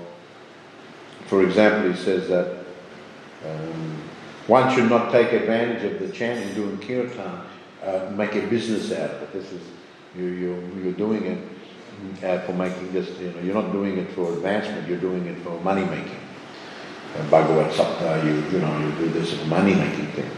for 1.27 1.43
example, 1.43 1.91
he 1.91 1.97
says 1.97 2.27
that 2.29 2.65
um, 3.45 4.01
one 4.47 4.73
should 4.73 4.89
not 4.89 5.11
take 5.11 5.31
advantage 5.31 5.83
of 5.83 5.99
the 5.99 6.11
chanting 6.11 6.53
doing 6.53 6.77
kirtan, 6.79 7.41
uh, 7.83 8.11
make 8.11 8.35
a 8.35 8.47
business 8.47 8.91
out 8.91 9.11
of 9.11 9.21
it. 9.23 9.33
This 9.33 9.51
is 9.51 9.61
you, 10.15 10.25
you, 10.25 10.81
you're 10.83 10.93
doing 10.93 11.25
it 11.25 12.23
uh, 12.23 12.39
for 12.45 12.53
making 12.53 12.93
this. 12.93 13.09
You 13.19 13.31
know, 13.31 13.39
you're 13.41 13.55
not 13.55 13.71
doing 13.71 13.97
it 13.97 14.11
for 14.11 14.33
advancement. 14.33 14.87
You're 14.87 14.99
doing 14.99 15.25
it 15.25 15.39
for 15.39 15.59
money 15.61 15.85
making. 15.85 16.19
Uh, 17.17 17.29
Bhagavad 17.29 17.71
Sapta, 17.73 18.23
you 18.23 18.35
you 18.51 18.59
know, 18.59 18.79
you 18.79 18.91
do 18.97 19.09
this 19.09 19.33
as 19.33 19.45
money 19.47 19.75
making 19.75 20.07
thing. 20.07 20.29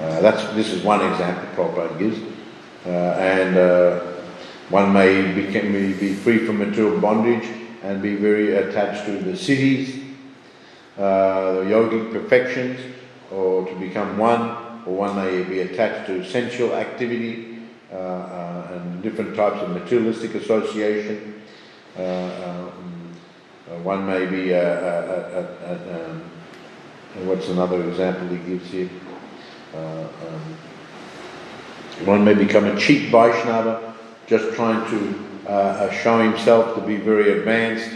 Uh, 0.00 0.20
that's 0.20 0.44
this 0.54 0.72
is 0.72 0.82
one 0.82 1.00
example 1.12 1.44
Prabhupada 1.54 1.98
gives, 1.98 2.18
uh, 2.86 2.88
and 2.88 3.56
uh, 3.56 4.00
one 4.70 4.92
may 4.92 5.32
become, 5.34 5.72
be 5.72 6.14
free 6.14 6.46
from 6.46 6.58
material 6.58 6.98
bondage 7.00 7.48
and 7.82 8.00
be 8.00 8.16
very 8.16 8.56
attached 8.56 9.04
to 9.06 9.18
the 9.18 9.32
siddhis, 9.32 10.14
uh, 10.96 11.52
the 11.52 11.64
yogic 11.64 12.12
perfections, 12.12 12.78
or 13.32 13.66
to 13.66 13.74
become 13.76 14.16
one, 14.16 14.56
one 14.84 15.16
may 15.16 15.42
be 15.42 15.60
attached 15.60 16.06
to 16.06 16.24
sensual 16.24 16.74
activity 16.74 17.58
uh, 17.92 17.96
uh, 17.96 18.68
and 18.72 19.02
different 19.02 19.34
types 19.34 19.60
of 19.62 19.70
materialistic 19.70 20.34
association. 20.34 21.42
Uh, 21.98 22.30
um, 22.44 23.14
one 23.82 24.06
may 24.06 24.26
be, 24.26 24.54
um, 24.54 26.22
what's 27.24 27.48
another 27.48 27.82
example 27.88 28.28
he 28.28 28.36
gives 28.48 28.70
here? 28.70 28.90
Um, 29.74 30.56
one 32.04 32.24
may 32.24 32.34
become 32.34 32.64
a 32.64 32.78
cheap 32.78 33.10
Vaishnava, 33.10 33.94
just 34.26 34.54
trying 34.54 34.88
to 34.90 35.50
uh, 35.50 35.90
show 35.90 36.18
himself 36.22 36.74
to 36.76 36.80
be 36.80 36.96
very 36.96 37.38
advanced, 37.38 37.90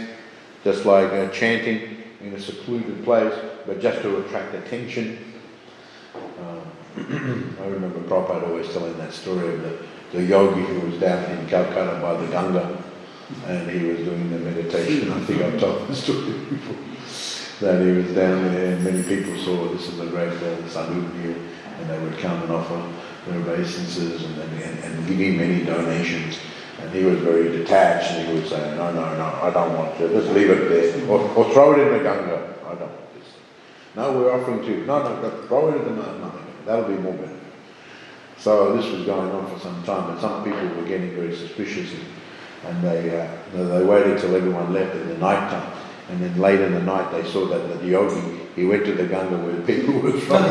just 0.63 0.85
like 0.85 1.11
uh, 1.11 1.29
chanting 1.29 2.03
in 2.21 2.33
a 2.33 2.39
secluded 2.39 3.03
place, 3.03 3.33
but 3.65 3.79
just 3.79 4.01
to 4.01 4.17
attract 4.17 4.53
attention. 4.55 5.34
I 6.95 7.67
remember 7.67 7.99
Prabhupada 8.01 8.47
always 8.47 8.71
telling 8.71 8.97
that 8.97 9.11
story 9.11 9.53
of 9.53 9.61
the, 9.61 9.77
the 10.13 10.23
yogi 10.23 10.61
who 10.61 10.89
was 10.89 10.97
down 10.99 11.29
in 11.29 11.45
Calcutta 11.47 11.99
by 12.01 12.15
the 12.15 12.27
Ganga 12.31 12.81
and 13.47 13.69
he 13.69 13.85
was 13.85 13.97
doing 13.99 14.29
the 14.29 14.39
meditation. 14.39 15.11
I 15.11 15.19
think 15.25 15.41
I've 15.41 15.59
told 15.59 15.87
the 15.89 15.95
story 15.95 16.31
before. 16.31 16.77
That 17.59 17.81
he 17.81 17.91
was 17.91 18.13
down 18.13 18.43
there 18.53 18.75
and 18.75 18.83
many 18.83 19.03
people 19.03 19.37
saw 19.43 19.67
this 19.73 19.89
is 19.89 19.99
a 19.99 20.05
great 20.05 20.31
uh, 20.31 20.69
sadhu 20.69 21.01
here 21.21 21.35
and 21.79 21.89
they 21.89 21.99
would 21.99 22.17
come 22.19 22.41
and 22.43 22.51
offer 22.51 22.81
their 23.27 23.41
obeisances 23.41 24.23
and, 24.23 24.37
and, 24.39 24.83
and 24.83 25.07
give 25.07 25.17
him 25.17 25.37
many 25.37 25.65
donations. 25.65 26.37
And 26.79 26.93
he 26.93 27.03
was 27.03 27.19
very 27.19 27.57
detached 27.57 28.11
and 28.11 28.29
he 28.29 28.35
would 28.35 28.47
say, 28.47 28.59
no, 28.77 28.91
no, 28.93 29.17
no, 29.17 29.39
I 29.41 29.49
don't 29.51 29.77
want 29.77 29.97
to. 29.97 30.07
Just 30.07 30.31
leave 30.31 30.49
it 30.49 30.69
there. 30.69 31.09
Or, 31.09 31.19
or 31.35 31.53
throw 31.53 31.73
it 31.73 31.87
in 31.87 31.97
the 31.97 32.03
Ganga. 32.03 32.55
I 32.65 32.75
don't 32.75 32.79
want 32.79 33.13
this. 33.15 33.33
No, 33.97 34.13
we're 34.13 34.31
offering 34.31 34.61
to 34.61 34.79
you. 34.79 34.85
No, 34.85 35.03
no, 35.03 35.29
throw 35.47 35.69
it 35.69 35.87
in 35.87 35.95
the 35.95 36.01
mud. 36.01 36.44
That'll 36.65 36.85
be 36.85 37.01
more 37.01 37.13
better. 37.13 37.39
So 38.37 38.75
this 38.75 38.91
was 38.91 39.05
going 39.05 39.31
on 39.31 39.51
for 39.51 39.59
some 39.59 39.81
time, 39.83 40.11
and 40.11 40.19
some 40.19 40.43
people 40.43 40.67
were 40.75 40.87
getting 40.87 41.15
very 41.15 41.35
suspicious, 41.35 41.91
and, 41.93 42.05
and 42.65 42.83
they 42.83 43.19
uh, 43.19 43.27
they 43.53 43.83
waited 43.83 44.19
till 44.19 44.35
everyone 44.35 44.73
left 44.73 44.95
in 44.95 45.07
the 45.07 45.17
night 45.17 45.49
time, 45.49 45.71
and 46.09 46.21
then 46.21 46.39
late 46.39 46.59
in 46.59 46.73
the 46.73 46.81
night 46.81 47.11
they 47.11 47.27
saw 47.31 47.47
that 47.47 47.79
the 47.79 47.87
yogi 47.87 48.45
he 48.55 48.65
went 48.65 48.85
to 48.85 48.93
the 48.93 49.05
Ganga 49.05 49.37
where 49.37 49.61
people 49.61 49.99
were 49.99 50.19
throwing, 50.19 50.45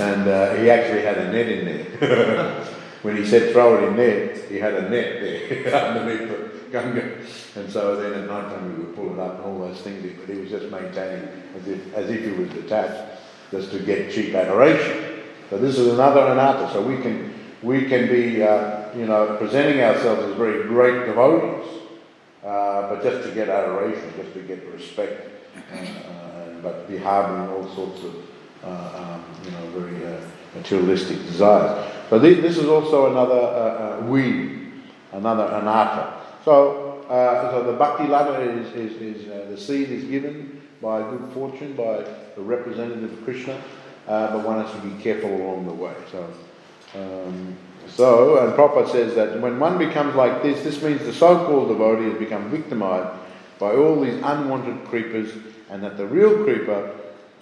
and 0.00 0.28
uh, 0.28 0.54
he 0.54 0.70
actually 0.70 1.02
had 1.02 1.18
a 1.18 1.32
net 1.32 1.48
in 1.48 1.64
there. 1.64 2.64
when 3.02 3.16
he 3.16 3.26
said 3.26 3.52
throw 3.52 3.76
it 3.76 3.88
in 3.88 3.96
there, 3.96 4.34
he 4.48 4.58
had 4.58 4.74
a 4.74 4.88
net 4.88 5.20
there 5.20 5.74
underneath 5.86 6.28
the 6.28 6.70
Ganga, 6.70 7.18
and 7.56 7.70
so 7.70 8.00
then 8.00 8.22
at 8.22 8.26
night 8.26 8.48
time 8.50 8.74
he 8.74 8.82
would 8.82 8.96
pull 8.96 9.12
it 9.12 9.18
up 9.18 9.36
and 9.36 9.44
all 9.44 9.58
those 9.58 9.80
things, 9.80 10.02
but 10.18 10.34
he 10.34 10.40
was 10.40 10.50
just 10.50 10.70
maintaining 10.70 11.28
as 11.56 11.68
if 11.68 11.94
as 11.94 12.08
if 12.08 12.24
he 12.24 12.30
was 12.30 12.48
detached, 12.50 13.20
just 13.50 13.70
to 13.72 13.80
get 13.80 14.10
cheap 14.12 14.34
adoration. 14.34 15.05
So 15.50 15.58
this 15.58 15.78
is 15.78 15.92
another 15.92 16.22
anartha. 16.22 16.72
So 16.72 16.82
we 16.82 16.96
can 16.98 17.32
we 17.62 17.86
can 17.86 18.08
be 18.08 18.42
uh, 18.42 18.94
you 18.96 19.06
know 19.06 19.36
presenting 19.38 19.80
ourselves 19.80 20.22
as 20.22 20.36
very 20.36 20.64
great 20.64 21.06
devotees, 21.06 21.82
uh, 22.44 22.88
but 22.88 23.02
just 23.02 23.28
to 23.28 23.34
get 23.34 23.48
adoration, 23.48 24.12
just 24.16 24.32
to 24.34 24.42
get 24.42 24.66
respect, 24.72 25.30
uh, 25.56 25.76
uh 25.76 26.50
but 26.62 26.88
be 26.88 26.96
harboring 26.96 27.48
all 27.50 27.74
sorts 27.74 28.02
of 28.02 28.14
uh, 28.64 28.68
um, 28.68 29.24
you 29.44 29.50
know 29.52 29.66
very 29.78 30.04
uh, 30.04 30.20
materialistic 30.54 31.18
desires. 31.18 31.92
So 32.10 32.20
th- 32.20 32.42
this 32.42 32.58
is 32.58 32.66
also 32.66 33.10
another 33.10 34.04
we, 34.06 34.72
another 35.12 35.44
anartha. 35.44 36.12
So 36.44 36.82
so 37.08 37.62
the 37.64 37.78
bhakti 37.78 38.08
lata 38.08 38.40
is, 38.40 38.74
is, 38.74 39.00
is 39.00 39.26
the 39.48 39.56
seed 39.56 39.90
is 39.90 40.04
given 40.04 40.60
by 40.82 41.02
good 41.02 41.32
fortune 41.32 41.74
by 41.76 42.04
the 42.34 42.42
representative 42.42 43.12
of 43.12 43.24
Krishna 43.24 43.56
uh, 44.06 44.32
but 44.32 44.46
one 44.46 44.64
has 44.64 44.72
to 44.74 44.80
be 44.86 45.02
careful 45.02 45.34
along 45.34 45.66
the 45.66 45.72
way. 45.72 45.94
So, 46.12 46.32
um, 46.94 47.56
so, 47.88 48.38
and 48.44 48.52
Prabhupada 48.54 48.90
says 48.90 49.14
that 49.14 49.40
when 49.40 49.58
one 49.58 49.78
becomes 49.78 50.14
like 50.14 50.42
this, 50.42 50.62
this 50.64 50.82
means 50.82 51.00
the 51.04 51.12
so-called 51.12 51.68
devotee 51.68 52.10
has 52.10 52.18
become 52.18 52.50
victimized 52.50 53.18
by 53.58 53.74
all 53.74 54.00
these 54.00 54.20
unwanted 54.22 54.84
creepers, 54.86 55.32
and 55.70 55.82
that 55.82 55.96
the 55.96 56.06
real 56.06 56.44
creeper, 56.44 56.94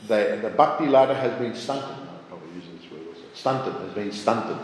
they, 0.06 0.38
the 0.40 0.50
bhakti 0.50 0.86
lata 0.86 1.14
has 1.14 1.38
been 1.38 1.54
stunted. 1.54 1.90
I 1.90 2.28
probably 2.28 2.54
use 2.54 2.64
this 2.80 2.90
word 2.90 3.02
also. 3.08 3.22
Stunted 3.34 3.74
has 3.74 3.92
been 3.94 4.12
stunted. 4.12 4.58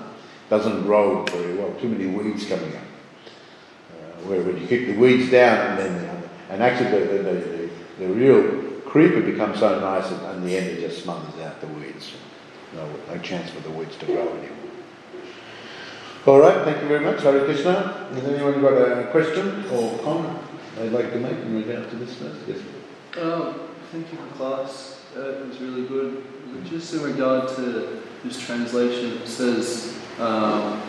Doesn't 0.49 0.83
grow 0.83 1.25
very 1.27 1.57
well. 1.57 1.73
Too 1.81 1.89
many 1.89 2.07
weeds 2.07 2.47
coming 2.47 2.77
up. 2.77 2.83
Uh, 2.83 4.29
where 4.29 4.43
when 4.43 4.61
you 4.61 4.67
kick 4.67 4.87
the 4.87 4.97
weeds 4.97 5.31
down, 5.31 5.79
and 5.79 5.79
then 5.79 6.23
and 6.51 6.63
actually 6.63 6.91
the, 6.91 7.07
the, 7.07 7.23
the, 7.23 7.71
the 8.01 8.07
real 8.09 8.70
creeper 8.91 9.21
becomes 9.21 9.61
so 9.61 9.79
nice 9.81 10.11
and 10.11 10.39
in 10.39 10.45
the 10.45 10.57
end 10.57 10.67
it 10.67 10.81
just 10.81 11.05
smothers 11.05 11.41
out 11.41 11.61
the 11.61 11.69
weeds. 11.69 12.13
No, 12.75 12.89
no 13.09 13.19
chance 13.19 13.51
for 13.51 13.61
the 13.61 13.71
weeds 13.71 13.97
to 13.99 14.07
grow 14.07 14.29
anymore. 14.29 14.57
All 16.27 16.41
right, 16.41 16.65
thank 16.65 16.83
you 16.83 16.89
very 16.89 17.05
much. 17.05 17.23
Hare 17.23 17.45
Krishna. 17.45 18.09
Has 18.13 18.25
anyone 18.25 18.61
got 18.61 18.75
a 18.75 19.09
question 19.11 19.65
or 19.73 19.99
comment 20.01 20.39
they'd 20.77 20.91
like 20.91 21.13
to 21.13 21.19
make 21.19 21.33
in 21.33 21.65
regard 21.65 21.89
to 21.91 21.97
this 21.97 22.15
verse? 22.15 22.37
Yes. 22.47 22.59
Um, 23.19 23.61
thank 23.91 24.11
you 24.13 24.19
for 24.19 24.35
class. 24.37 25.01
Uh, 25.17 25.21
it 25.21 25.47
was 25.47 25.61
really 25.61 25.87
good. 25.87 26.25
Just 26.65 26.93
in 26.95 27.03
regard 27.03 27.49
to 27.57 28.03
this 28.25 28.39
translation, 28.39 29.23
it 29.23 29.29
says 29.29 29.99
um, 30.19 30.83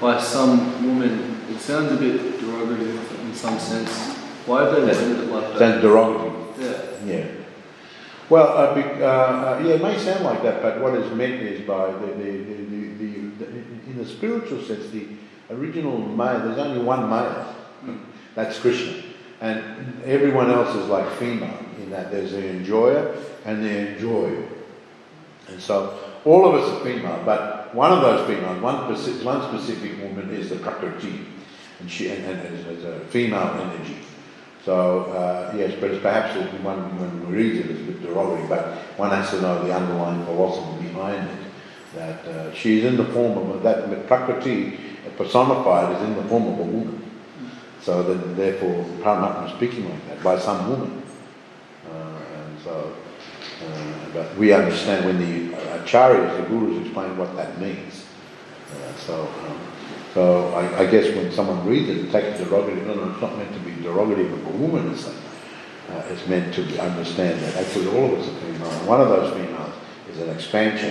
by 0.00 0.20
some 0.20 0.86
woman. 0.86 1.40
It 1.48 1.60
sounds 1.60 1.92
a 1.92 1.96
bit 1.96 2.20
derogative 2.40 3.20
in 3.20 3.34
some 3.34 3.58
sense. 3.58 4.14
Why 4.46 4.64
have 4.64 4.74
they 4.74 4.82
worded 4.82 5.20
it 5.20 5.30
like 5.30 5.48
that? 5.52 5.58
Sounds 5.58 5.84
derogative. 5.84 6.58
Yeah. 6.58 6.95
Yeah. 7.06 7.26
Well, 8.28 8.48
uh, 8.58 8.74
be, 8.74 8.82
uh, 8.82 9.06
uh, 9.06 9.62
yeah, 9.64 9.74
it 9.74 9.82
may 9.82 9.96
sound 9.98 10.24
like 10.24 10.42
that, 10.42 10.60
but 10.60 10.80
what 10.80 10.94
is 10.94 11.12
meant 11.12 11.40
is 11.42 11.60
by 11.66 11.92
the, 11.92 12.06
the, 12.06 12.30
the, 12.42 12.64
the, 12.98 13.46
in 13.86 13.98
the 13.98 14.04
spiritual 14.04 14.62
sense, 14.62 14.90
the 14.90 15.06
original 15.50 15.98
male, 15.98 16.40
there's 16.40 16.58
only 16.58 16.82
one 16.82 17.08
male. 17.08 17.54
That's 18.34 18.58
Krishna. 18.58 19.02
And 19.40 20.02
everyone 20.04 20.50
else 20.50 20.74
is 20.74 20.88
like 20.88 21.08
female 21.18 21.58
in 21.78 21.90
that 21.90 22.10
there's 22.10 22.32
the 22.32 22.48
enjoyer 22.48 23.16
and 23.44 23.62
the 23.62 23.92
enjoyer. 23.92 24.48
And 25.48 25.60
so 25.60 25.98
all 26.24 26.46
of 26.46 26.60
us 26.60 26.68
are 26.68 26.84
female, 26.84 27.22
but 27.24 27.72
one 27.74 27.92
of 27.92 28.00
those 28.00 28.26
females, 28.26 28.60
one, 28.60 28.88
one 28.88 29.42
specific 29.60 30.02
woman 30.02 30.30
is 30.30 30.50
the 30.50 30.56
Prakriti. 30.56 31.26
and 31.80 31.90
she 31.90 32.10
and, 32.10 32.24
and 32.24 32.58
as, 32.58 32.78
as 32.78 32.84
a 32.84 33.00
female 33.06 33.54
energy. 33.60 33.98
So 34.66 35.02
uh, 35.02 35.54
yes, 35.56 35.78
but 35.80 35.92
it's 35.92 36.02
perhaps 36.02 36.34
one 36.64 36.98
when 36.98 37.30
we 37.30 37.36
read 37.36 37.54
it, 37.54 37.70
it's 37.70 37.80
a 37.82 37.84
bit 37.84 38.02
derogatory. 38.02 38.48
But 38.48 38.74
one 38.98 39.10
has 39.10 39.30
to 39.30 39.40
know 39.40 39.64
the 39.64 39.72
underlying 39.72 40.24
philosophy 40.24 40.88
behind 40.88 41.30
it. 41.30 41.38
That 41.94 42.24
uh, 42.26 42.52
she 42.52 42.80
is 42.80 42.84
in 42.84 42.96
the 42.96 43.04
form 43.04 43.38
of 43.38 43.62
that 43.62 44.08
Prakriti 44.08 44.76
personified 45.16 45.94
is 45.94 46.02
in 46.02 46.16
the 46.16 46.24
form 46.24 46.48
of 46.48 46.58
a 46.58 46.64
woman. 46.64 47.00
So 47.80 48.02
that 48.02 48.34
therefore 48.34 48.84
Paramatma 49.04 49.46
is 49.46 49.52
speaking 49.54 49.88
like 49.88 50.08
that 50.08 50.24
by 50.24 50.36
some 50.36 50.68
woman. 50.68 51.00
Uh, 51.88 52.18
and 52.34 52.60
so, 52.64 52.92
uh, 53.62 54.08
but 54.12 54.36
we 54.36 54.52
understand 54.52 55.06
when 55.06 55.18
the 55.20 55.56
acharyas, 55.78 56.42
the 56.42 56.48
gurus, 56.48 56.84
explain 56.84 57.16
what 57.16 57.36
that 57.36 57.60
means. 57.60 58.04
Uh, 58.74 58.96
so. 58.96 59.28
Um, 59.46 59.75
so 60.16 60.48
I, 60.54 60.78
I, 60.78 60.86
guess 60.90 61.14
when 61.14 61.30
someone 61.30 61.66
reads 61.66 61.90
it, 61.90 61.98
it 61.98 62.10
takes 62.10 62.40
derogative. 62.40 62.86
No, 62.86 62.94
no, 62.94 63.10
it's 63.10 63.20
not 63.20 63.36
meant 63.36 63.52
to 63.52 63.60
be 63.60 63.72
derogative 63.72 64.32
of 64.32 64.46
a 64.46 64.56
woman 64.56 64.90
as 64.94 65.00
such. 65.04 65.14
Uh, 65.90 66.02
it's 66.08 66.26
meant 66.26 66.54
to 66.54 66.62
understand 66.80 67.38
that 67.42 67.54
actually 67.56 67.88
all 67.88 68.14
of 68.14 68.20
us 68.20 68.26
are 68.26 68.40
female. 68.40 68.70
And 68.70 68.88
one 68.88 69.02
of 69.02 69.10
those 69.10 69.34
females 69.34 69.74
is 70.08 70.18
an 70.22 70.30
expansion, 70.30 70.90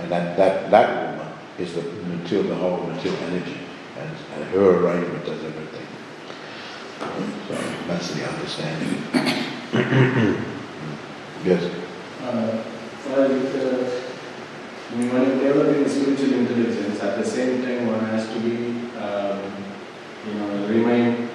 and 0.00 0.10
that, 0.10 0.38
that, 0.38 0.70
that 0.70 1.18
woman 1.18 1.34
is 1.58 1.74
the 1.74 1.82
material, 1.82 2.48
the 2.48 2.54
whole 2.54 2.86
material 2.86 3.22
energy, 3.24 3.58
and, 3.98 4.10
and 4.36 4.44
her 4.54 4.78
arrangement 4.78 5.26
does 5.26 5.44
everything. 5.44 5.86
So 7.48 7.54
that's 7.88 8.14
the 8.14 8.26
understanding. 8.26 9.02
yes. 11.44 11.62
Uh, 12.22 12.64
well, 14.94 15.08
uh, 15.08 15.24
when 15.24 15.38
developing 15.38 15.88
spiritual 15.88 16.40
intelligence, 16.40 17.00
at 17.00 17.18
the 17.18 17.24
same 17.24 17.62
time 17.62 17.86
one 17.86 18.04
has 18.06 18.28
to 18.28 18.40
be, 18.40 18.92
um, 18.98 19.40
you 20.26 20.34
know, 20.34 20.66
remain 20.68 21.30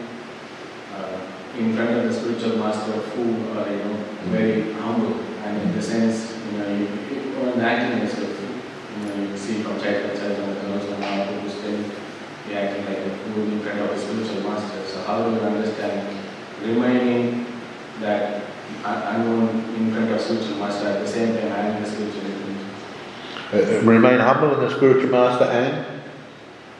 uh, 0.94 1.20
in 1.58 1.76
front 1.76 1.90
of 1.98 2.04
the 2.04 2.14
spiritual 2.14 2.58
master 2.58 2.92
who 2.92 3.58
are, 3.58 3.70
you 3.70 3.78
know, 3.78 3.98
very 4.30 4.74
humble 4.74 5.20
and 5.44 5.62
in 5.62 5.76
the 5.76 5.82
sense, 5.82 6.38
you 6.52 6.58
know, 6.60 6.70
you, 6.70 6.86
when 6.86 7.60
acting 7.62 8.00
as 8.02 8.18
a 8.20 8.22
you 8.22 9.06
know, 9.06 9.32
you 9.32 9.38
see 9.38 9.62
from 9.64 9.78
the 9.78 9.84
Chaitanya 9.84 10.54
Dhanusha 10.54 10.98
Mahaprabhu 11.00 11.42
who's 11.42 11.54
still 11.54 11.78
be 12.48 12.56
acting 12.56 12.86
like 12.86 13.00
a 13.00 13.10
fool 13.18 13.44
in 13.44 13.60
front 13.62 13.80
of 13.80 13.90
a 13.90 13.98
spiritual 14.00 14.50
master. 14.50 14.86
So 14.86 15.02
how 15.02 15.24
do 15.24 15.36
you 15.36 15.42
understand 15.42 16.18
remaining 16.62 17.46
that 18.02 18.44
unknown 18.84 19.50
in 19.76 19.92
front 19.94 20.12
of 20.12 20.22
spiritual 20.22 20.58
master 20.58 20.88
at 20.88 21.02
the 21.02 21.08
same 21.08 21.36
time 21.36 21.50
having 21.50 21.84
the 21.84 21.90
spiritual 21.90 22.37
uh, 23.54 23.58
uh, 23.58 23.82
remain 23.84 24.20
humble 24.20 24.54
in 24.56 24.60
the 24.60 24.76
spiritual 24.76 25.10
master 25.10 25.46
and 25.46 26.02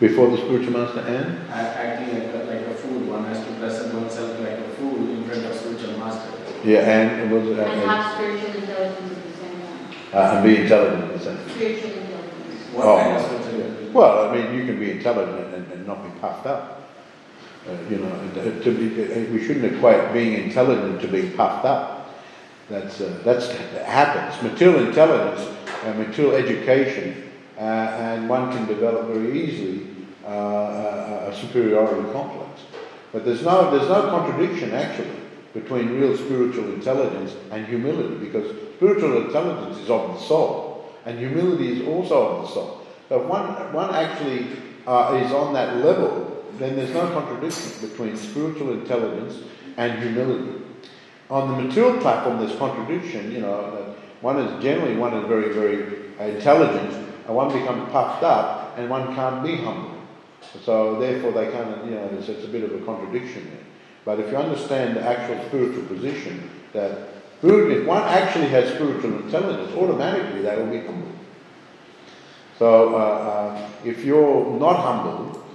before 0.02 0.30
the 0.30 0.38
spiritual 0.38 0.74
master 0.74 1.00
and 1.00 1.50
acting 1.50 2.14
like 2.14 2.34
a, 2.34 2.38
like 2.44 2.68
a 2.68 2.74
fool. 2.76 3.00
One 3.08 3.24
has 3.26 3.40
to 3.46 3.54
present 3.54 3.94
oneself 3.94 4.38
like 4.42 4.60
a 4.60 4.70
fool 4.76 4.98
in 5.10 5.24
front 5.24 5.46
of 5.46 5.56
spiritual 5.56 5.98
master. 5.98 6.30
Yeah, 6.66 6.80
and 6.80 7.22
it 7.22 7.34
was 7.34 7.58
uh, 7.58 7.62
and 7.62 7.82
have 7.90 8.14
spiritual 8.16 8.62
intelligence 8.62 9.12
at 9.12 9.24
the 9.24 9.38
same 9.38 9.62
time. 9.62 10.14
Uh, 10.14 10.36
and 10.36 10.44
be 10.44 10.62
intelligent 10.62 11.04
at 11.06 11.14
the 11.18 11.24
same 11.24 11.38
time. 11.38 11.50
Spiritual 11.50 11.92
intelligence. 11.92 12.74
What 12.74 12.86
oh. 12.86 12.98
kind 12.98 13.16
of 13.16 13.44
spiritual 13.46 13.94
Well, 13.94 14.30
I 14.30 14.36
mean, 14.36 14.60
you 14.60 14.66
can 14.66 14.78
be 14.78 14.92
intelligent 14.92 15.54
and, 15.56 15.72
and 15.72 15.88
not 15.88 16.04
be 16.04 16.20
puffed 16.20 16.46
up. 16.46 16.90
Uh, 17.66 17.72
you 17.90 17.98
know, 17.98 18.62
to 18.62 18.72
be, 18.72 19.32
we 19.32 19.46
shouldn't 19.46 19.74
equate 19.74 20.14
being 20.14 20.34
intelligent 20.34 21.02
to 21.02 21.08
being 21.08 21.32
puffed 21.36 21.66
up. 21.66 22.14
That's 22.70 23.00
uh, 23.00 23.22
that's 23.24 23.48
that 23.48 23.86
happens. 23.86 24.42
Material 24.44 24.88
intelligence 24.88 25.57
material 25.94 26.36
education, 26.36 27.32
uh, 27.58 27.62
and 27.62 28.30
one 28.30 28.52
can 28.52 28.66
develop 28.68 29.08
very 29.08 29.44
easily 29.44 29.88
uh, 30.26 30.30
a, 30.30 31.30
a 31.30 31.36
superiority 31.36 32.12
complex. 32.12 32.62
But 33.12 33.26
there's 33.26 33.44
no, 33.44 33.72
there's 33.72 33.90
no 33.90 34.10
contradiction 34.10 34.74
actually 34.74 35.10
between 35.54 36.00
real 36.00 36.16
spiritual 36.16 36.74
intelligence 36.74 37.36
and 37.52 37.66
humility 37.66 38.16
because 38.16 38.56
spiritual 38.76 39.26
intelligence 39.26 39.78
is 39.78 39.90
of 39.90 40.14
the 40.14 40.20
soul 40.20 40.94
and 41.06 41.18
humility 41.18 41.80
is 41.80 41.88
also 41.88 42.28
of 42.28 42.42
the 42.42 42.54
soul. 42.54 42.86
So 43.10 43.22
if 43.22 43.28
one, 43.28 43.74
one 43.74 43.96
actually 43.96 44.48
uh, 44.86 45.22
is 45.24 45.32
on 45.32 45.54
that 45.54 45.78
level, 45.78 46.46
then 46.58 46.76
there's 46.76 46.94
no 46.94 47.08
contradiction 47.12 47.90
between 47.90 48.18
spiritual 48.18 48.74
intelligence 48.74 49.42
and 49.78 49.98
humility. 50.00 50.62
On 51.30 51.52
the 51.52 51.64
material 51.64 52.00
platform, 52.02 52.40
there's 52.40 52.58
contradiction, 52.58 53.32
you 53.32 53.42
know, 53.42 53.87
one 54.22 54.40
is 54.40 54.64
generally 54.64 54.96
one 54.96 55.14
is 55.14 55.28
very, 55.28 55.54
very 55.54 56.08
intelligent, 56.20 56.94
and 57.28 57.36
one 57.36 57.52
becomes 57.52 57.92
puffed 57.92 58.24
up, 58.24 58.78
and 58.78 58.90
one 58.90 59.14
can't 59.16 59.44
be 59.44 59.58
humble. 59.58 59.94
So 60.64 61.00
therefore, 61.00 61.32
they 61.34 61.48
of, 61.48 61.86
you 61.86 61.96
know, 61.96 62.10
it's, 62.18 62.30
it's 62.30 62.46
a 62.46 62.48
bit 62.48 62.64
of 62.64 62.74
a 62.74 62.84
contradiction 62.86 63.46
there. 63.46 63.64
But 64.06 64.20
if 64.20 64.32
you 64.32 64.38
understand 64.38 64.96
the 64.96 65.02
actual 65.02 65.44
spiritual 65.48 65.84
position, 65.84 66.50
that 66.74 67.10
if 67.44 67.86
one 67.86 68.04
actually 68.04 68.48
has 68.48 68.74
spiritual 68.74 69.20
intelligence, 69.20 69.76
automatically 69.76 70.42
they 70.42 70.56
will 70.56 70.68
be 70.72 70.80
humble. 70.80 71.12
So 72.58 72.96
uh, 72.96 72.98
uh, 72.98 73.70
if 73.84 74.04
you're 74.04 74.60
not 74.60 74.78
humble 74.78 75.46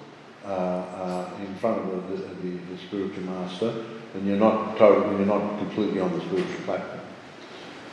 uh, 0.44 0.48
uh 0.48 1.30
in 1.40 1.54
front 1.56 1.78
of 1.78 2.10
the, 2.10 2.16
the, 2.16 2.56
the, 2.56 2.78
spiritual 2.78 3.24
master, 3.24 3.72
then 4.12 4.26
you're 4.26 4.36
not 4.36 4.76
totally, 4.76 5.16
you're 5.16 5.26
not 5.26 5.58
completely 5.58 6.00
on 6.00 6.12
the 6.12 6.20
spiritual 6.20 6.64
platform 6.64 7.01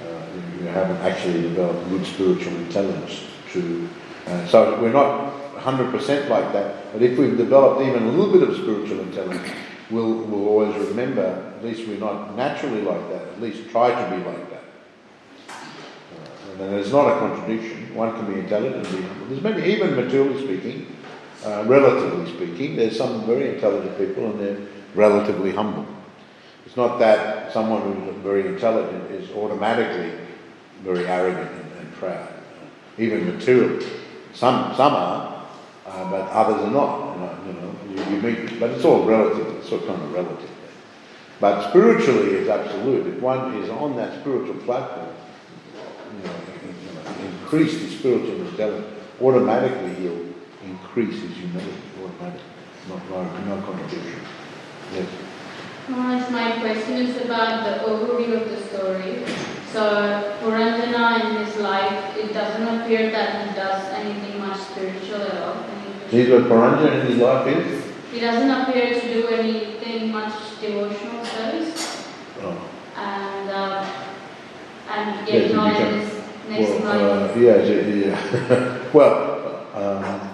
you 0.02 0.68
haven't 0.68 0.98
actually 0.98 1.42
developed 1.42 1.90
good 1.90 2.06
spiritual 2.06 2.56
intelligence 2.56 3.24
to. 3.52 3.90
Uh, 4.28 4.46
so 4.48 4.82
we're 4.82 4.92
not 4.92 5.34
100% 5.56 6.30
like 6.30 6.54
that, 6.54 6.94
but 6.94 7.02
if 7.02 7.18
we've 7.18 7.38
developed 7.38 7.82
even 7.82 8.04
a 8.04 8.12
little 8.12 8.32
bit 8.32 8.48
of 8.48 8.56
spiritual 8.56 9.02
intelligence, 9.02 9.50
we'll, 9.90 10.14
we'll 10.14 10.48
always 10.48 10.76
remember, 10.88 11.54
at 11.58 11.64
least 11.64 11.88
we're 11.88 12.00
not 12.00 12.36
naturally 12.36 12.82
like 12.82 13.10
that, 13.10 13.28
at 13.28 13.42
least 13.42 13.70
try 13.70 13.90
to 13.90 14.16
be 14.16 14.24
like 14.24 14.50
that. 14.52 14.64
Uh, 15.50 16.52
and 16.52 16.74
there's 16.74 16.92
not 16.92 17.08
a 17.08 17.20
contradiction. 17.20 17.94
One 17.96 18.14
can 18.14 18.32
be 18.32 18.40
intelligent 18.40 18.86
and 18.86 18.98
be 18.98 19.02
humble. 19.04 19.28
There's 19.28 19.42
many, 19.42 19.74
even 19.74 19.96
materially 19.96 20.44
speaking, 20.44 20.96
uh, 21.44 21.64
relatively 21.68 22.32
speaking, 22.34 22.76
there's 22.76 22.98
some 22.98 23.26
very 23.26 23.56
intelligent 23.56 23.98
people 23.98 24.32
and 24.32 24.40
they're 24.40 24.68
relatively 24.96 25.52
humble. 25.52 25.86
It's 26.66 26.78
not 26.78 27.00
that 27.00 27.52
someone 27.52 27.82
who's 27.82 28.16
very 28.18 28.48
intelligent 28.48 29.12
is 29.12 29.32
automatically 29.32 30.12
very 30.84 31.06
arrogant 31.08 31.52
and, 31.52 31.80
and 31.80 31.94
proud. 31.94 32.34
Even 32.98 33.26
materially. 33.26 33.86
Some, 34.34 34.76
some 34.76 34.94
are, 34.94 35.48
uh, 35.86 36.12
but 36.12 36.30
others 36.30 36.62
are 36.64 36.72
not. 36.72 37.16
You 37.16 37.22
know, 37.22 37.36
you, 37.46 37.54
know 37.54 38.10
you, 38.12 38.16
you, 38.16 38.22
meet, 38.22 38.60
but 38.60 38.72
it's 38.72 38.86
all 38.86 39.04
relative. 39.04 39.48
It's 39.58 39.72
all 39.72 39.80
kind 39.80 40.02
of 40.02 40.14
relative. 40.14 40.50
But 41.40 41.70
spiritually, 41.70 42.36
it's 42.36 42.50
absolute. 42.50 43.08
If 43.08 43.22
one 43.22 43.56
is 43.56 43.70
on 43.70 43.96
that 43.96 44.20
spiritual 44.22 44.56
platform, 44.56 45.16
you 46.18 46.28
know, 46.28 46.36
increase 47.26 47.80
his 47.80 47.98
spiritual 47.98 48.46
intelligence, 48.46 48.86
automatically 49.22 49.96
he'll 49.96 50.26
increase 50.70 51.22
his 51.22 51.32
humility. 51.38 51.74
Automatically, 52.04 52.44
not 52.90 53.10
no, 53.10 53.56
no 53.56 53.62
contradiction. 53.62 54.22
Yes. 54.94 55.08
Maharaj, 55.90 56.30
my 56.30 56.60
question 56.60 56.98
is 56.98 57.18
about 57.26 57.64
the 57.66 57.84
overview 57.90 58.42
of 58.42 58.50
the 58.50 58.62
story. 58.68 59.26
So, 59.72 60.38
Puranjana 60.42 61.20
in 61.26 61.46
his 61.46 61.56
life, 61.58 62.16
it 62.16 62.32
doesn't 62.32 62.68
appear 62.68 63.12
that 63.12 63.48
he 63.48 63.56
does 63.56 63.86
anything 63.94 64.40
much 64.40 64.60
spiritual 64.60 65.22
at 65.22 65.42
all. 65.42 65.64
He's 66.12 66.30
what 66.30 66.44
Puranjana 66.44 67.02
in 67.02 67.08
his 67.08 67.18
life 67.18 67.48
is? 67.48 67.84
He 68.12 68.20
doesn't 68.20 68.50
appear 68.50 69.00
to 69.00 69.14
do 69.14 69.28
anything 69.28 70.12
much 70.12 70.34
devotional 70.62 71.26
service. 71.26 72.06
Oh. 72.42 72.70
And, 72.96 73.50
uh, 73.50 73.86
and 74.90 75.28
yet 75.28 75.44
yes, 75.44 75.54
not 75.54 75.82
in 75.82 76.00
his 76.00 76.14
next 76.50 76.84
well, 76.84 77.26
life. 77.26 77.36
Uh, 77.36 77.40
yeah, 77.40 77.64
yeah. 77.64 78.90
well, 78.94 79.66
um, 79.74 80.30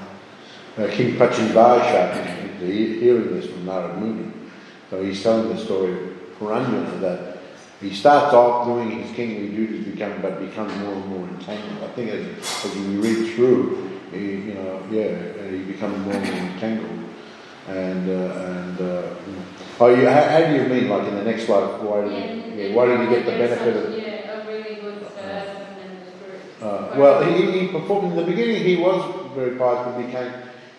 uh, 0.77 0.91
King 0.91 1.15
Prachinabarhishat, 1.15 2.59
hearing 2.59 3.33
this 3.35 3.47
from 3.47 3.65
Narad 3.65 3.99
Muni, 3.99 4.31
so 4.89 5.03
he's 5.03 5.21
telling 5.21 5.49
the 5.49 5.57
story 5.57 5.93
of 5.93 5.99
Puranjana 6.39 6.99
that 7.01 7.37
he 7.81 7.93
starts 7.93 8.33
off 8.33 8.65
doing 8.65 8.89
his 8.91 9.15
kingly 9.15 9.49
duties, 9.49 9.85
become, 9.85 10.21
but 10.21 10.39
becomes 10.39 10.73
more 10.77 10.93
and 10.93 11.05
more 11.07 11.27
entangled. 11.27 11.83
I 11.83 11.93
think 11.93 12.11
as, 12.11 12.65
as 12.65 12.75
we 12.75 12.97
read 12.97 13.33
through, 13.35 13.99
he, 14.11 14.19
you 14.19 14.53
know, 14.53 14.81
yeah, 14.89 15.49
he 15.49 15.59
becomes 15.63 15.97
more 16.05 16.13
and 16.15 16.31
more 16.31 16.51
entangled. 16.51 16.99
And, 17.67 18.09
uh, 18.09 18.13
and 18.13 18.81
uh, 18.81 19.15
oh, 19.79 19.87
you, 19.87 20.07
how, 20.07 20.23
how, 20.23 20.39
do 20.47 20.53
you 20.55 20.69
mean, 20.69 20.87
like 20.87 21.07
in 21.07 21.15
the 21.15 21.23
next 21.23 21.49
life, 21.49 21.81
why 21.81 22.01
did, 22.01 22.11
yeah, 22.13 22.21
he, 22.21 22.61
yeah, 22.69 22.75
why 22.75 22.85
did 22.85 22.99
he 23.01 23.07
get 23.07 23.25
the 23.25 23.31
benefit 23.31 23.75
of 23.75 23.93
Yeah, 23.93 24.41
a 24.41 24.47
really 24.47 24.75
good 24.75 25.03
uh, 26.61 26.65
uh, 26.65 26.93
well, 26.95 27.23
he, 27.23 27.59
he 27.59 27.67
performed 27.67 28.11
in 28.11 28.15
the 28.17 28.23
beginning. 28.23 28.63
He 28.63 28.77
was 28.77 29.33
very 29.35 29.55
pious, 29.57 29.85
but 29.85 29.97
became 29.97 30.31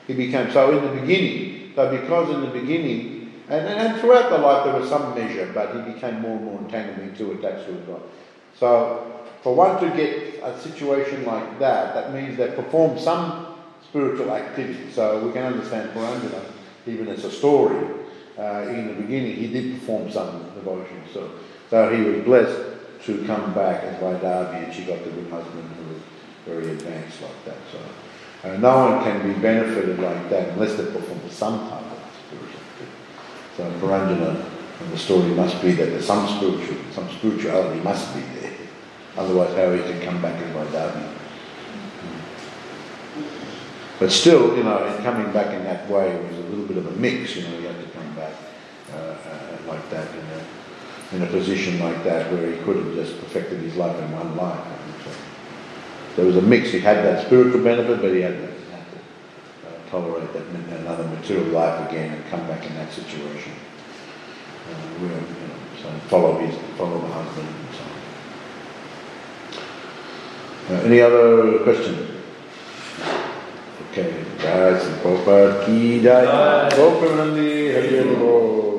he 0.07 0.15
became 0.15 0.51
so 0.51 0.77
in 0.79 0.85
the 0.85 1.01
beginning. 1.01 1.73
So 1.75 1.91
because 1.91 2.31
in 2.31 2.41
the 2.41 2.49
beginning 2.49 3.16
and, 3.49 3.67
and 3.67 4.01
throughout 4.01 4.31
the 4.31 4.39
life 4.39 4.65
there 4.65 4.79
was 4.79 4.89
some 4.89 5.15
measure, 5.15 5.51
but 5.55 5.75
he 5.75 5.93
became 5.93 6.21
more 6.21 6.37
and 6.37 6.45
more 6.45 6.59
entangled 6.59 7.09
into 7.09 7.33
attached 7.33 7.67
to 7.67 7.73
his 7.73 7.85
God. 7.87 8.03
So 8.59 9.25
for 9.43 9.55
one 9.55 9.81
to 9.83 9.97
get 9.97 10.41
a 10.43 10.59
situation 10.61 11.25
like 11.25 11.59
that, 11.59 11.95
that 11.95 12.13
means 12.13 12.37
they 12.37 12.49
perform 12.49 12.99
some 12.99 13.55
spiritual 13.83 14.33
activity. 14.33 14.91
So 14.91 15.25
we 15.25 15.33
can 15.33 15.45
understand 15.45 15.91
Puranjana 15.91 16.45
even 16.87 17.09
as 17.09 17.25
a 17.25 17.31
story. 17.31 17.87
Uh, 18.39 18.67
in 18.69 18.89
the 18.89 18.95
beginning, 18.95 19.35
he 19.37 19.47
did 19.49 19.81
perform 19.81 20.11
some 20.11 20.45
devotion, 20.55 21.03
so, 21.15 21.31
so 21.71 21.91
he 21.91 22.03
was 22.03 22.23
blessed 22.23 22.77
to 23.05 23.25
come 23.25 23.55
back 23.55 23.83
as 23.85 23.97
Vaidarbhi, 23.99 24.65
and 24.65 24.75
she 24.75 24.85
got 24.85 25.03
the 25.05 25.11
good 25.11 25.31
husband 25.31 25.65
who 25.75 25.95
was 25.95 26.03
very 26.45 26.73
advanced 26.73 27.23
like 27.23 27.45
that. 27.47 27.57
So 27.73 27.79
uh, 28.51 28.57
no 28.59 28.91
one 28.91 29.05
can 29.05 29.33
be 29.33 29.41
benefited 29.41 29.99
like 29.99 30.29
that 30.29 30.51
unless 30.51 30.77
they 30.77 30.85
perform 30.85 31.21
some 31.31 31.71
type 31.71 31.81
of 31.81 31.81
thing. 31.81 31.86
So 33.57 33.65
Puranjana, 33.81 34.45
and 34.81 34.93
the 34.93 34.99
story 34.99 35.31
must 35.31 35.63
be 35.63 35.73
that 35.73 35.87
there's 35.87 36.05
some 36.07 36.29
spiritual, 36.37 36.77
some 36.93 37.09
spirituality 37.11 37.81
must 37.81 38.15
be 38.15 38.21
there. 38.21 38.53
Otherwise, 39.17 39.57
how 39.57 39.73
he 39.73 39.81
can 39.81 40.03
come 40.03 40.21
back 40.21 40.35
as 40.43 40.55
Vaidarbhi. 40.55 41.13
But 43.99 44.13
still, 44.13 44.55
you 44.57 44.63
know, 44.63 44.85
in 44.87 45.03
coming 45.03 45.33
back 45.33 45.55
in 45.55 45.65
that 45.65 45.89
way 45.89 46.15
was 46.23 46.37
a 46.37 46.49
little 46.51 46.67
bit 46.67 46.77
of 46.77 46.87
a 46.87 46.91
mix. 47.01 47.35
You 47.37 47.45
know, 47.45 47.59
he 47.59 47.65
had 47.65 47.83
to 47.83 47.91
come 47.91 48.15
back 48.15 48.35
uh, 48.93 48.97
uh, 48.97 49.57
like 49.67 49.89
that 49.89 50.07
in 50.11 51.17
a, 51.17 51.17
in 51.17 51.23
a 51.23 51.33
position 51.33 51.81
like 51.81 52.05
that 52.05 52.31
where 52.31 52.53
he 52.53 52.59
could 52.65 52.77
have 52.77 52.95
just 52.95 53.19
perfected 53.21 53.61
his 53.61 53.75
life 53.77 53.99
in 53.99 54.13
one 54.13 54.37
life. 54.37 54.63
So 55.05 56.17
there 56.17 56.27
was 56.27 56.37
a 56.37 56.43
mix. 56.43 56.73
He 56.73 56.81
had 56.81 56.99
that 56.99 57.25
spiritual 57.25 57.65
benefit, 57.65 58.03
but 58.03 58.13
he 58.13 58.21
had 58.21 58.35
uh, 58.35 58.56
tolerate 59.91 60.33
that 60.33 60.43
another 60.81 61.05
material 61.05 61.47
life 61.47 61.89
again 61.89 62.13
and 62.15 62.25
come 62.27 62.47
back 62.47 62.65
in 62.67 62.75
that 62.75 62.93
situation. 62.93 63.53
Uh, 64.67 64.75
where, 65.01 65.13
you 65.13 65.19
know, 65.19 65.55
so 65.83 65.89
follow 66.09 66.39
his, 66.39 66.55
follow 66.77 67.01
the 67.01 67.07
husband 67.09 67.49
and 67.49 67.75
so 67.75 67.83
on. 70.73 70.79
Uh, 70.79 70.83
any 70.83 71.01
other 71.01 71.59
questions? 71.63 72.11
Okay, 73.93 74.25
guys, 74.39 74.83
Prabhupada 75.01 75.65
ki 75.65 76.03
jai. 76.03 76.25
Jai. 76.25 76.69
Gopanandi, 76.77 77.73
Hari 77.75 77.97
Hari 77.97 78.17
Bol. 78.17 78.76